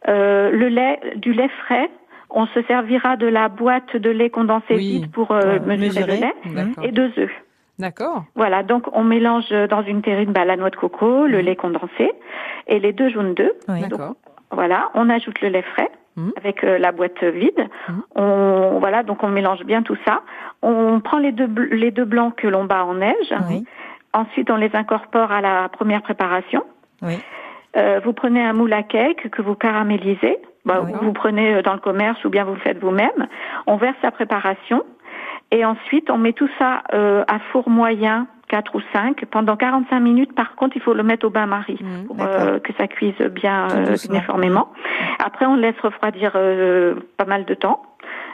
euh, 0.08 0.50
le 0.52 0.70
lait, 0.70 1.00
du 1.18 1.34
lait 1.34 1.50
frais. 1.66 1.90
On 2.34 2.46
se 2.48 2.62
servira 2.64 3.18
de 3.18 3.28
la 3.28 3.50
boîte 3.50 3.96
de 3.96 4.10
lait 4.10 4.30
condensé 4.30 4.76
Oui. 4.76 4.78
vide 5.02 5.12
pour 5.12 5.32
euh, 5.32 5.40
Euh, 5.44 5.60
mesurer, 5.66 5.78
mesurer. 5.88 6.16
le 6.46 6.62
lait 6.62 6.72
et 6.84 6.92
deux 6.92 7.12
œufs. 7.18 7.32
D'accord. 7.80 8.24
Voilà, 8.36 8.64
donc 8.64 8.86
on 8.94 9.04
mélange 9.04 9.50
dans 9.70 9.82
une 9.84 10.02
terrine 10.02 10.32
bah, 10.32 10.46
la 10.46 10.56
noix 10.56 10.70
de 10.70 10.76
coco, 10.76 11.26
le 11.26 11.40
Mhm. 11.40 11.46
lait 11.46 11.56
condensé 11.56 12.12
et 12.68 12.80
les 12.80 12.94
deux 12.94 13.10
jaunes 13.10 13.34
d'œufs. 13.34 13.52
Oui. 13.68 13.82
D'accord. 13.82 14.16
Voilà, 14.52 14.90
on 14.94 15.10
ajoute 15.10 15.42
le 15.42 15.50
lait 15.50 15.62
frais 15.74 15.90
Mhm. 16.18 16.32
avec 16.38 16.64
euh, 16.64 16.78
la 16.78 16.92
boîte 16.92 17.24
vide. 17.24 17.68
Mhm. 17.90 18.02
On 18.16 18.78
voilà, 18.80 19.04
donc 19.04 19.24
on 19.24 19.30
mélange 19.30 19.64
bien 19.64 19.82
tout 19.82 19.98
ça. 20.06 20.22
On 20.62 21.00
prend 21.00 21.18
les 21.18 21.32
deux 21.32 21.50
les 21.72 21.92
deux 21.92 22.06
blancs 22.06 22.36
que 22.36 22.48
l'on 22.48 22.66
bat 22.66 22.86
en 22.86 22.96
neige. 22.96 23.34
Oui. 23.50 23.66
Ensuite, 24.14 24.52
on 24.52 24.58
les 24.58 24.76
incorpore 24.76 25.32
à 25.32 25.40
la 25.42 25.70
première 25.70 26.02
préparation. 26.02 26.64
Oui. 27.02 27.18
Euh, 27.78 28.02
vous 28.04 28.12
prenez 28.14 28.44
un 28.44 28.52
moule 28.54 28.74
à 28.74 28.84
cake 28.84 29.30
que 29.30 29.42
vous 29.42 29.56
caramélisez. 29.56 30.38
Bah, 30.66 30.82
Oui. 30.86 30.92
Vous 31.02 31.14
prenez 31.14 31.56
euh, 31.56 31.62
dans 31.62 31.74
le 31.74 31.80
commerce 31.80 32.24
ou 32.26 32.30
bien 32.30 32.44
vous 32.44 32.54
le 32.54 32.60
faites 32.60 32.80
vous-même. 32.80 33.28
On 33.68 33.78
verse 33.78 33.98
la 34.04 34.12
préparation 34.12 34.84
et 35.52 35.66
ensuite 35.66 36.10
on 36.10 36.18
met 36.18 36.34
tout 36.34 36.50
ça 36.60 36.84
euh, 36.94 37.24
à 37.28 37.40
four 37.52 37.70
moyen 37.70 38.28
4 38.50 38.76
ou 38.76 38.82
5 38.94 39.26
pendant 39.26 39.56
45 39.56 40.00
minutes. 40.00 40.36
Par 40.36 40.56
contre, 40.56 40.76
il 40.76 40.82
faut 40.82 40.94
le 40.94 41.04
mettre 41.04 41.26
au 41.26 41.30
bain-marie 41.30 41.80
Mhm, 41.82 42.06
pour 42.08 42.18
euh, 42.22 42.60
que 42.60 42.74
ça 42.78 42.88
cuise 42.88 43.18
bien 43.32 43.68
euh, 43.72 43.96
uniformément. 44.10 44.70
Après, 45.24 45.46
on 45.46 45.56
laisse 45.56 45.80
refroidir 45.82 46.34
euh, 46.36 46.96
pas 47.18 47.26
mal 47.26 47.46
de 47.46 47.54
temps. 47.54 47.82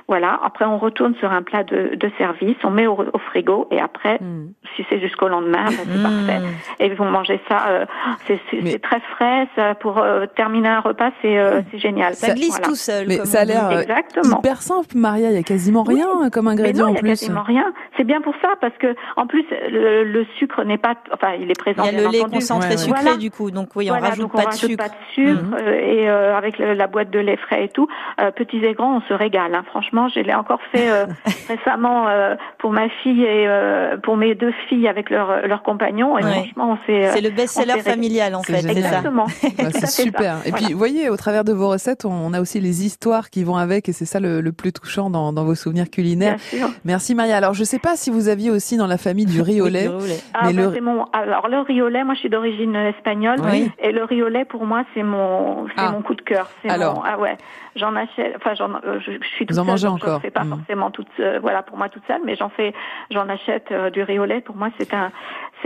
Voilà. 0.08 0.40
Après, 0.44 0.66
on 0.66 0.78
retourne 0.78 1.16
sur 1.16 1.32
un 1.32 1.42
plat 1.42 1.64
de, 1.64 1.96
de 1.96 2.12
service, 2.18 2.56
on 2.64 2.70
met 2.70 2.88
au, 2.88 2.94
au 3.14 3.18
frigo 3.20 3.68
et 3.72 3.80
après, 3.80 4.18
Hmm. 4.22 4.48
si 4.76 4.86
c'est 4.90 5.00
jusqu'au 5.00 5.28
lendemain, 5.28 5.66
bah, 5.66 5.72
c'est 5.84 5.98
Mmh. 5.98 6.04
parfait. 6.04 6.42
Et 6.80 6.90
vous 6.96 7.04
mangez 7.04 7.40
ça, 7.50 7.68
euh, 7.68 7.86
c'est 8.26 8.40
c'est- 8.50 8.62
Mais- 8.62 8.72
c'est 8.72 8.80
très 8.82 9.00
frais. 9.16 9.48
Ça, 9.56 9.76
pour 9.76 9.98
euh, 10.00 10.26
terminer 10.36 10.70
un 10.70 10.80
repas, 10.80 11.12
c'est 11.22 11.38
euh, 11.38 11.62
c'est 11.72 11.80
génial. 11.80 12.14
Ça 12.16 12.34
glisse 12.34 12.50
Voilà. 12.52 12.66
tout 12.66 12.76
seul. 12.76 13.06
Mais 13.08 13.18
ça 13.26 13.42
a 13.42 13.46
l'air, 13.46 13.70
euh, 13.70 13.82
Exactement. 13.82 14.40
Hyper 14.40 14.62
simple, 14.62 14.96
Maria. 14.96 15.30
Il 15.32 15.36
y 15.36 15.40
a 15.40 15.44
quasiment 15.44 15.84
Oui. 15.88 15.96
rien 15.96 16.08
euh, 16.26 16.30
comme 16.30 16.46
Mais 16.46 16.52
ingrédient 16.52 16.86
non, 16.86 16.90
en 16.92 16.94
il 16.94 16.96
y 16.96 16.98
a 17.00 17.02
plus. 17.02 17.10
quasiment 17.10 17.44
rien. 17.44 17.74
C'est 17.98 18.04
bien 18.06 18.22
pour 18.22 18.34
ça 18.42 18.50
parce 18.62 18.78
que 18.78 18.96
en 19.18 19.28
plus 19.28 19.46
le, 19.70 20.04
le 20.04 20.26
sucre 20.38 20.64
n'est 20.64 20.78
pas, 20.78 20.96
enfin, 21.14 21.34
il 21.40 21.50
est 21.52 21.60
présent. 21.60 21.84
Il 21.84 21.86
y 21.86 21.90
a 21.90 21.92
bien 22.00 22.06
le 22.08 22.12
lait 22.14 22.20
entendu. 22.22 22.36
concentré 22.36 22.70
Ouais, 22.72 22.78
sucré 22.78 23.02
Voilà. 23.02 23.18
du 23.18 23.30
coup, 23.32 23.52
donc 23.52 23.70
oui, 23.76 23.90
on 23.90 23.94
Voilà, 23.94 24.10
rajoute 24.10 24.22
donc 24.24 24.32
pas 24.34 24.38
on 24.40 24.42
de 24.44 24.46
rajoute 24.48 24.70
sucre. 24.70 24.84
pas 24.84 24.90
de 24.90 24.96
sucre 25.14 25.56
euh, 25.60 25.74
et 25.74 26.10
euh, 26.10 26.38
avec 26.38 26.58
le- 26.60 26.74
la 26.74 26.88
boîte 26.88 27.10
de 27.10 27.20
lait 27.20 27.38
frais 27.38 27.66
et 27.66 27.70
tout, 27.70 27.88
euh, 28.22 28.32
petits 28.32 28.64
et 28.64 28.74
grands, 28.74 28.98
on 28.98 29.02
se 29.02 29.14
régale. 29.14 29.54
hein. 29.56 29.64
Franchement, 29.68 29.97
je 30.08 30.20
l'ai 30.20 30.34
encore 30.34 30.60
fait 30.72 30.90
euh, 30.90 31.06
récemment 31.48 32.08
euh, 32.08 32.36
pour 32.60 32.72
ma 32.72 32.88
fille 33.04 33.24
et 33.24 33.48
euh, 33.48 33.98
pour 33.98 34.18
mes 34.18 34.36
deux 34.36 34.54
filles 34.70 34.88
avec 34.88 35.10
leurs 35.10 35.48
leurs 35.48 35.64
compagnons. 35.64 36.18
Et 36.18 36.24
Ouais. 36.24 36.32
franchement, 36.32 36.72
on 36.74 36.86
s'est 36.86 37.10
C'est 37.14 37.22
le 37.22 37.30
best-seller 37.32 37.80
familial 37.82 38.36
en 38.36 38.44
fait, 38.44 38.58
génial. 38.62 38.78
exactement. 38.78 39.26
C'est 39.28 39.72
ça. 39.80 39.88
super. 39.88 40.38
Et 40.46 40.50
Voilà. 40.52 40.58
puis, 40.66 40.74
vous 40.74 40.78
voyez, 40.80 41.10
au 41.10 41.18
travers 41.18 41.44
de 41.44 41.54
vos 41.54 41.70
recettes, 41.70 42.06
on 42.06 42.34
a 42.34 42.40
aussi 42.42 42.60
les 42.60 42.86
histoires 42.86 43.30
qui 43.30 43.44
vont 43.44 43.56
avec, 43.58 43.90
et 43.90 43.94
c'est 43.94 44.06
ça 44.06 44.20
le, 44.20 44.42
le 44.42 44.52
plus 44.52 44.72
touchant 44.74 45.10
dans, 45.10 45.34
dans 45.34 45.44
vos 45.46 45.56
souvenirs 45.56 45.90
culinaires. 45.90 46.36
Bien 46.52 46.60
sûr. 46.68 46.70
Merci 46.86 47.16
Maria. 47.16 47.38
Alors, 47.38 47.54
je 47.54 47.64
sais 47.64 47.80
pas 47.80 47.96
si 47.96 48.10
vous 48.12 48.28
aviez 48.30 48.52
aussi 48.52 48.78
dans 48.78 48.88
la 48.88 48.98
famille 48.98 49.26
du 49.26 49.42
riz 49.42 49.62
au 49.62 49.68
lait. 49.68 49.88
Ah, 50.34 50.48
Mais 50.48 50.54
bah, 50.54 50.62
le- 50.64 50.74
c'est 50.74 50.82
mon. 50.82 51.06
Alors 51.14 51.48
le 51.48 51.60
riz 51.60 51.82
au 51.82 51.88
lait, 51.90 52.04
moi 52.04 52.14
je 52.14 52.20
suis 52.20 52.30
d'origine 52.30 52.76
espagnole 52.76 53.38
Oui. 53.50 53.72
et 53.80 53.92
le 53.92 54.04
riz 54.04 54.22
au 54.22 54.28
lait 54.30 54.46
pour 54.46 54.66
moi 54.66 54.84
c'est 54.94 55.04
mon 55.04 55.66
c'est 55.68 55.74
Ah. 55.78 55.92
mon 55.92 56.02
coup 56.02 56.16
de 56.16 56.22
cœur. 56.22 56.50
Alors. 56.68 56.96
mon- 56.96 57.02
ah 57.06 57.18
ouais, 57.20 57.38
j'en 57.78 57.96
achète. 57.96 58.34
Enfin 58.36 58.54
j'en 58.56 58.76
euh, 58.76 59.00
je, 59.00 59.12
je 59.22 59.28
suis 59.36 59.46
toute 59.46 59.56
Vous 59.56 59.60
en 59.60 59.64
seule, 59.64 59.72
mangez 59.72 59.88
donc 59.88 60.04
encore 60.04 60.18
Je 60.18 60.22
fais 60.24 60.32
pas 60.32 60.44
Mm. 60.44 60.50
forcément 60.58 60.92
toute 60.92 61.08
euh, 61.20 61.40
voilà 61.42 61.64
pour 61.64 61.78
moi 61.78 61.90
toute 61.90 62.06
seule, 62.08 62.22
mais 62.26 62.36
j'en 62.36 62.50
fais 62.50 62.74
j'en 63.12 63.28
achète 63.30 63.72
euh, 63.72 63.90
du 63.90 64.02
riz 64.04 64.20
au 64.20 64.26
lait. 64.26 64.42
Pour 64.42 64.56
moi 64.56 64.70
c'est 64.80 64.94
un 64.94 65.12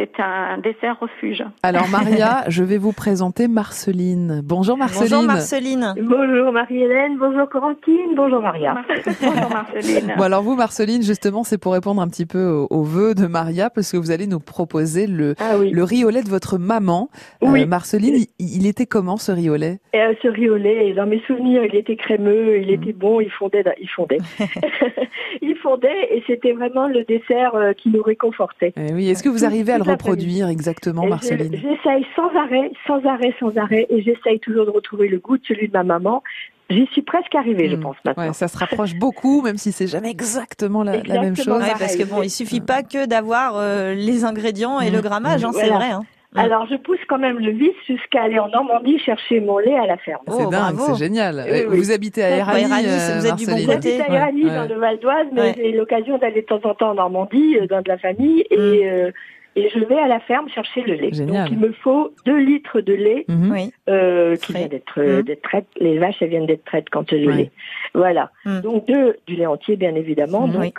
c'est 0.02 0.20
un 0.22 0.58
dessert 0.58 0.98
refuge. 1.00 1.44
Alors, 1.64 1.88
Maria, 1.90 2.44
je 2.48 2.64
vais 2.64 2.78
vous 2.78 2.92
présenter 2.92 3.48
Marceline. 3.48 4.42
Bonjour 4.44 4.76
Marceline. 4.78 5.10
Bonjour 5.12 5.24
Marceline. 5.24 5.94
Bonjour 6.02 6.52
Marie-Hélène, 6.52 7.18
bonjour 7.20 7.48
Corentine, 7.50 8.16
bonjour 8.16 8.42
Maria. 8.42 8.76
Bonjour 9.22 9.50
Marceline. 9.50 10.14
Bon 10.18 10.24
alors 10.24 10.42
vous 10.42 10.56
Marceline 10.56 11.04
justement 11.04 11.44
c'est 11.44 11.58
pour 11.60 11.74
répondre 11.74 12.02
un 12.02 12.08
petit 12.08 12.26
peu 12.26 12.44
au, 12.46 12.68
au 12.72 12.84
vœu 12.84 13.14
de 13.14 13.28
Maria 13.28 13.70
parce 13.70 13.92
que 13.92 13.98
vous 13.98 14.10
allez 14.12 14.26
nous 14.28 14.40
proposer 14.40 15.06
le, 15.08 15.36
Ah 15.40 15.58
oui. 15.60 15.70
le 15.72 15.84
riz 15.84 16.04
au 16.04 16.10
lait 16.10 16.24
de 16.24 16.30
votre 16.30 16.58
maman. 16.58 17.10
Euh, 17.44 17.48
Oui. 17.50 17.66
Marceline, 17.66 18.16
il, 18.16 18.28
il 18.40 18.66
était 18.68 18.86
comment 18.88 19.18
ce 19.18 19.32
riz 19.32 19.50
au 19.50 19.56
lait 19.56 19.80
Et, 19.94 20.02
euh, 20.02 20.14
ce 20.22 20.28
riz 20.30 20.50
au 20.50 20.58
lait, 20.58 20.94
dans 20.94 21.06
mes 21.06 21.22
souvenirs, 21.28 21.64
il 21.64 21.76
était 21.76 21.96
crémeux, 21.96 22.58
il 22.60 22.72
était 22.72 22.94
bon, 22.94 23.22
il 23.22 23.30
fondait, 23.30 23.64
il 23.80 23.90
fondait. 23.90 24.18
il 25.42 25.56
fondait 25.58 26.08
et 26.12 26.24
c'était 26.28 26.54
vraiment 26.54 26.88
le 26.88 27.04
dessert 27.04 27.54
euh, 27.56 27.74
qui 27.74 27.90
nous 27.90 28.02
réconfortait. 28.02 28.74
Eh 28.78 28.94
Oui, 28.94 29.10
est-ce 29.10 29.22
que 29.24 29.30
vous 29.30 29.46
arrivez 29.46 29.74
à 29.74 29.78
le. 29.78 29.91
Reproduire 29.92 30.48
exactement 30.50 31.04
Et 31.04 31.10
Marceline 31.10 31.52
je- 31.56 31.58
J'essaye 31.62 32.06
sans 32.16 32.30
arrêt, 32.36 32.72
sans 32.88 33.04
arrêt, 33.06 33.34
sans 33.40 33.56
arrêt, 33.58 33.88
et 33.90 34.02
j'essaye 34.02 34.40
toujours 34.40 34.66
de 34.66 34.72
retrouver 34.72 35.08
le 35.08 35.20
goût 35.20 35.38
de 35.38 35.46
celui 35.46 35.68
de 35.68 35.74
ma 35.74 35.84
maman. 35.84 36.24
J'y 36.70 36.88
suis 36.94 37.02
presque 37.02 37.36
arrivée, 37.36 37.70
je 37.70 37.76
Mm. 37.76 37.82
pense 37.82 37.96
maintenant. 38.06 38.28
Ouais, 38.28 38.34
ça 38.34 38.48
se 38.48 38.58
rapproche 38.58 38.96
beaucoup 38.96 39.42
même 39.42 39.58
si 39.58 39.72
c'est 39.74 39.88
jamais 39.88 40.10
exactement 40.10 40.84
la, 40.84 41.04
la 41.04 41.20
même 41.22 41.36
chose. 41.36 41.48
Ouais, 41.62 41.74
parce 41.78 41.96
que 41.98 42.04
bon, 42.06 42.22
il 42.24 42.30
suffit 42.30 42.62
pas 42.62 42.82
que 42.84 43.06
d'avoir 43.06 43.58
euh, 43.58 43.94
les 43.94 44.24
ingrédients 44.24 44.80
et 44.80 44.90
Mm. 44.90 44.94
le 44.96 45.02
grammage, 45.02 45.44
hein, 45.44 45.52
c'est 45.54 45.68
Voilà. 45.68 45.76
vrai. 45.76 45.92
Hein. 45.92 46.02
Alors 46.34 46.66
je 46.72 46.78
pousse 46.78 47.00
quand 47.10 47.18
même 47.20 47.40
le 47.40 47.52
vice 47.52 47.76
jusqu'à 47.86 48.24
aller 48.24 48.40
en 48.40 48.48
Normandie 48.48 48.98
chercher 49.00 49.42
mon 49.42 49.58
lait 49.58 49.76
à 49.78 49.86
la 49.86 49.98
ferme. 49.98 50.22
Oh, 50.28 50.32
c'est 50.38 50.44
dingue, 50.50 50.76
bravo. 50.76 50.94
c'est 50.96 51.04
génial. 51.04 51.44
Oui, 51.46 51.60
oui. 51.68 51.78
Vous 51.78 51.92
habitez 51.92 52.24
à 52.24 52.30
Erani, 52.38 52.62
Erani, 52.62 52.86
euh, 52.88 53.20
vous 53.20 53.26
êtes 53.28 53.36
du 53.36 53.46
bon 53.48 53.52
côté. 53.66 53.98
J'habite 53.98 54.02
à 54.08 54.14
Ouais, 54.14 54.42
dans 54.56 54.62
ouais. 54.62 54.68
le 54.70 54.80
Val 54.80 55.00
d'Oise, 55.00 55.28
mais 55.34 55.42
Ouais. 55.42 55.54
j'ai 55.58 55.72
l'occasion 55.74 56.18
d'aller 56.20 56.40
de 56.44 56.46
temps 56.46 56.62
en 56.64 56.74
temps 56.74 56.92
en 56.92 56.96
Normandie, 56.96 57.58
euh, 57.60 57.68
dans 57.68 57.82
de 57.82 57.90
la 57.90 57.98
famille, 57.98 58.46
et, 58.50 58.56
Mm. 58.58 58.62
euh, 58.86 59.12
et 59.56 59.70
je 59.70 59.80
vais 59.80 59.98
à 60.00 60.08
la 60.08 60.20
ferme 60.22 60.48
chercher 60.50 60.82
le 60.82 60.94
lait. 60.96 61.12
Génial. 61.14 61.50
Donc 61.50 61.52
il 61.52 61.60
me 61.60 61.72
faut 61.74 62.14
deux 62.26 62.38
litres 62.38 62.82
de 62.82 62.94
lait 62.94 63.26
Mhm. 63.28 63.52
Oui. 63.52 63.72
euh, 63.90 64.36
qui 64.36 64.54
vient 64.54 64.68
d'être 64.68 65.00
euh, 65.00 65.20
Mm. 65.20 65.24
d'être 65.24 65.42
traite. 65.42 65.66
Les 65.80 65.98
vaches, 65.98 66.22
elles 66.22 66.30
viennent 66.30 66.46
d'être 66.46 66.64
traites 66.66 66.90
quand 66.90 67.12
le 67.12 67.28
Ouais. 67.28 67.36
lait. 67.36 67.52
Voilà. 67.94 68.32
Mm. 68.46 68.62
Donc 68.62 68.88
deux 68.88 69.18
du 69.28 69.36
lait 69.36 69.46
entier, 69.46 69.76
bien 69.76 69.96
évidemment. 69.96 70.48
Mm. 70.48 70.52
Donc. 70.54 70.62
Oui. 70.62 70.74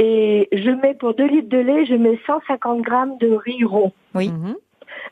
Et 0.00 0.48
je 0.52 0.70
mets 0.70 0.94
pour 0.94 1.14
deux 1.14 1.26
litres 1.26 1.48
de 1.48 1.58
lait, 1.58 1.84
je 1.84 1.94
mets 1.94 2.18
150 2.26 2.82
grammes 2.82 3.18
de 3.18 3.32
riz 3.32 3.64
rond. 3.64 3.92
Oui. 4.14 4.28
Mhm. 4.28 4.54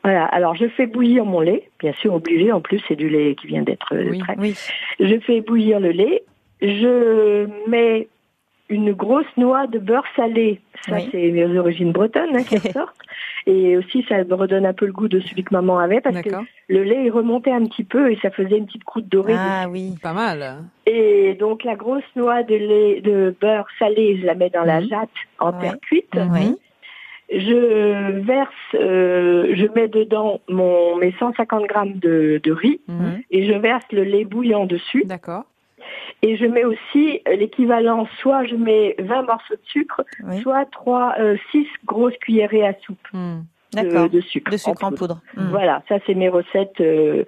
Voilà. 0.03 0.25
Alors 0.25 0.55
je 0.55 0.67
fais 0.69 0.85
bouillir 0.87 1.25
mon 1.25 1.41
lait, 1.41 1.69
bien 1.79 1.93
sûr 1.93 2.13
obligé. 2.13 2.51
En 2.51 2.61
plus, 2.61 2.81
c'est 2.87 2.95
du 2.95 3.09
lait 3.09 3.35
qui 3.35 3.47
vient 3.47 3.63
d'être 3.63 3.93
euh, 3.93 4.07
Oui. 4.09 4.19
trait. 4.19 4.35
Oui. 4.39 4.55
Je 4.99 5.19
fais 5.19 5.41
bouillir 5.41 5.79
le 5.81 5.89
lait. 5.91 6.23
Je 6.61 7.47
mets 7.69 8.07
une 8.69 8.91
grosse 8.93 9.25
noix 9.37 9.65
de 9.67 9.79
beurre 9.79 10.05
salé. 10.15 10.59
Ça, 10.85 10.95
Oui. 10.95 11.09
c'est 11.11 11.31
mes 11.31 11.57
origines 11.57 11.91
bretonnes 11.91 12.35
hein, 12.35 12.43
qui 12.43 12.57
ressortent. 12.67 12.95
Et 13.45 13.77
aussi, 13.77 14.03
ça 14.09 14.23
me 14.23 14.33
redonne 14.33 14.65
un 14.65 14.73
peu 14.73 14.85
le 14.85 14.91
goût 14.91 15.07
de 15.07 15.19
celui 15.21 15.43
que 15.43 15.53
maman 15.53 15.79
avait 15.79 16.01
parce 16.01 16.19
que 16.21 16.29
le 16.67 16.83
lait, 16.83 17.05
il 17.05 17.09
remontait 17.11 17.51
un 17.51 17.63
petit 17.65 17.85
peu 17.85 18.11
et 18.11 18.17
ça 18.21 18.29
faisait 18.29 18.57
une 18.57 18.65
petite 18.65 18.83
croûte 18.83 19.07
dorée. 19.07 19.35
Ah 19.37 19.67
oui. 19.69 19.95
Pas 20.03 20.11
mal. 20.13 20.63
Et 20.85 21.33
donc, 21.39 21.63
la 21.63 21.75
grosse 21.75 22.03
noix 22.15 22.43
de 22.43 22.55
lait, 22.55 23.01
de 23.01 23.33
beurre 23.39 23.67
salé, 23.79 24.17
je 24.19 24.25
la 24.25 24.35
mets 24.35 24.49
dans 24.49 24.63
la 24.63 24.81
jatte 24.81 25.09
en 25.39 25.51
Ouais. 25.53 25.59
terre 25.61 25.77
cuite. 25.81 26.13
Oui. 26.33 26.55
Je 27.29 28.19
verse, 28.21 28.49
euh, 28.75 29.53
je 29.53 29.65
mets 29.75 29.89
dedans 29.89 30.39
mon, 30.47 30.95
mes 30.95 31.13
150 31.19 31.65
grammes 31.67 31.99
de, 31.99 32.39
de 32.41 32.51
riz 32.53 32.79
Mhm. 32.87 33.21
et 33.31 33.45
je 33.45 33.51
verse 33.57 33.83
le 33.91 34.03
lait 34.03 34.23
bouillant 34.23 34.65
dessus. 34.65 35.03
D'accord. 35.05 35.43
Et 36.23 36.35
je 36.37 36.45
mets 36.45 36.63
aussi 36.65 37.21
euh, 37.27 37.35
l'équivalent, 37.35 38.07
soit 38.21 38.43
je 38.45 38.55
mets 38.55 38.95
20 38.99 39.23
morceaux 39.23 39.53
de 39.55 39.59
sucre, 39.65 40.01
Oui. 40.25 40.41
soit 40.41 40.65
3, 40.71 41.15
6 41.51 41.67
grosses 41.85 42.17
cuillerées 42.17 42.65
à 42.67 42.73
soupe 42.85 42.97
Mhm. 43.13 43.43
D'accord. 43.73 44.03
de, 44.09 44.15
de 44.17 44.21
sucre. 44.21 44.49
De 44.51 44.57
sucre 44.57 44.83
en 44.85 44.91
poudre. 44.91 45.19
Mm. 45.35 45.49
Voilà, 45.49 45.83
ça 45.89 45.95
c'est 46.05 46.13
mes 46.15 46.29
recettes. 46.29 46.79
euh. 46.79 47.25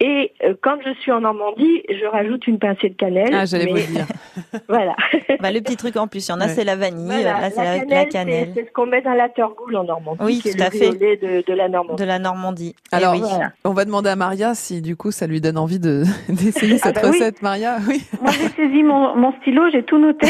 Et 0.00 0.32
euh, 0.44 0.54
quand 0.60 0.76
je 0.84 0.92
suis 1.00 1.12
en 1.12 1.20
Normandie, 1.20 1.82
je 1.88 2.04
rajoute 2.06 2.46
une 2.46 2.58
pincée 2.58 2.88
de 2.90 2.94
cannelle. 2.94 3.30
Ah, 3.32 3.44
j'allais 3.46 3.66
mais- 3.66 3.80
vous 3.82 3.86
le 3.88 3.94
dire. 3.94 4.06
Voilà. 4.68 4.94
Bah, 5.40 5.50
le 5.52 5.60
petit 5.60 5.76
truc 5.76 5.96
en 5.96 6.06
plus, 6.06 6.26
il 6.26 6.30
y 6.30 6.34
en 6.34 6.40
a, 6.40 6.46
Ouais. 6.46 6.50
c'est 6.52 6.64
la 6.64 6.74
vanille, 6.76 7.06
Voilà, 7.06 7.40
là, 7.40 7.50
c'est 7.50 7.86
la, 7.86 8.04
cannelle 8.06 8.50
C'est 8.54 8.66
ce 8.66 8.72
qu'on 8.72 8.86
met 8.86 9.02
dans 9.02 9.12
la 9.12 9.28
Turgoule 9.28 9.76
en 9.76 9.84
Normandie. 9.84 10.20
Oui, 10.22 10.40
tout 10.42 10.60
à 10.62 10.70
fait. 10.70 10.90
de, 10.90 11.44
de 11.46 11.52
la 11.54 11.68
Normandie. 11.68 12.02
de 12.02 12.06
la 12.06 12.18
Normandie. 12.18 12.74
Eh 12.92 12.96
Alors, 12.96 13.12
oui. 13.14 13.20
Voilà. 13.20 13.52
On 13.64 13.72
va 13.72 13.84
demander 13.84 14.10
à 14.10 14.16
Maria 14.16 14.54
si 14.54 14.80
du 14.82 14.96
coup 14.96 15.10
ça 15.10 15.26
lui 15.26 15.40
donne 15.40 15.58
envie 15.58 15.78
de 15.78 16.02
d'essayer 16.28 16.78
cette 16.78 16.94
bah 16.96 17.02
oui. 17.04 17.10
recette, 17.10 17.42
Maria. 17.42 17.76
Oui. 17.88 18.02
Moi, 18.20 18.30
j'ai 18.32 18.48
saisi 18.48 18.82
mon, 18.82 19.14
mon 19.16 19.32
stylo, 19.40 19.70
j'ai 19.70 19.82
tout 19.82 19.98
noté. 19.98 20.26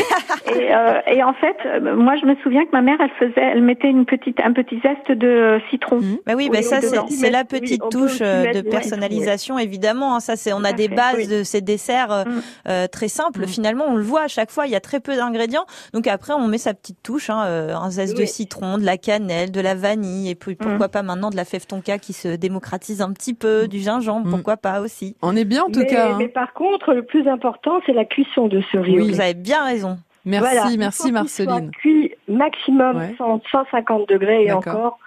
et, 0.55 0.75
euh, 0.75 1.01
et 1.07 1.23
en 1.23 1.35
fait, 1.35 1.57
euh, 1.67 1.95
moi, 1.97 2.15
je 2.21 2.27
me 2.27 2.35
souviens 2.43 2.65
que 2.65 2.73
ma 2.73 2.83
mère, 2.83 2.99
elle 3.01 3.11
faisait, 3.29 3.41
elle 3.53 3.63
mettait 3.63 3.89
une 3.91 4.05
petite, 4.05 4.41
un 4.41 4.53
petit 4.53 4.81
zeste 4.81 5.11
de 5.19 5.27
euh, 5.29 5.59
citron. 5.71 5.97
Mhm. 5.97 6.19
Bah 6.27 6.33
oui, 6.37 6.45
Oui, 6.45 6.51
bah 6.51 6.63
ça 6.63 6.81
c'est 7.09 7.31
la 7.31 7.45
petite 7.45 7.83
touche 7.91 8.19
euh, 8.21 8.53
de 8.53 8.61
du 8.61 8.69
évidemment. 9.59 10.15
hein. 10.17 10.21
Ça 10.21 10.37
c'est 10.37 10.53
on 10.53 10.65
a 10.65 10.73
des 10.73 10.89
fait, 10.89 10.95
bases 10.95 11.17
oui. 11.17 11.27
de 11.27 11.43
ces 11.43 11.61
desserts 11.61 12.11
euh, 12.13 12.25
Mm. 12.25 12.43
euh, 12.69 12.87
très 12.89 13.09
simples. 13.09 13.43
Mm. 13.43 13.47
Finalement, 13.49 13.85
on 13.89 13.97
le 13.97 14.03
voit 14.03 14.23
à 14.23 14.29
chaque 14.29 14.51
fois. 14.51 14.67
Il 14.67 14.73
y 14.73 14.77
a 14.77 14.81
très 14.81 15.01
peu 15.01 15.15
d'ingrédients. 15.17 15.67
Donc 15.93 16.07
après, 16.07 16.33
on 16.33 16.47
met 16.49 16.59
sa 16.59 16.75
petite 16.75 17.03
touche, 17.03 17.31
hein, 17.31 17.45
euh, 17.47 17.75
un 17.75 17.91
zeste 17.91 18.17
de 18.17 18.25
citron, 18.25 18.79
de 18.79 18.85
la 18.85 18.97
cannelle, 18.97 19.51
de 19.53 19.61
la 19.61 19.75
vanille, 19.75 20.31
et 20.31 20.35
puis 20.35 20.55
pourquoi 20.55 20.89
pas 20.89 21.03
maintenant 21.03 21.31
de 21.31 21.37
la 21.37 21.45
fève 21.45 21.67
tonka 21.67 21.99
qui 21.99 22.13
se 22.13 22.29
démocratise 22.29 23.03
un 23.03 23.13
petit 23.13 23.35
peu, 23.35 23.69
du 23.69 23.79
gingembre, 23.81 24.27
Mm. 24.27 24.31
pourquoi 24.31 24.57
pas 24.57 24.81
aussi. 24.81 25.17
On 25.23 25.37
est 25.37 25.45
bien 25.45 25.63
en 25.65 25.71
tout 25.71 25.81
mais, 25.81 25.87
cas. 25.87 26.13
hein. 26.13 26.17
mais 26.19 26.29
par 26.29 26.53
contre, 26.55 26.93
le 26.95 27.03
plus 27.05 27.27
important, 27.29 27.81
c'est 27.87 27.93
la 27.93 28.05
cuisson 28.05 28.49
de 28.49 28.63
ce 28.73 28.79
riz. 28.79 28.99
Oui. 29.01 29.11
Vous 29.13 29.21
avez 29.21 29.35
bien 29.35 29.65
raison. 29.65 29.99
Merci, 30.27 30.47
Voilà, 30.55 30.67
il 30.69 30.73
faut 30.73 30.79
merci 30.79 31.13
Marceline. 31.13 31.51
soit 31.51 31.71
cuit 31.81 32.13
maximum 32.29 32.97
Ouais. 32.97 33.15
100, 33.19 33.43
150 33.53 34.09
degrés 34.09 34.45
et 34.45 34.53
encore 34.53 34.99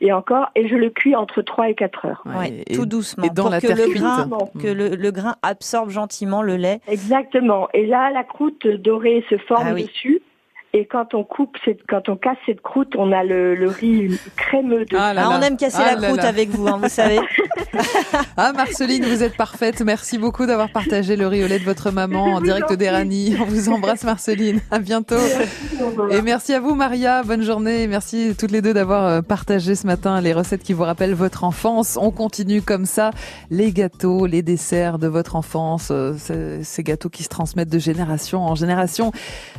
et 0.00 0.12
encore 0.12 0.48
et 0.54 0.68
je 0.68 0.74
le 0.76 0.90
cuis 0.90 1.14
entre 1.16 1.42
3 1.42 1.70
et 1.70 1.74
4 1.74 2.06
heures. 2.06 2.22
Ouais, 2.26 2.36
Ouais, 2.36 2.62
et- 2.66 2.74
tout 2.74 2.86
doucement 2.86 3.24
et 3.24 3.30
dans 3.30 3.42
pour 3.44 3.50
la 3.50 3.60
que 3.60 3.66
terre 3.66 3.76
le 3.76 3.84
cuite. 3.84 4.02
grain 4.02 4.28
que 4.60 4.66
le, 4.68 4.88
le 4.96 5.10
grain 5.10 5.36
absorbe 5.42 5.90
gentiment 5.90 6.42
le 6.42 6.56
lait. 6.56 6.80
Exactement. 6.88 7.68
Et 7.74 7.86
là, 7.86 8.10
la 8.10 8.24
croûte 8.24 8.66
dorée 8.66 9.24
se 9.30 9.36
forme 9.38 9.66
Ah 9.68 9.74
oui. 9.74 9.84
dessus. 9.84 10.20
Et 10.76 10.86
quand 10.86 11.14
on 11.14 11.22
coupe, 11.22 11.56
cette, 11.64 11.86
quand 11.88 12.08
on 12.08 12.16
casse 12.16 12.36
cette 12.46 12.60
croûte, 12.60 12.94
on 12.98 13.12
a 13.12 13.22
le, 13.22 13.54
le 13.54 13.68
riz 13.68 14.18
crémeux 14.36 14.84
de. 14.84 14.96
Ah 14.96 15.14
là 15.14 15.22
Ah, 15.26 15.30
là. 15.30 15.38
on 15.38 15.42
aime 15.42 15.56
casser 15.56 15.78
Ah 15.80 15.94
la 15.94 16.00
là 16.00 16.08
croûte 16.08 16.22
là. 16.22 16.28
avec 16.28 16.48
vous, 16.50 16.66
hein, 16.66 16.80
vous 16.82 16.88
savez. 16.88 17.20
Ah 18.36 18.52
Marceline, 18.52 19.04
vous 19.04 19.22
êtes 19.22 19.36
parfaite. 19.36 19.80
Merci 19.82 20.18
beaucoup 20.18 20.46
d'avoir 20.46 20.70
partagé 20.70 21.16
le 21.16 21.26
riz 21.26 21.44
au 21.44 21.46
lait 21.48 21.58
de 21.58 21.64
votre 21.64 21.90
maman 21.90 22.24
en 22.34 22.40
direct 22.40 22.70
en 22.70 22.74
d'Eranie. 22.74 23.36
On 23.40 23.44
vous 23.44 23.68
embrasse 23.68 24.04
Marceline. 24.04 24.60
À 24.70 24.78
bientôt. 24.78 25.16
Et 26.10 26.22
merci 26.22 26.52
à 26.54 26.60
vous 26.60 26.74
Maria, 26.74 27.22
bonne 27.24 27.42
journée. 27.42 27.86
Merci 27.86 28.34
toutes 28.38 28.50
les 28.50 28.62
deux 28.62 28.74
d'avoir 28.74 29.04
euh, 29.06 29.22
partagé 29.22 29.74
ce 29.74 29.86
matin 29.86 30.20
les 30.20 30.32
recettes 30.32 30.62
qui 30.62 30.72
vous 30.72 30.82
rappellent 30.84 31.14
votre 31.14 31.44
enfance. 31.44 31.98
On 32.00 32.10
continue 32.10 32.62
comme 32.62 32.86
ça, 32.86 33.10
les 33.50 33.72
gâteaux, 33.72 34.26
les 34.26 34.42
desserts 34.42 34.98
de 34.98 35.06
votre 35.08 35.36
enfance, 35.36 35.88
euh, 35.90 36.14
ces 36.62 36.82
gâteaux 36.82 37.08
qui 37.08 37.22
se 37.22 37.28
transmettent 37.28 37.70
de 37.70 37.78
génération 37.78 38.42
en 38.44 38.54
génération. 38.54 39.12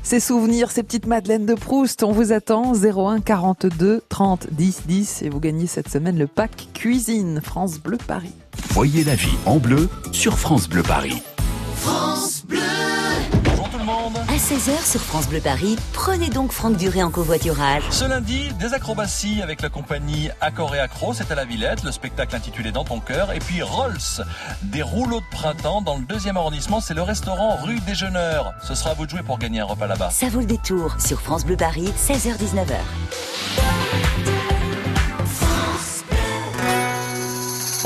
Ces 0.04 0.19
souvenirs, 0.19 0.71
ces 0.71 0.84
petites 0.84 1.04
madeleines 1.05 1.45
de 1.45 1.53
Proust, 1.53 2.03
on 2.03 2.11
vous 2.11 2.31
attend 2.31 2.73
01 2.73 3.21
42 3.21 4.01
30 4.09 4.47
10 4.51 4.83
10 4.87 5.21
et 5.23 5.29
vous 5.29 5.39
gagnez 5.39 5.67
cette 5.67 5.89
semaine 5.89 6.17
le 6.17 6.27
pack 6.27 6.69
cuisine 6.73 7.41
France 7.41 7.79
Bleu 7.79 7.97
Paris. 7.97 8.33
Voyez 8.69 9.03
la 9.03 9.15
vie 9.15 9.37
en 9.45 9.57
bleu 9.57 9.89
sur 10.11 10.37
France 10.37 10.67
Bleu 10.67 10.83
Paris. 10.83 11.21
Le 11.85 11.91
monde 11.91 13.44
À 14.35 14.37
16h 14.37 14.91
sur 14.91 14.99
France 14.99 15.29
Bleu 15.29 15.39
Paris, 15.39 15.77
prenez 15.93 16.27
donc 16.27 16.51
Franck 16.51 16.75
Duré 16.75 17.01
en 17.01 17.09
covoiturage. 17.09 17.83
Ce 17.89 18.03
lundi, 18.03 18.49
des 18.59 18.73
acrobaties 18.73 19.41
avec 19.41 19.61
la 19.61 19.69
compagnie 19.69 20.29
Accor 20.41 20.75
et 20.75 20.79
Accro, 20.81 21.13
c'est 21.13 21.31
à 21.31 21.35
la 21.35 21.45
Villette, 21.45 21.83
le 21.83 21.93
spectacle 21.93 22.35
intitulé 22.35 22.73
Dans 22.73 22.83
ton 22.83 22.99
cœur, 22.99 23.31
et 23.31 23.39
puis 23.39 23.61
Rolls, 23.61 24.25
des 24.63 24.81
rouleaux 24.81 25.21
de 25.21 25.25
printemps 25.31 25.81
dans 25.81 25.95
le 25.95 26.03
deuxième 26.03 26.35
arrondissement, 26.35 26.81
c'est 26.81 26.93
le 26.93 27.01
restaurant 27.01 27.55
rue 27.63 27.79
Déjeuneur. 27.87 28.53
Ce 28.61 28.75
sera 28.75 28.89
à 28.89 28.93
vous 28.93 29.05
de 29.05 29.11
jouer 29.11 29.23
pour 29.23 29.39
gagner 29.39 29.61
un 29.61 29.65
repas 29.65 29.87
là-bas. 29.87 30.09
Ça 30.11 30.27
vaut 30.27 30.41
le 30.41 30.45
détour 30.45 30.97
sur 30.99 31.21
France 31.21 31.45
Bleu 31.45 31.55
Paris, 31.55 31.93
16h-19h. 31.97 33.74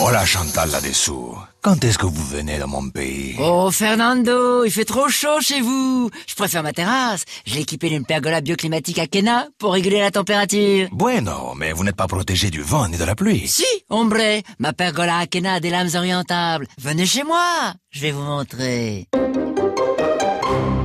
Hola 0.09 0.25
Chantal 0.25 0.71
là-dessous. 0.71 1.37
Quand 1.61 1.83
est-ce 1.83 1.99
que 1.99 2.07
vous 2.07 2.25
venez 2.25 2.57
dans 2.57 2.67
mon 2.67 2.89
pays? 2.89 3.35
Oh 3.39 3.69
Fernando, 3.69 4.63
il 4.63 4.71
fait 4.71 4.83
trop 4.83 5.07
chaud 5.07 5.39
chez 5.39 5.61
vous. 5.61 6.09
Je 6.25 6.33
préfère 6.33 6.63
ma 6.63 6.73
terrasse. 6.73 7.25
Je 7.45 7.53
l'ai 7.53 7.61
équipée 7.61 7.89
d'une 7.89 8.05
pergola 8.05 8.41
bioclimatique 8.41 8.97
à 8.97 9.05
Kena 9.05 9.45
pour 9.59 9.73
réguler 9.73 9.99
la 9.99 10.09
température. 10.09 10.87
Bueno, 10.91 11.53
mais 11.55 11.73
vous 11.73 11.83
n'êtes 11.83 11.95
pas 11.95 12.07
protégé 12.07 12.49
du 12.49 12.63
vent 12.63 12.87
ni 12.87 12.97
de 12.97 13.03
la 13.03 13.13
pluie. 13.13 13.47
Si, 13.47 13.67
ombre, 13.91 14.41
ma 14.57 14.73
pergola 14.73 15.19
à 15.19 15.27
Kena 15.27 15.53
a 15.53 15.59
des 15.59 15.69
lames 15.69 15.91
orientables. 15.93 16.65
Venez 16.81 17.05
chez 17.05 17.23
moi, 17.23 17.75
je 17.91 18.01
vais 18.01 18.11
vous 18.11 18.23
montrer. 18.23 19.05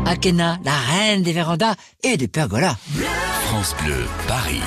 Akena, 0.05 0.59
la 0.65 0.77
reine 0.77 1.23
des 1.23 1.33
vérandas 1.33 1.77
et 2.03 2.19
des 2.19 2.29
pergolas. 2.29 2.77
France 3.47 3.75
Bleu 3.83 4.05
Paris. 4.29 4.61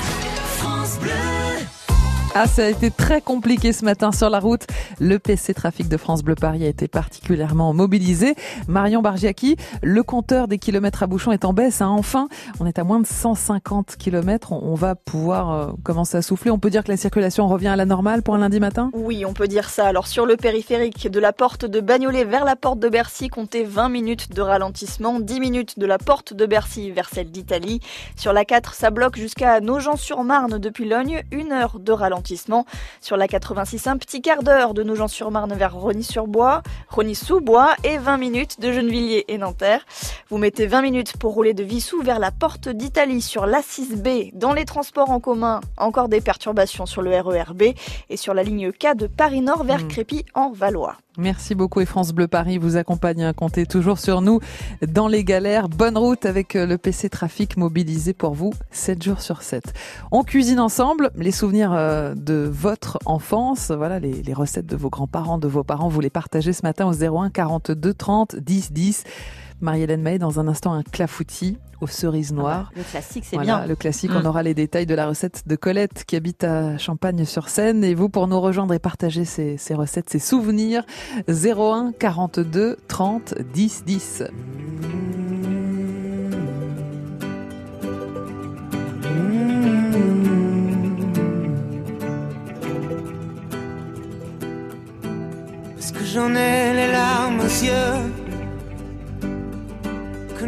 Ah, 2.40 2.46
ça 2.46 2.66
a 2.66 2.68
été 2.68 2.92
très 2.92 3.20
compliqué 3.20 3.74
ce 3.74 3.84
matin 3.84 4.12
sur 4.12 4.30
la 4.30 4.40
route. 4.40 4.68
Le 5.00 5.18
PC 5.18 5.56
Trafic 5.56 5.90
de 5.90 5.98
France 5.98 6.24
Bleu 6.24 6.36
Paris 6.36 6.64
a 6.66 6.68
été 6.68 6.88
particulièrement 6.88 7.74
mobilisé. 7.74 8.36
Marion 8.68 9.02
Bargiaki, 9.02 9.56
le 9.82 10.04
compteur 10.04 10.48
des 10.48 10.60
kilomètres 10.60 11.02
à 11.02 11.08
bouchon 11.08 11.32
est 11.32 11.46
en 11.46 11.54
baisse. 11.54 11.82
hein. 11.82 11.90
Enfin, 11.90 12.28
on 12.60 12.68
est 12.68 12.78
à 12.78 12.84
moins 12.84 13.00
de 13.00 13.08
150 13.08 13.96
kilomètres. 13.98 14.52
On 14.52 14.76
va 14.76 14.94
pouvoir 14.94 15.52
euh, 15.52 15.72
commencer 15.82 16.16
à 16.16 16.22
souffler. 16.22 16.52
On 16.52 16.60
peut 16.60 16.70
dire 16.70 16.84
que 16.84 16.92
la 16.92 16.98
circulation 16.98 17.48
revient 17.48 17.70
à 17.70 17.76
la 17.76 17.86
normale 17.86 18.22
pour 18.22 18.36
un 18.36 18.38
lundi 18.38 18.60
matin? 18.60 18.92
Oui, 18.94 19.26
on 19.26 19.34
peut 19.34 19.48
dire 19.48 19.68
ça. 19.72 19.88
Alors 19.88 20.06
sur 20.06 20.28
le 20.28 20.38
périphérique 20.38 21.10
de 21.10 21.20
la 21.20 21.34
porte 21.34 21.66
de 21.66 21.80
Bagnolet 21.80 22.24
vers 22.24 22.46
la 22.46 22.56
porte 22.56 22.78
de 22.78 22.88
Bercy, 22.90 23.30
comptez 23.30 23.64
20 23.64 23.90
minutes 23.90 24.36
de 24.36 24.44
ralentissement, 24.44 25.20
10 25.20 25.40
minutes 25.40 25.80
de 25.80 25.88
la 25.88 25.98
porte 25.98 26.36
de 26.36 26.46
Bercy 26.46 26.92
vers 26.92 27.10
celle 27.10 27.32
d'Italie. 27.32 27.80
Sur 28.16 28.32
la 28.32 28.46
4, 28.46 28.76
ça 28.76 28.92
bloque 28.92 29.18
jusqu'à 29.18 29.60
Nogent-sur-Marne 29.60 30.60
depuis 30.60 30.88
Logne, 30.88 31.24
une 31.32 31.52
heure 31.52 31.80
de 31.80 31.92
ralentissement. 31.92 32.27
Sur 33.02 33.18
la 33.18 33.28
86, 33.28 33.88
un 33.88 33.98
petit 33.98 34.22
quart 34.22 34.44
d'heure 34.44 34.74
de 34.74 34.84
Nogent-sur-Marne 34.84 35.54
vers 35.54 35.74
Rony-sur-Bois, 35.74 36.62
Rony-sous-Bois 36.90 37.74
et 37.84 37.98
20 37.98 38.18
minutes 38.18 38.60
de 38.60 38.72
Gennevilliers 38.72 39.26
et 39.30 39.38
Nanterre. 39.38 39.86
Vous 40.30 40.38
mettez 40.38 40.68
20 40.68 40.82
minutes 40.82 41.18
pour 41.18 41.34
rouler 41.34 41.54
de 41.54 41.64
Vissou 41.64 42.02
vers 42.02 42.20
la 42.20 42.32
porte 42.32 42.68
d'Italie 42.70 43.22
sur 43.22 43.46
l'A6B. 43.46 44.32
Dans 44.34 44.54
les 44.54 44.66
transports 44.66 45.12
en 45.12 45.20
commun, 45.20 45.62
encore 45.78 46.10
des 46.10 46.22
perturbations 46.22 46.86
sur 46.86 47.02
le 47.02 47.18
RERB 47.20 47.74
et 48.10 48.18
sur 48.18 48.34
la 48.34 48.44
ligne 48.44 48.72
K 48.72 48.96
de 48.96 49.08
Paris-Nord 49.08 49.64
vers 49.64 49.78
Mm. 49.84 49.88
Crépy 49.88 50.26
en 50.34 50.52
Valois. 50.52 50.98
Merci 51.20 51.56
beaucoup 51.56 51.82
et 51.82 51.86
France 51.88 52.14
Bleu 52.14 52.28
Paris 52.28 52.60
vous 52.60 52.78
accompagne. 52.78 53.24
hein. 53.24 53.34
Comptez 53.34 53.66
toujours 53.66 53.98
sur 53.98 54.22
nous 54.22 54.40
dans 54.88 55.08
les 55.08 55.24
galères. 55.24 55.68
Bonne 55.68 55.98
route 55.98 56.28
avec 56.28 56.56
euh, 56.56 56.68
le 56.68 56.78
PC 56.78 57.10
Trafic 57.10 57.58
mobilisé 57.58 58.14
pour 58.14 58.36
vous 58.36 58.54
7 58.70 59.02
jours 59.02 59.22
sur 59.22 59.42
7. 59.42 59.74
On 60.12 60.24
cuisine 60.24 60.60
ensemble 60.60 61.10
les 61.16 61.32
souvenirs 61.32 61.74
euh, 61.74 62.14
de 62.14 62.48
votre 62.52 63.00
enfance. 63.06 63.72
Voilà 63.72 64.00
les, 64.00 64.22
les 64.22 64.34
recettes 64.34 64.68
de 64.68 64.76
vos 64.76 64.92
grands-parents, 64.92 65.40
de 65.40 65.48
vos 65.48 65.64
parents. 65.64 65.90
Vous 65.90 66.02
les 66.02 66.12
partagez 66.12 66.54
ce 66.54 66.62
matin 66.62 66.86
au 66.86 66.94
01 66.94 67.32
42 67.32 67.94
30 67.96 68.36
10 68.36 68.72
10. 68.72 69.04
Marie-Hélène 69.62 70.02
May, 70.02 70.20
dans 70.20 70.40
un 70.40 70.48
instant, 70.48 70.74
un 70.74 70.84
clafoutis 70.84 71.58
aux 71.82 71.88
cerises 71.88 72.32
noires. 72.34 72.72
Le 72.76 72.84
classique, 72.84 73.24
c'est 73.28 73.36
Voilà, 73.36 73.58
bien. 73.60 73.68
le 73.68 73.76
classique. 73.76 74.12
Mm. 74.12 74.18
On 74.24 74.26
aura 74.26 74.44
les 74.44 74.54
détails 74.54 74.86
de 74.86 74.96
la 74.96 75.08
recette 75.08 75.44
de 75.48 75.56
Colette 75.56 76.04
qui 76.06 76.16
habite 76.16 76.44
à 76.44 76.78
Champagne-sur-Seine. 76.78 77.84
Et 77.84 77.96
vous, 77.96 78.10
pour 78.10 78.28
nous 78.28 78.40
rejoindre 78.40 78.74
et 78.74 78.80
partager 78.80 79.26
ces, 79.26 79.58
ces 79.58 79.74
recettes, 79.74 80.10
ces 80.10 80.20
souvenirs, 80.20 80.84
01 81.28 81.94
42 81.98 82.78
30 82.88 83.36
10 83.54 83.84
10. 83.86 84.24
Est-ce 95.78 95.94
que 95.94 96.04
j'en 96.04 96.34
ai 96.36 96.74
les 96.74 96.92
larmes 96.92 97.40
aux 97.40 97.44
yeux 97.44 98.12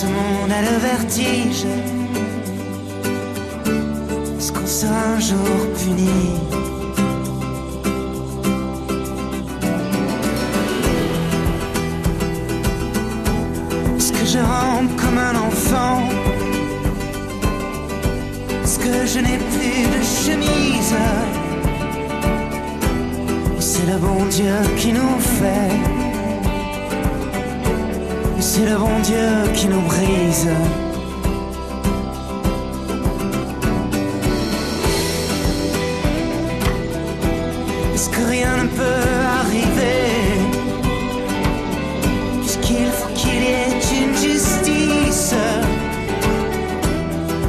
Ce 0.00 0.06
monde 0.06 0.52
a 0.52 0.62
le 0.62 0.78
vertige. 0.78 1.66
Est-ce 4.38 4.52
qu'on 4.52 4.66
sera 4.66 4.94
un 5.16 5.18
jour 5.18 5.56
puni? 5.76 6.57
Rien 38.26 38.56
ne 38.64 38.68
peut 38.68 39.08
arriver 39.40 40.08
Puisqu'il 42.40 42.90
faut 42.98 43.12
qu'il 43.14 43.42
y 43.42 43.52
ait 43.62 43.80
une 44.00 44.14
justice. 44.16 45.34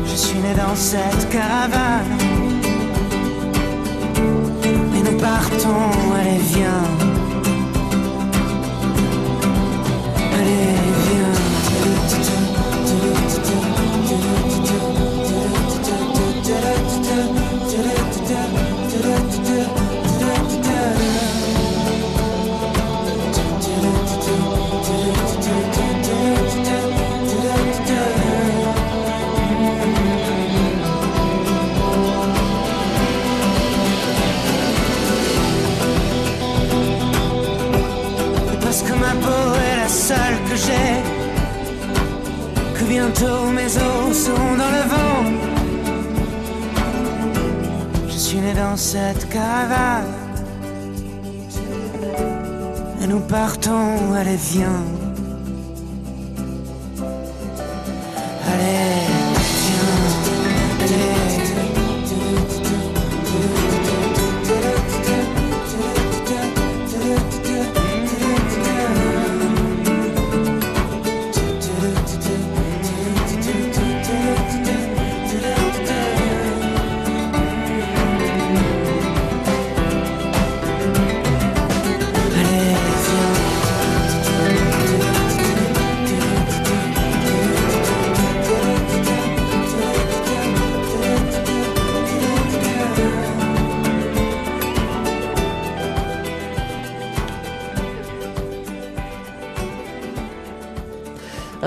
Je 0.06 0.16
suis 0.16 0.40
né 0.40 0.54
dans 0.56 0.76
cette 0.76 1.30
caravane. 1.30 2.18
Et 4.96 5.02
nous 5.04 5.18
partons, 5.18 5.99
bientôt 43.20 43.52
mes 43.52 43.78
os 43.78 44.18
sont 44.26 44.56
dans 44.58 44.72
le 44.72 44.84
vent. 44.90 45.24
Je 48.08 48.18
suis 48.18 48.40
né 48.40 48.54
dans 48.54 48.78
cette 48.78 49.28
caravane. 49.30 50.06
Et 53.02 53.08
nous 53.08 53.20
partons, 53.22 54.14
allez 54.16 54.36
viens. 54.36 55.09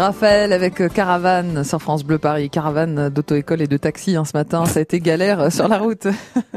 Raphaël 0.02 0.52
avec 0.52 0.80
euh, 0.80 0.88
Caravane 0.88 1.62
sur 1.62 1.80
France 1.80 2.02
Bleu 2.02 2.18
Paris. 2.18 2.50
Caravane 2.50 3.08
d'auto-école 3.08 3.62
et 3.62 3.68
de 3.68 3.76
taxi 3.76 4.16
hein, 4.16 4.24
ce 4.24 4.36
matin. 4.36 4.66
Ça 4.66 4.80
a 4.80 4.82
été 4.82 4.98
galère 4.98 5.38
euh, 5.38 5.50
sur 5.50 5.68
la 5.68 5.78
route. 5.78 6.08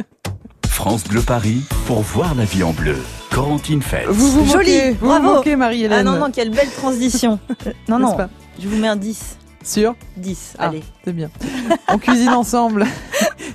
France 0.67 1.03
Bleu 1.03 1.21
Paris 1.21 1.61
pour 1.85 2.01
voir 2.01 2.33
la 2.33 2.43
vie 2.43 2.63
en 2.63 2.71
bleu. 2.71 2.97
Corentine 3.31 3.83
Fels. 3.83 4.07
Vous 4.07 4.31
vous 4.31 4.51
Joli, 4.51 4.71
moquez, 4.71 4.91
vous 4.93 4.97
vous 4.97 5.19
bravo. 5.19 5.57
Marie-Hélène. 5.57 5.99
Ah 5.99 6.03
non, 6.03 6.17
non, 6.17 6.31
quelle 6.31 6.49
belle 6.49 6.71
transition. 6.71 7.37
non, 7.87 7.99
non, 7.99 8.15
pas 8.15 8.29
je 8.59 8.67
vous 8.67 8.77
mets 8.77 8.87
un 8.87 8.95
10. 8.95 9.37
Sûr 9.65 9.95
10, 10.17 10.53
Ah, 10.59 10.67
allez. 10.67 10.83
C'est 11.03 11.11
bien. 11.13 11.29
On 11.87 11.97
cuisine 11.97 12.29
ensemble 12.35 12.85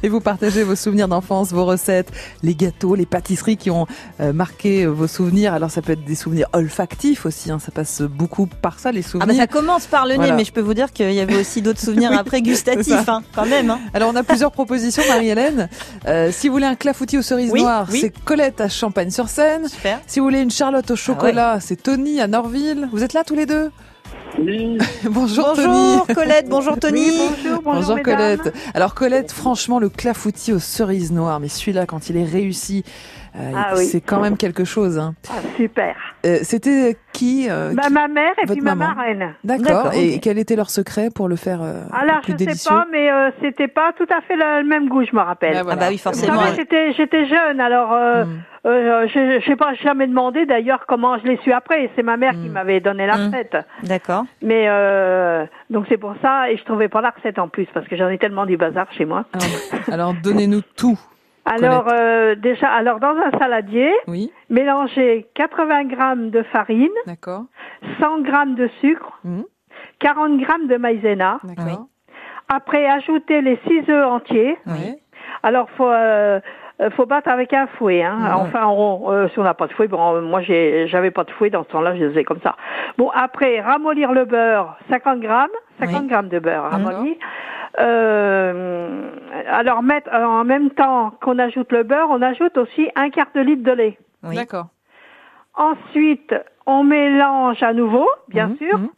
et 0.03 0.09
vous 0.09 0.21
partagez 0.21 0.65
vos 0.65 0.75
souvenirs 0.75 1.07
d'enfance, 1.09 1.53
vos 1.53 1.65
recettes, 1.65 2.11
les 2.43 2.55
gâteaux, 2.57 2.97
les 2.97 3.07
pâtisseries 3.07 3.57
qui 3.57 3.71
ont 3.71 3.87
euh, 4.21 4.33
marqué 4.33 4.87
vos 4.87 5.07
souvenirs. 5.07 5.55
Alors 5.55 5.71
ça 5.71 5.83
peut 5.83 5.93
être 5.93 6.05
des 6.05 6.15
souvenirs 6.17 6.49
olfactifs 6.53 7.27
aussi, 7.27 7.51
hein, 7.53 7.59
ça 7.61 7.71
passe 7.71 8.03
beaucoup 8.03 8.47
par 8.47 8.81
ça 8.81 8.91
les 8.91 9.01
Ah 9.05 9.09
souvenirs. 9.09 9.27
bah 9.29 9.35
ça 9.35 9.47
commence 9.47 9.87
par 9.87 10.05
le 10.05 10.13
nez, 10.13 10.17
Voilà. 10.17 10.35
mais 10.35 10.45
je 10.45 10.53
peux 10.53 10.61
vous 10.61 10.75
dire 10.75 10.93
qu'il 10.93 11.13
y 11.13 11.21
avait 11.21 11.37
aussi 11.39 11.63
d'autres 11.63 11.81
souvenirs 11.81 12.11
Oui, 12.13 12.17
après 12.19 12.43
gustatifs, 12.43 13.09
hein, 13.09 13.23
quand 13.35 13.47
même. 13.47 13.71
Hein. 13.71 13.79
Alors 13.95 14.11
on 14.13 14.17
a 14.17 14.25
plusieurs 14.25 14.51
propositions, 14.53 15.03
Marie-Hélène. 15.09 15.69
Euh, 16.07 16.31
si 16.33 16.49
vous 16.49 16.55
voulez 16.55 16.67
un 16.67 16.75
clafoutis 16.75 17.19
aux 17.19 17.23
cerises 17.23 17.53
Oui, 17.53 17.63
noires, 17.63 17.87
oui. 17.93 18.01
c'est 18.01 18.11
Colette 18.25 18.61
à 18.61 18.69
Champagne-sur-Seine. 18.69 19.69
Super. 19.69 20.01
Si 20.09 20.19
vous 20.19 20.27
voulez 20.27 20.41
une 20.41 20.51
Charlotte 20.51 20.91
au 20.91 20.97
chocolat, 20.97 21.53
Ah 21.57 21.61
c'est 21.61 21.81
Tony 21.81 22.21
à 22.21 22.27
Norville. 22.27 22.89
Vous 22.93 23.05
êtes 23.05 23.13
là 23.13 23.23
tous 23.25 23.37
les 23.37 23.47
deux? 23.47 23.71
Oui. 24.39 24.79
bonjour, 25.05 25.55
Bonjour 25.57 26.07
Tony. 26.07 26.15
Colette, 26.15 26.49
bonjour 26.49 26.79
Tony. 26.79 27.11
bonjour, 27.11 27.63
bonjour, 27.63 27.63
Bonjour 27.63 27.97
mesdames. 27.97 28.39
Colette. 28.39 28.55
Alors 28.75 28.95
Colette, 28.95 29.33
franchement, 29.33 29.79
le 29.79 29.89
clafoutis 29.89 30.53
aux 30.53 30.59
cerises 30.59 31.13
noires, 31.13 31.41
mais 31.41 31.49
celui-là, 31.49 31.87
quand 31.87 32.09
il 32.11 32.17
est 32.17 32.25
réussi, 32.25 32.85
euh, 33.37 33.53
Ah 33.57 33.75
oui. 33.77 33.85
c'est 33.85 34.01
quand 34.01 34.21
même 34.21 34.37
quelque 34.37 34.65
chose. 34.65 34.99
hein. 34.99 35.15
Ah, 35.31 35.41
super. 35.57 35.97
Euh, 36.27 36.39
C'était 36.43 36.97
qui, 37.13 37.49
euh, 37.51 37.73
Ma, 37.73 37.83
qui- 37.85 37.93
ma 37.93 38.09
mère 38.09 38.33
et 38.43 38.47
votre 38.47 38.53
puis 38.53 38.61
ma 38.61 38.75
maman 38.75 38.95
marraine. 38.95 39.35
D'accord. 39.45 39.93
Et 39.95 40.19
quel 40.21 40.39
était 40.39 40.57
leur 40.57 40.71
secret 40.71 41.09
pour 41.15 41.29
le 41.29 41.37
faire 41.37 41.63
euh, 41.63 41.83
Alors, 41.93 42.21
plus 42.21 42.33
je 42.33 42.37
délicieux 42.39 42.59
sais 42.59 42.69
pas, 42.71 42.87
mais 42.91 43.11
euh, 43.11 43.31
c'était 43.41 43.69
pas 43.69 43.93
tout 43.97 44.07
à 44.11 44.21
fait 44.23 44.37
le, 44.37 44.63
le 44.63 44.69
même 44.69 44.89
goût, 44.89 45.05
je 45.05 45.15
me 45.15 45.21
rappelle. 45.21 45.57
Ah, 45.57 45.63
voilà. 45.63 45.79
Ah 45.81 45.85
bah 45.85 45.91
oui, 45.91 45.97
Vous 45.97 46.03
forcément. 46.03 46.41
savez, 46.41 46.57
j'étais, 46.57 46.93
j'étais 46.93 47.27
jeune, 47.27 47.61
alors 47.61 47.93
euh, 47.93 48.25
Hmm. 48.25 48.41
euh, 48.67 49.07
je, 49.09 49.41
je 49.41 49.47
sais 49.47 49.57
pas, 49.57 49.73
j'ai 49.75 49.85
jamais 49.85 50.07
demandé 50.07 50.45
d'ailleurs 50.47 50.85
comment 50.87 51.19
je 51.19 51.25
l'ai 51.27 51.39
su 51.39 51.53
après. 51.53 51.91
C'est 51.97 52.03
ma 52.03 52.17
mère 52.17 52.33
qui 52.33 52.49
Hmm. 52.49 52.53
m'avait 52.53 52.81
donné 52.81 53.07
la 53.07 53.17
Hmm. 53.17 53.27
recette. 53.33 53.57
D'accord. 53.85 54.25
Mais 54.43 54.65
euh, 54.69 55.47
donc 55.71 55.87
c'est 55.89 55.97
pour 55.99 56.15
ça, 56.23 56.51
et 56.51 56.57
je 56.57 56.65
trouvais 56.65 56.89
pas 56.89 57.01
la 57.01 57.11
recette 57.11 57.39
en 57.39 57.49
plus 57.49 57.67
parce 57.73 57.87
que 57.89 57.97
j'en 57.97 58.09
ai 58.09 58.19
tellement 58.19 58.45
du 58.47 58.57
bazar 58.57 58.87
chez 58.93 59.05
moi. 59.07 59.25
Alors, 59.33 59.49
alors, 59.93 60.15
donnez-nous 60.23 60.61
tout. 60.77 60.99
Alors 61.53 61.87
euh, 61.93 62.35
déjà, 62.37 62.69
alors 62.69 63.01
dans 63.01 63.15
un 63.17 63.31
saladier, 63.39 63.93
Oui, 64.07 64.33
mélangez 64.51 65.27
80 65.35 65.85
grammes 65.85 66.31
de 66.31 66.43
farine, 66.45 66.89
d'accord. 67.07 67.45
100 68.01 68.21
grammes 68.21 68.55
de 68.55 68.69
sucre, 68.81 69.19
Mhm. 69.25 69.45
40 69.99 70.39
grammes 70.41 70.67
de 70.69 70.77
maïzena. 70.77 71.41
D'accord. 71.45 71.87
Après, 72.53 72.87
ajoutez 72.87 73.41
les 73.43 73.59
6 73.67 73.89
œufs 73.91 74.07
entiers. 74.07 74.59
Oui. 74.67 74.95
Alors, 75.43 75.69
faut 75.77 75.87
euh, 75.91 76.41
faut 76.97 77.05
battre 77.07 77.29
avec 77.31 77.53
un 77.53 77.67
fouet, 77.67 78.03
hein. 78.03 78.17
Enfin, 78.37 78.65
en 78.65 78.75
rond. 78.75 79.13
Euh, 79.13 79.29
si 79.29 79.39
on 79.39 79.43
n'a 79.43 79.53
pas 79.55 79.67
de 79.67 79.73
fouet, 79.75 79.87
bon, 79.87 80.23
moi 80.23 80.41
j'ai, 80.41 80.87
j'avais 80.89 81.11
pas 81.11 81.25
de 81.25 81.31
fouet 81.33 81.51
dans 81.51 81.63
ce 81.65 81.69
temps-là, 81.69 81.95
je 81.95 82.09
faisais 82.09 82.25
comme 82.25 82.41
ça. 82.43 82.57
Bon, 82.97 83.11
après, 83.15 83.61
ramollir 83.61 84.13
le 84.13 84.25
beurre, 84.25 84.77
50 84.89 85.21
grammes, 85.21 85.51
50 85.79 86.03
Oui. 86.03 86.09
grammes 86.09 86.29
de 86.29 86.39
beurre 86.39 86.71
ramolli. 86.71 87.19
Euh, 87.79 89.11
alors 89.49 89.83
mettre 89.83 90.09
alors, 90.13 90.33
en 90.33 90.45
même 90.45 90.71
temps 90.71 91.13
qu'on 91.23 91.39
ajoute 91.39 91.71
le 91.73 91.83
beurre, 91.83 92.09
on 92.11 92.23
ajoute 92.23 92.57
aussi 92.59 92.91
un 92.97 93.11
quart 93.11 93.29
de 93.35 93.41
litre 93.41 93.63
de 93.63 93.73
lait. 93.73 93.99
Oui. 94.25 94.35
D'accord. 94.37 94.67
Ensuite, 95.55 96.35
on 96.67 96.85
mélange 96.85 97.63
à 97.63 97.73
nouveau, 97.73 98.09
bien 98.29 98.49
Mhm, 98.49 98.57
sûr. 98.57 98.79
mhm. 98.79 98.89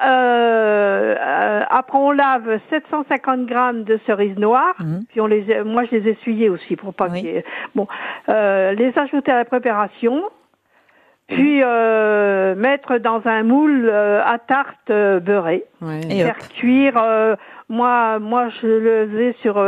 Euh, 0.00 1.16
euh, 1.18 1.62
après, 1.68 1.98
on 1.98 2.12
lave 2.12 2.60
750 2.70 3.46
grammes 3.46 3.82
de 3.82 3.98
cerises 4.06 4.38
noires. 4.38 4.76
Mhm. 4.78 5.00
Puis 5.08 5.20
on 5.20 5.26
les, 5.26 5.62
moi, 5.64 5.84
je 5.84 5.96
les 5.96 6.08
essuyais 6.10 6.48
aussi 6.48 6.76
pour 6.76 6.94
pas 6.94 7.08
Oui. 7.08 7.42
Bon, 7.74 7.88
euh, 8.28 8.72
les 8.74 8.96
ajouter 8.96 9.32
à 9.32 9.36
la 9.38 9.44
préparation. 9.44 10.22
Puis 11.26 11.60
euh, 11.62 12.54
mettre 12.54 12.96
dans 12.98 13.20
un 13.26 13.42
moule 13.42 13.88
euh, 13.92 14.22
à 14.24 14.38
tarte 14.38 14.88
euh, 14.90 15.20
beurrée. 15.20 15.64
Ouais. 15.82 16.00
Et 16.08 16.24
hop. 16.24 16.32
Faire 16.36 16.48
cuire. 16.48 16.96
Euh, 17.70 17.74
moi, 17.74 18.18
moi, 18.18 18.48
je 18.48 18.66
le 18.66 19.08
faisais 19.08 19.36
sur 19.42 19.58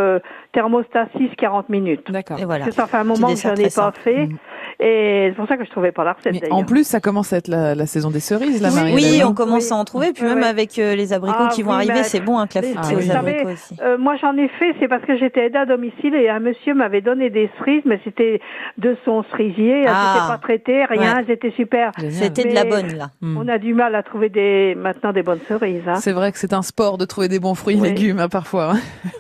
thermostat 0.53 1.07
6-40 1.17 1.65
minutes. 1.69 2.11
D'accord. 2.11 2.39
Et 2.39 2.45
voilà. 2.45 2.71
Ça 2.71 2.87
fait 2.87 2.97
un 2.97 3.05
moment 3.05 3.29
que 3.33 3.37
je 3.39 3.49
n'en 3.49 3.55
ai 3.55 3.65
pas 3.65 3.71
simple. 3.71 4.01
fait. 4.03 4.27
Mhm. 4.27 4.37
Et 4.83 5.27
c'est 5.29 5.37
pour 5.37 5.47
ça 5.47 5.57
que 5.59 5.65
je 5.65 5.71
trouvais 5.71 5.93
pas 5.93 6.05
la 6.05 6.15
recette 6.15 6.33
Mais 6.33 6.51
en 6.51 6.65
plus, 6.65 6.85
ça 6.87 7.01
commence 7.01 7.33
à 7.35 7.37
être 7.37 7.49
la, 7.49 7.75
la 7.75 7.85
saison 7.87 8.11
des 8.11 8.21
cerises, 8.21 8.63
là, 8.63 8.69
Oui, 8.71 8.75
Marie. 8.77 8.95
Oui, 8.95 9.21
on 9.23 9.29
hein 9.29 9.35
commence 9.35 9.67
Oui. 9.71 9.73
à 9.73 9.77
en 9.77 9.85
trouver, 9.85 10.13
puis 10.15 10.25
même 10.25 10.43
avec 10.43 10.79
euh, 10.79 10.95
les 10.95 11.13
abricots 11.13 11.37
Ah 11.39 11.51
qui 11.53 11.63
vont 11.63 11.71
oui, 11.73 11.77
arriver, 11.91 12.03
c'est 12.03 12.21
bon 12.21 12.39
un 12.39 12.47
clafoutis 12.47 12.79
Ah 12.79 12.97
aux 12.97 13.01
savez, 13.03 13.31
abricots 13.35 13.51
aussi. 13.51 13.77
euh, 13.83 13.99
moi 13.99 14.17
j'en 14.17 14.35
ai 14.39 14.49
fait, 14.49 14.75
c'est 14.81 14.89
parce 14.89 15.05
que 15.05 15.19
j'étais 15.19 15.47
aidée 15.47 15.59
à 15.59 15.67
domicile 15.67 16.15
et 16.15 16.31
un 16.31 16.41
monsieur 16.41 16.73
m'avait 16.73 17.03
donné 17.03 17.29
des 17.29 17.51
cerises, 17.59 17.83
mais 17.85 18.01
c'était 18.05 18.41
de 18.79 18.97
son 19.05 19.23
cerisier, 19.25 19.83
elles 19.83 19.89
Ah. 19.91 20.15
n'étaient 20.15 20.27
pas 20.33 20.39
traitées, 20.39 20.85
rien, 20.87 21.15
Ouais. 21.17 21.25
elles 21.27 21.31
étaient 21.33 21.53
super. 21.53 21.93
C'était 22.11 22.45
de 22.49 22.55
la 22.55 22.65
bonne 22.65 22.95
là. 22.97 23.11
Hmm. 23.21 23.37
On 23.37 23.49
a 23.49 23.59
du 23.59 23.75
mal 23.75 23.95
à 23.95 24.03
trouver 24.03 24.31
des 24.31 24.75
maintenant 24.77 25.13
des 25.13 25.23
bonnes 25.23 25.41
cerises. 25.47 25.83
Hein. 25.87 25.97
C'est 25.97 26.13
vrai 26.13 26.33
que 26.33 26.39
c'est 26.39 26.55
un 26.55 26.63
sport 26.63 26.97
de 26.97 27.05
trouver 27.05 27.29
des 27.29 27.39
bons 27.39 27.55
fruits 27.55 27.77
et 27.77 27.81
Oui. 27.81 27.89
légumes, 27.89 28.19
hein, 28.19 28.29
parfois. 28.31 28.73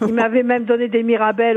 Il 0.07 0.15
m'avait 0.15 0.43
même 0.43 0.65
donné 0.65 0.89
des 0.89 1.03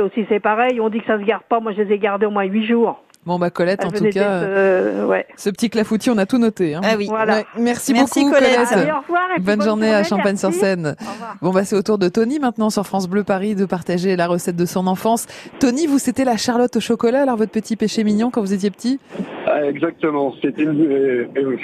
aussi, 0.02 0.26
c'est 0.30 0.40
pareil. 0.40 0.80
On 0.82 0.90
dit 0.90 1.00
que 1.00 1.06
ça 1.06 1.18
se 1.20 1.24
garde 1.24 1.44
pas, 1.50 1.60
moi 1.60 1.72
je 1.76 1.82
les 1.82 1.94
ai 1.94 1.98
gardées 2.00 2.26
au 2.26 2.32
moins 2.32 2.44
huit 2.44 2.66
jours. 2.68 3.02
Bon, 3.26 3.40
bah, 3.40 3.50
Colette, 3.50 3.86
en 3.86 3.90
tout 3.90 4.04
cas, 4.10 4.32
euh, 4.42 5.06
ouais. 5.06 5.26
ce 5.38 5.50
petit 5.50 5.70
clafoutis, 5.70 6.10
on 6.10 6.18
a 6.18 6.26
tout 6.26 6.38
noté. 6.40 6.76
Hein. 6.76 6.82
Ah 6.84 6.96
oui. 6.98 7.06
Voilà. 7.08 7.38
Ouais, 7.38 7.46
merci, 7.58 7.94
Merci, 7.94 8.20
beaucoup, 8.20 8.34
Colette. 8.34 8.54
Colette. 8.56 8.72
Allez, 8.74 8.92
au 8.92 9.00
revoir. 9.00 9.22
et 9.32 9.36
puis 9.36 9.44
Bonne, 9.46 9.62
journée 9.62 9.94
à. 9.94 10.04
Champagne-sur-Seine. 10.04 10.98
Bon, 11.42 11.52
bah, 11.52 11.64
c'est 11.64 11.78
au 11.78 11.82
tour 11.82 11.98
de 11.98 12.10
Tony 12.10 12.40
maintenant 12.40 12.70
sur 12.70 12.86
France 12.86 13.08
Bleu 13.08 13.24
Paris 13.24 13.56
de 13.56 13.64
partager 13.64 14.18
la 14.18 14.28
recette 14.28 14.58
de 14.58 14.66
son 14.66 14.88
enfance. 14.88 15.26
Tony, 15.62 15.88
vous, 15.88 16.00
c'était 16.00 16.26
la 16.26 16.36
Charlotte 16.36 16.76
au 16.76 16.82
chocolat, 16.82 17.22
alors 17.22 17.38
votre 17.38 17.52
petit 17.52 17.78
péché 17.78 18.04
mignon 18.04 18.30
quand 18.30 18.42
vous 18.42 18.52
étiez 18.54 18.70
petit? 18.72 19.00
Ah, 19.48 19.64
exactement. 19.68 20.34
C'était 20.42 20.64
une- 20.64 20.86
euh, 20.86 21.28
euh, 21.38 21.56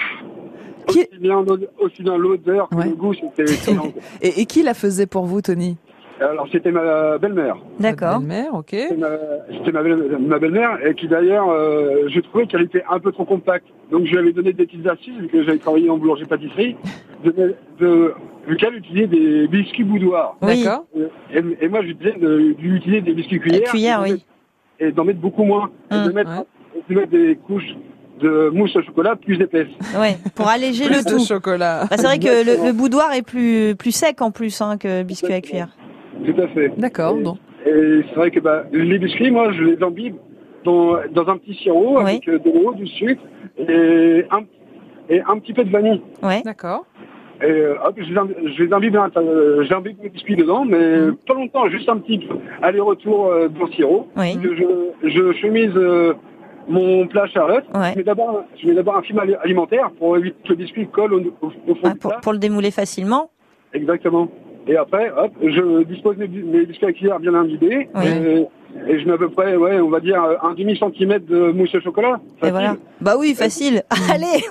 Qui- 0.87 0.99
aussi 0.99 1.19
bien 1.19 1.41
l'ode- 1.43 1.69
aussi 1.79 2.03
bien 2.03 2.15
l'odeur 2.17 2.69
que 2.69 2.75
Ouais. 2.75 2.85
le 2.85 2.95
goût, 2.95 3.13
c'était 3.13 3.43
excellent. 3.53 3.91
et, 4.21 4.39
et 4.39 4.45
qui 4.45 4.63
la 4.63 4.73
faisait 4.73 5.07
pour 5.07 5.25
vous, 5.25 5.41
Tony? 5.41 5.75
Alors 6.21 6.47
c'était 6.51 6.71
ma 6.71 7.17
belle-mère. 7.17 7.57
D'accord. 7.79 8.19
Belle-mère, 8.19 8.53
ok. 8.53 8.69
C'était 8.71 8.95
ma, 9.71 9.81
belle- 9.83 10.39
belle-mère 10.39 10.85
et 10.85 10.93
qui 10.93 11.07
d'ailleurs, 11.07 11.49
euh, 11.49 12.07
je 12.09 12.19
trouvais 12.19 12.45
qu'elle 12.45 12.63
était 12.63 12.83
un 12.89 12.99
peu 12.99 13.11
trop 13.11 13.25
compacte. 13.25 13.65
Donc 13.91 14.05
je 14.05 14.11
lui 14.11 14.17
avais 14.19 14.33
donné 14.33 14.51
des 14.53 14.65
petites 14.65 14.85
astuces 14.87 15.15
vu 15.17 15.27
que 15.27 15.43
j'avais 15.43 15.57
travaillé 15.59 15.89
en 15.89 15.97
boulangerie-pâtisserie, 15.97 16.75
de, 17.23 17.55
de, 17.79 18.13
vu 18.47 18.57
qu'elle 18.57 18.75
utilisait 18.75 19.07
des 19.07 19.47
biscuits 19.47 19.83
boudoirs. 19.83 20.35
Oui. 20.41 20.63
D'accord. 20.63 20.85
Et, 21.33 21.39
et 21.61 21.67
moi 21.69 21.81
je 21.81 21.87
lui 21.87 21.95
disais 21.95 22.15
de- 22.19 22.51
d'utiliser 22.53 23.01
des 23.01 23.13
biscuits 23.13 23.39
cuillères. 23.39 23.63
cuillères, 23.71 23.99
et 23.99 24.01
d'en 24.01 24.03
oui. 24.03 24.11
mettre- 24.11 24.25
Et 24.81 24.91
d'en 24.91 25.03
mettre 25.05 25.19
beaucoup 25.19 25.43
moins. 25.43 25.69
Et 25.91 25.95
de 25.95 25.99
Hum, 26.09 26.11
mettre, 26.13 26.29
ouais. 26.31 26.83
de 26.89 26.95
mettre 26.95 27.11
des 27.11 27.35
couches 27.47 27.75
de 28.21 28.49
mousse 28.49 28.75
au 28.75 28.81
chocolat 28.81 29.15
plus 29.15 29.39
épaisses. 29.41 29.67
Ouais, 29.97 30.17
pour 30.35 30.49
alléger 30.49 30.89
le 30.89 31.03
de 31.03 31.09
tout. 31.09 31.25
chocolat. 31.25 31.85
Bah, 31.89 31.95
c'est 31.97 32.03
vrai 32.05 32.19
que 32.19 32.27
le, 32.45 32.65
le 32.67 32.73
boudoir 32.73 33.13
est 33.13 33.21
plus 33.21 33.75
plus 33.77 33.91
sec 33.93 34.21
en 34.21 34.29
plus 34.31 34.59
hein, 34.61 34.77
que 34.77 34.87
le 34.99 35.03
biscuit 35.03 35.31
à 35.33 35.39
cuire. 35.39 35.69
Tout 36.25 36.41
à 36.41 36.47
fait. 36.49 36.69
D'accord, 36.77 37.15
Et-. 37.15 37.69
Et 37.69 38.03
c'est 38.09 38.15
vrai 38.15 38.31
que 38.31 38.39
bah, 38.39 38.63
les 38.71 38.97
biscuits, 38.99 39.31
moi, 39.31 39.51
je 39.51 39.63
les 39.63 39.83
imbibe 39.83 40.15
dans, 40.63 40.95
dans 41.11 41.27
un 41.27 41.37
petit 41.37 41.53
sirop 41.55 41.97
Oui. 41.97 42.01
avec 42.03 42.27
euh, 42.27 42.39
de 42.39 42.49
l'eau, 42.51 42.73
du 42.73 42.87
sucre 42.87 43.21
et 43.57 44.25
un, 44.31 44.41
et 45.09 45.21
un 45.21 45.37
petit 45.39 45.53
peu 45.53 45.63
de 45.63 45.69
vanille. 45.69 46.01
Ouais. 46.23 46.41
D'accord. 46.43 46.85
Et 47.41 47.45
euh, 47.45 47.75
hop, 47.85 47.95
je 47.97 48.63
les, 48.63 48.73
imbibe, 48.73 48.95
un- 48.97 49.09
euh, 49.17 49.63
j'imbibe 49.63 49.97
mes 50.03 50.09
biscuits 50.09 50.35
dedans, 50.35 50.65
mais 50.65 50.97
Mhm. 50.99 51.15
pas 51.27 51.33
longtemps, 51.33 51.69
juste 51.69 51.87
un 51.89 51.97
petit 51.97 52.27
aller-retour 52.61 53.29
dans 53.49 53.65
le 53.65 53.71
sirop. 53.71 54.07
Oui. 54.17 54.37
Je, 54.41 55.09
je 55.09 55.33
chemise 55.33 55.73
mon 56.67 57.07
plat 57.07 57.27
Charlotte. 57.27 57.63
Je 57.73 57.97
mets 57.97 58.03
d'abord, 58.03 58.43
je 58.61 58.67
mets 58.67 58.73
d'abord 58.75 58.97
un 58.97 59.01
film 59.01 59.19
ali- 59.19 59.35
alimentaire 59.41 59.89
pour 59.97 60.17
éviter 60.17 60.35
que 60.43 60.49
le 60.49 60.55
biscuit 60.55 60.87
colle 60.87 61.13
au, 61.13 61.21
fond 61.49 61.89
du 61.89 61.97
pour, 61.97 62.11
plat. 62.11 62.19
pour 62.21 62.33
le 62.33 62.39
démouler 62.39 62.71
facilement. 62.71 63.31
Exactement. 63.73 64.29
Et 64.67 64.75
après, 64.77 65.09
hop, 65.11 65.31
je 65.41 65.83
dispose 65.83 66.17
mes, 66.17 66.27
mes 66.27 66.65
biscuits 66.65 66.85
à 66.87 66.91
cuillère 66.93 67.19
bien 67.19 67.33
imbibés. 67.33 67.89
Et, 68.03 68.45
et 68.87 68.99
je 68.99 69.05
mets 69.07 69.13
à 69.13 69.17
peu 69.17 69.29
près, 69.29 69.55
ouais, 69.55 69.79
on 69.79 69.89
va 69.89 69.99
dire 69.99 70.21
un 70.43 70.53
demi 70.53 70.77
centimètre 70.77 71.25
de 71.25 71.51
mousse 71.51 71.73
au 71.73 71.81
chocolat. 71.81 72.19
Et 72.43 72.51
voilà. 72.51 72.75
Bah 73.01 73.15
oui, 73.17 73.33
facile. 73.33 73.83
Allez. 74.13 74.43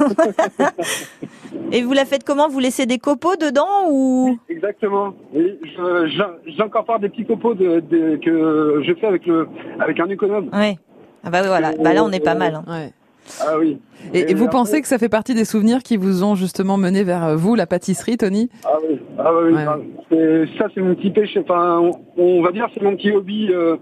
Et 1.72 1.82
vous 1.82 1.92
la 1.92 2.04
faites 2.04 2.24
comment? 2.24 2.48
Vous 2.48 2.58
laissez 2.60 2.86
des 2.86 2.98
copeaux 2.98 3.36
dedans 3.36 3.90
ou? 3.90 4.38
Exactement. 4.48 5.12
Je- 5.34 6.22
j'incorpore 6.56 6.98
des 6.98 7.08
petits 7.10 7.26
copeaux 7.26 7.54
de, 7.54 7.80
de- 7.80 8.16
que 8.16 8.82
je 8.84 8.94
fais 8.94 9.06
avec 9.06 9.26
le 9.26 9.46
avec 9.78 10.00
un 10.00 10.08
économe. 10.08 10.48
Ouais. 10.52 10.76
Ah 11.24 11.30
bah 11.30 11.38
oui, 11.42 11.48
voilà. 11.48 11.72
Bah 11.78 11.92
là, 11.92 12.04
on 12.04 12.10
est 12.10 12.24
pas 12.24 12.34
mal. 12.34 12.54
hein. 12.54 12.64
Ouais. 12.66 12.92
Ah 13.40 13.58
oui. 13.58 13.78
Et, 14.14 14.30
et 14.30 14.34
vous 14.34 14.44
après- 14.44 14.58
pensez 14.58 14.80
que 14.82 14.88
ça 14.88 14.98
fait 14.98 15.08
partie 15.08 15.34
des 15.34 15.44
souvenirs 15.44 15.82
qui 15.82 15.96
vous 15.96 16.22
ont 16.24 16.34
justement 16.34 16.76
mené 16.76 17.02
vers 17.04 17.24
euh, 17.24 17.36
vous, 17.36 17.54
la 17.54 17.66
pâtisserie, 17.66 18.16
Tony? 18.16 18.48
Ah 18.64 18.68
oui, 18.88 18.98
ah 19.18 19.30
oui, 19.44 19.54
Ouais. 19.54 20.48
ça 20.58 20.66
c'est 20.74 20.80
mon 20.80 20.94
petit 20.94 21.10
péché, 21.10 21.40
enfin 21.40 21.78
on, 21.80 21.92
on 22.22 22.42
va 22.42 22.52
dire 22.52 22.66
c'est 22.74 22.82
mon 22.82 22.94
petit 22.96 23.10
hobby 23.10 23.48
euh, 23.50 23.76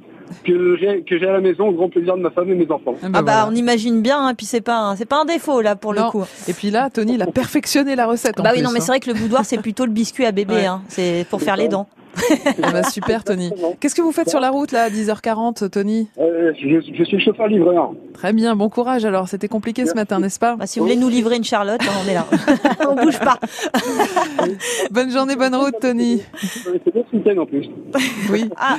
que 0.44 0.76
j'ai 0.78 1.02
que 1.02 1.18
j'ai 1.18 1.28
à 1.28 1.32
la 1.34 1.40
maison 1.40 1.68
au 1.68 1.72
grand 1.72 1.88
plaisir 1.88 2.16
de 2.16 2.22
ma 2.22 2.30
femme 2.30 2.50
et 2.50 2.54
mes 2.54 2.68
enfants. 2.70 2.94
Ah 3.12 3.22
bah 3.22 3.46
on 3.50 3.54
imagine 3.54 4.00
bien. 4.02 4.26
hein, 4.26 4.34
puis 4.34 4.46
c'est 4.46 4.60
pas 4.60 4.78
un- 4.78 4.96
c'est 4.96 5.04
pas 5.06 5.20
un 5.20 5.24
défaut 5.24 5.60
là 5.60 5.76
pour 5.76 5.92
le 5.92 6.02
coup. 6.10 6.24
Et 6.48 6.52
puis 6.52 6.70
là, 6.70 6.90
Tony, 6.90 7.14
il 7.14 7.22
a 7.22 7.26
perfectionné 7.26 7.94
la 7.94 8.06
recette. 8.06 8.40
en 8.40 8.42
Bah 8.42 8.50
oui, 8.52 8.58
plus, 8.58 8.64
non, 8.64 8.70
mais 8.72 8.78
hein. 8.78 8.82
c'est 8.82 8.90
vrai 8.92 9.00
que 9.00 9.10
le 9.10 9.14
boudoir 9.18 9.44
c'est 9.44 9.58
plutôt 9.58 9.84
le 9.86 9.92
biscuit 9.92 10.24
à 10.26 10.32
bébé. 10.32 10.54
Ouais. 10.54 10.66
Hein. 10.66 10.82
C'est 10.88 11.26
pour 11.30 11.40
faire 11.40 11.56
les 11.56 11.68
dents. 11.68 11.86
Ah 12.62 12.70
bah, 12.72 12.82
super, 12.82 13.24
Tony. 13.24 13.50
Qu'est-ce 13.80 13.94
que 13.94 14.02
vous 14.02 14.12
faites 14.12 14.28
sur 14.28 14.40
la 14.40 14.50
route, 14.50 14.72
là, 14.72 14.84
à 14.84 14.90
10h40, 14.90 15.68
Tony? 15.70 16.08
Euh, 16.18 16.52
je, 16.60 16.80
je 16.96 17.04
suis 17.04 17.20
chauffeur-livreur. 17.20 17.92
Très 18.14 18.32
bien, 18.32 18.56
bon 18.56 18.68
courage. 18.68 19.04
Alors, 19.04 19.28
c'était 19.28 19.48
compliqué 19.48 19.86
ce 19.86 19.94
matin, 19.94 20.20
n'est-ce 20.20 20.38
pas? 20.38 20.56
Bah, 20.56 20.66
si 20.66 20.78
vous 20.78 20.86
voulez 20.86 20.96
nous 20.96 21.08
livrer 21.08 21.36
une 21.36 21.44
Charlotte, 21.44 21.80
hein, 21.82 21.92
on 22.04 22.08
est 22.08 22.14
là. 22.14 22.26
on 22.88 22.94
bouge 22.94 23.18
pas. 23.18 23.38
Bonne 24.90 25.10
journée, 25.10 25.36
bonne 25.36 25.54
route, 25.54 25.74
Tony. 25.80 26.22
C'est 26.36 26.92
bien 26.92 27.02
ce 27.10 27.16
week-end 27.16 27.40
en 27.40 27.46
plus. 27.46 27.66
Oui. 28.30 28.48
Ah, 28.56 28.78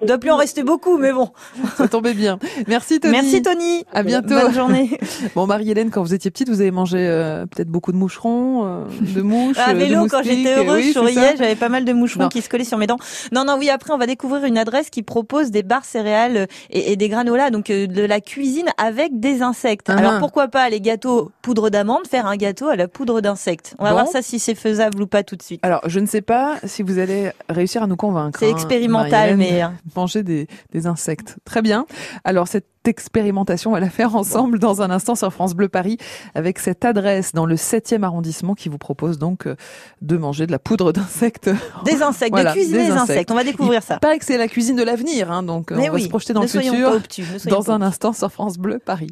il 0.00 0.06
doit 0.06 0.18
plus 0.18 0.30
en 0.30 0.36
rester 0.36 0.62
beaucoup, 0.62 0.98
mais 0.98 1.12
bon. 1.12 1.28
Ça 1.76 1.88
tombait 1.88 2.14
bien. 2.14 2.38
Merci, 2.66 3.00
Tony. 3.00 3.12
Merci, 3.12 3.42
Tony. 3.42 3.84
À 3.92 4.02
bientôt. 4.02 4.34
Bonne 4.34 4.54
journée. 4.54 4.90
Bon, 5.34 5.46
Marie-Hélène, 5.46 5.90
quand 5.90 6.02
vous 6.02 6.14
étiez 6.14 6.30
petite, 6.30 6.48
vous 6.48 6.60
avez 6.60 6.70
mangé 6.70 6.98
euh, 6.98 7.46
peut-être 7.46 7.68
beaucoup 7.68 7.92
de 7.92 7.96
moucherons, 7.96 8.66
euh, 8.66 8.84
de 9.14 9.20
mouches, 9.20 9.58
À 9.58 9.70
euh, 9.70 9.74
de 9.74 9.78
vélo, 9.78 10.06
quand 10.10 10.22
j'étais 10.22 10.56
heureuse, 10.56 10.76
oui, 10.76 10.88
je 10.88 10.92
souriais, 10.92 11.36
j'avais 11.38 11.56
pas 11.56 11.68
mal 11.68 11.84
de 11.84 11.92
moucherons 11.92 12.24
Non. 12.24 12.28
Qui 12.30 12.40
se 12.40 12.48
collaient 12.48 12.64
sur 12.64 12.78
mes 12.78 12.86
dents. 12.86 12.96
Non, 13.32 13.44
non, 13.44 13.56
oui, 13.58 13.68
après, 13.68 13.92
on 13.92 13.98
va 13.98 14.06
découvrir 14.06 14.44
une 14.44 14.56
adresse 14.56 14.88
qui 14.88 15.02
propose 15.02 15.50
des 15.50 15.62
barres 15.62 15.84
céréales 15.84 16.36
euh, 16.38 16.46
et, 16.70 16.92
et 16.92 16.96
des 16.96 17.08
granolas, 17.10 17.50
donc 17.50 17.68
euh, 17.70 17.86
de 17.86 18.02
la 18.02 18.20
cuisine 18.22 18.68
avec 18.78 19.20
des 19.20 19.42
insectes. 19.42 19.88
Ah. 19.90 19.96
Alors, 19.98 20.18
pourquoi 20.18 20.48
pas 20.48 20.68
les 20.70 20.80
gâteaux 20.80 21.30
poudre 21.42 21.68
d'amande, 21.68 22.06
faire 22.08 22.26
un 22.26 22.36
gâteau 22.36 22.68
à 22.68 22.76
la 22.76 22.88
poudre 22.88 23.20
d'insectes? 23.20 23.74
On 23.78 23.84
va 23.84 23.90
Bon. 23.90 23.96
voir 23.96 24.06
ça 24.08 24.22
si 24.22 24.38
c'est 24.38 24.54
faisable 24.54 25.02
ou 25.02 25.06
pas 25.06 25.22
tout 25.22 25.36
de 25.36 25.42
suite. 25.42 25.60
Alors, 25.64 25.80
je 25.86 26.00
ne 26.00 26.06
sais 26.06 26.22
pas 26.22 26.56
si 26.64 26.82
vous 26.82 26.98
allez 26.98 27.32
réussir 27.48 27.82
à 27.82 27.86
nous 27.86 27.96
convaincre. 27.96 28.38
C'est 28.38 28.46
hein, 28.46 28.54
expérimental, 28.54 29.36
mais- 29.36 29.62
euh. 29.62 29.66
Manger 29.96 30.22
des, 30.22 30.46
des 30.72 30.86
insectes. 30.86 31.36
Très 31.44 31.60
bien. 31.62 31.84
Alors, 32.24 32.46
cette 32.48 32.66
expérimentation, 32.88 33.70
on 33.70 33.74
va 33.74 33.80
la 33.80 33.90
faire 33.90 34.16
ensemble 34.16 34.58
dans 34.58 34.82
un 34.82 34.90
instant 34.90 35.14
sur 35.14 35.32
France 35.32 35.54
Bleu 35.54 35.68
Paris 35.68 35.98
avec 36.34 36.58
cette 36.58 36.84
adresse 36.84 37.32
dans 37.32 37.46
le 37.46 37.56
7e 37.56 38.02
arrondissement 38.02 38.54
qui 38.54 38.68
vous 38.68 38.78
propose 38.78 39.18
donc 39.18 39.46
euh, 39.46 39.56
de 40.02 40.16
manger 40.16 40.46
de 40.46 40.52
la 40.52 40.58
poudre 40.58 40.92
d'insectes. 40.92 41.50
Des 41.84 42.02
insectes, 42.02 42.30
Voilà, 42.32 42.50
de 42.50 42.56
cuisiner 42.56 42.86
des 42.86 42.90
insectes. 42.92 43.30
On 43.30 43.34
va 43.34 43.44
découvrir 43.44 43.80
Il 43.82 43.86
ça. 43.86 43.98
paraît 43.98 44.18
que 44.18 44.24
c'est 44.24 44.38
la 44.38 44.48
cuisine 44.48 44.76
de 44.76 44.82
l'avenir, 44.82 45.30
hein, 45.30 45.42
donc 45.42 45.72
euh, 45.72 45.76
Mais 45.76 45.88
on 45.90 45.92
va 45.92 45.98
se 45.98 46.08
projeter 46.08 46.32
dans 46.32 46.42
le 46.42 46.46
futur 46.48 46.90
pas 46.90 46.96
obtus, 46.96 47.24
dans 47.48 47.62
pas 47.62 47.72
un 47.72 47.82
instant 47.82 48.12
sur 48.12 48.30
France 48.30 48.58
Bleu 48.58 48.78
Paris. 48.78 49.08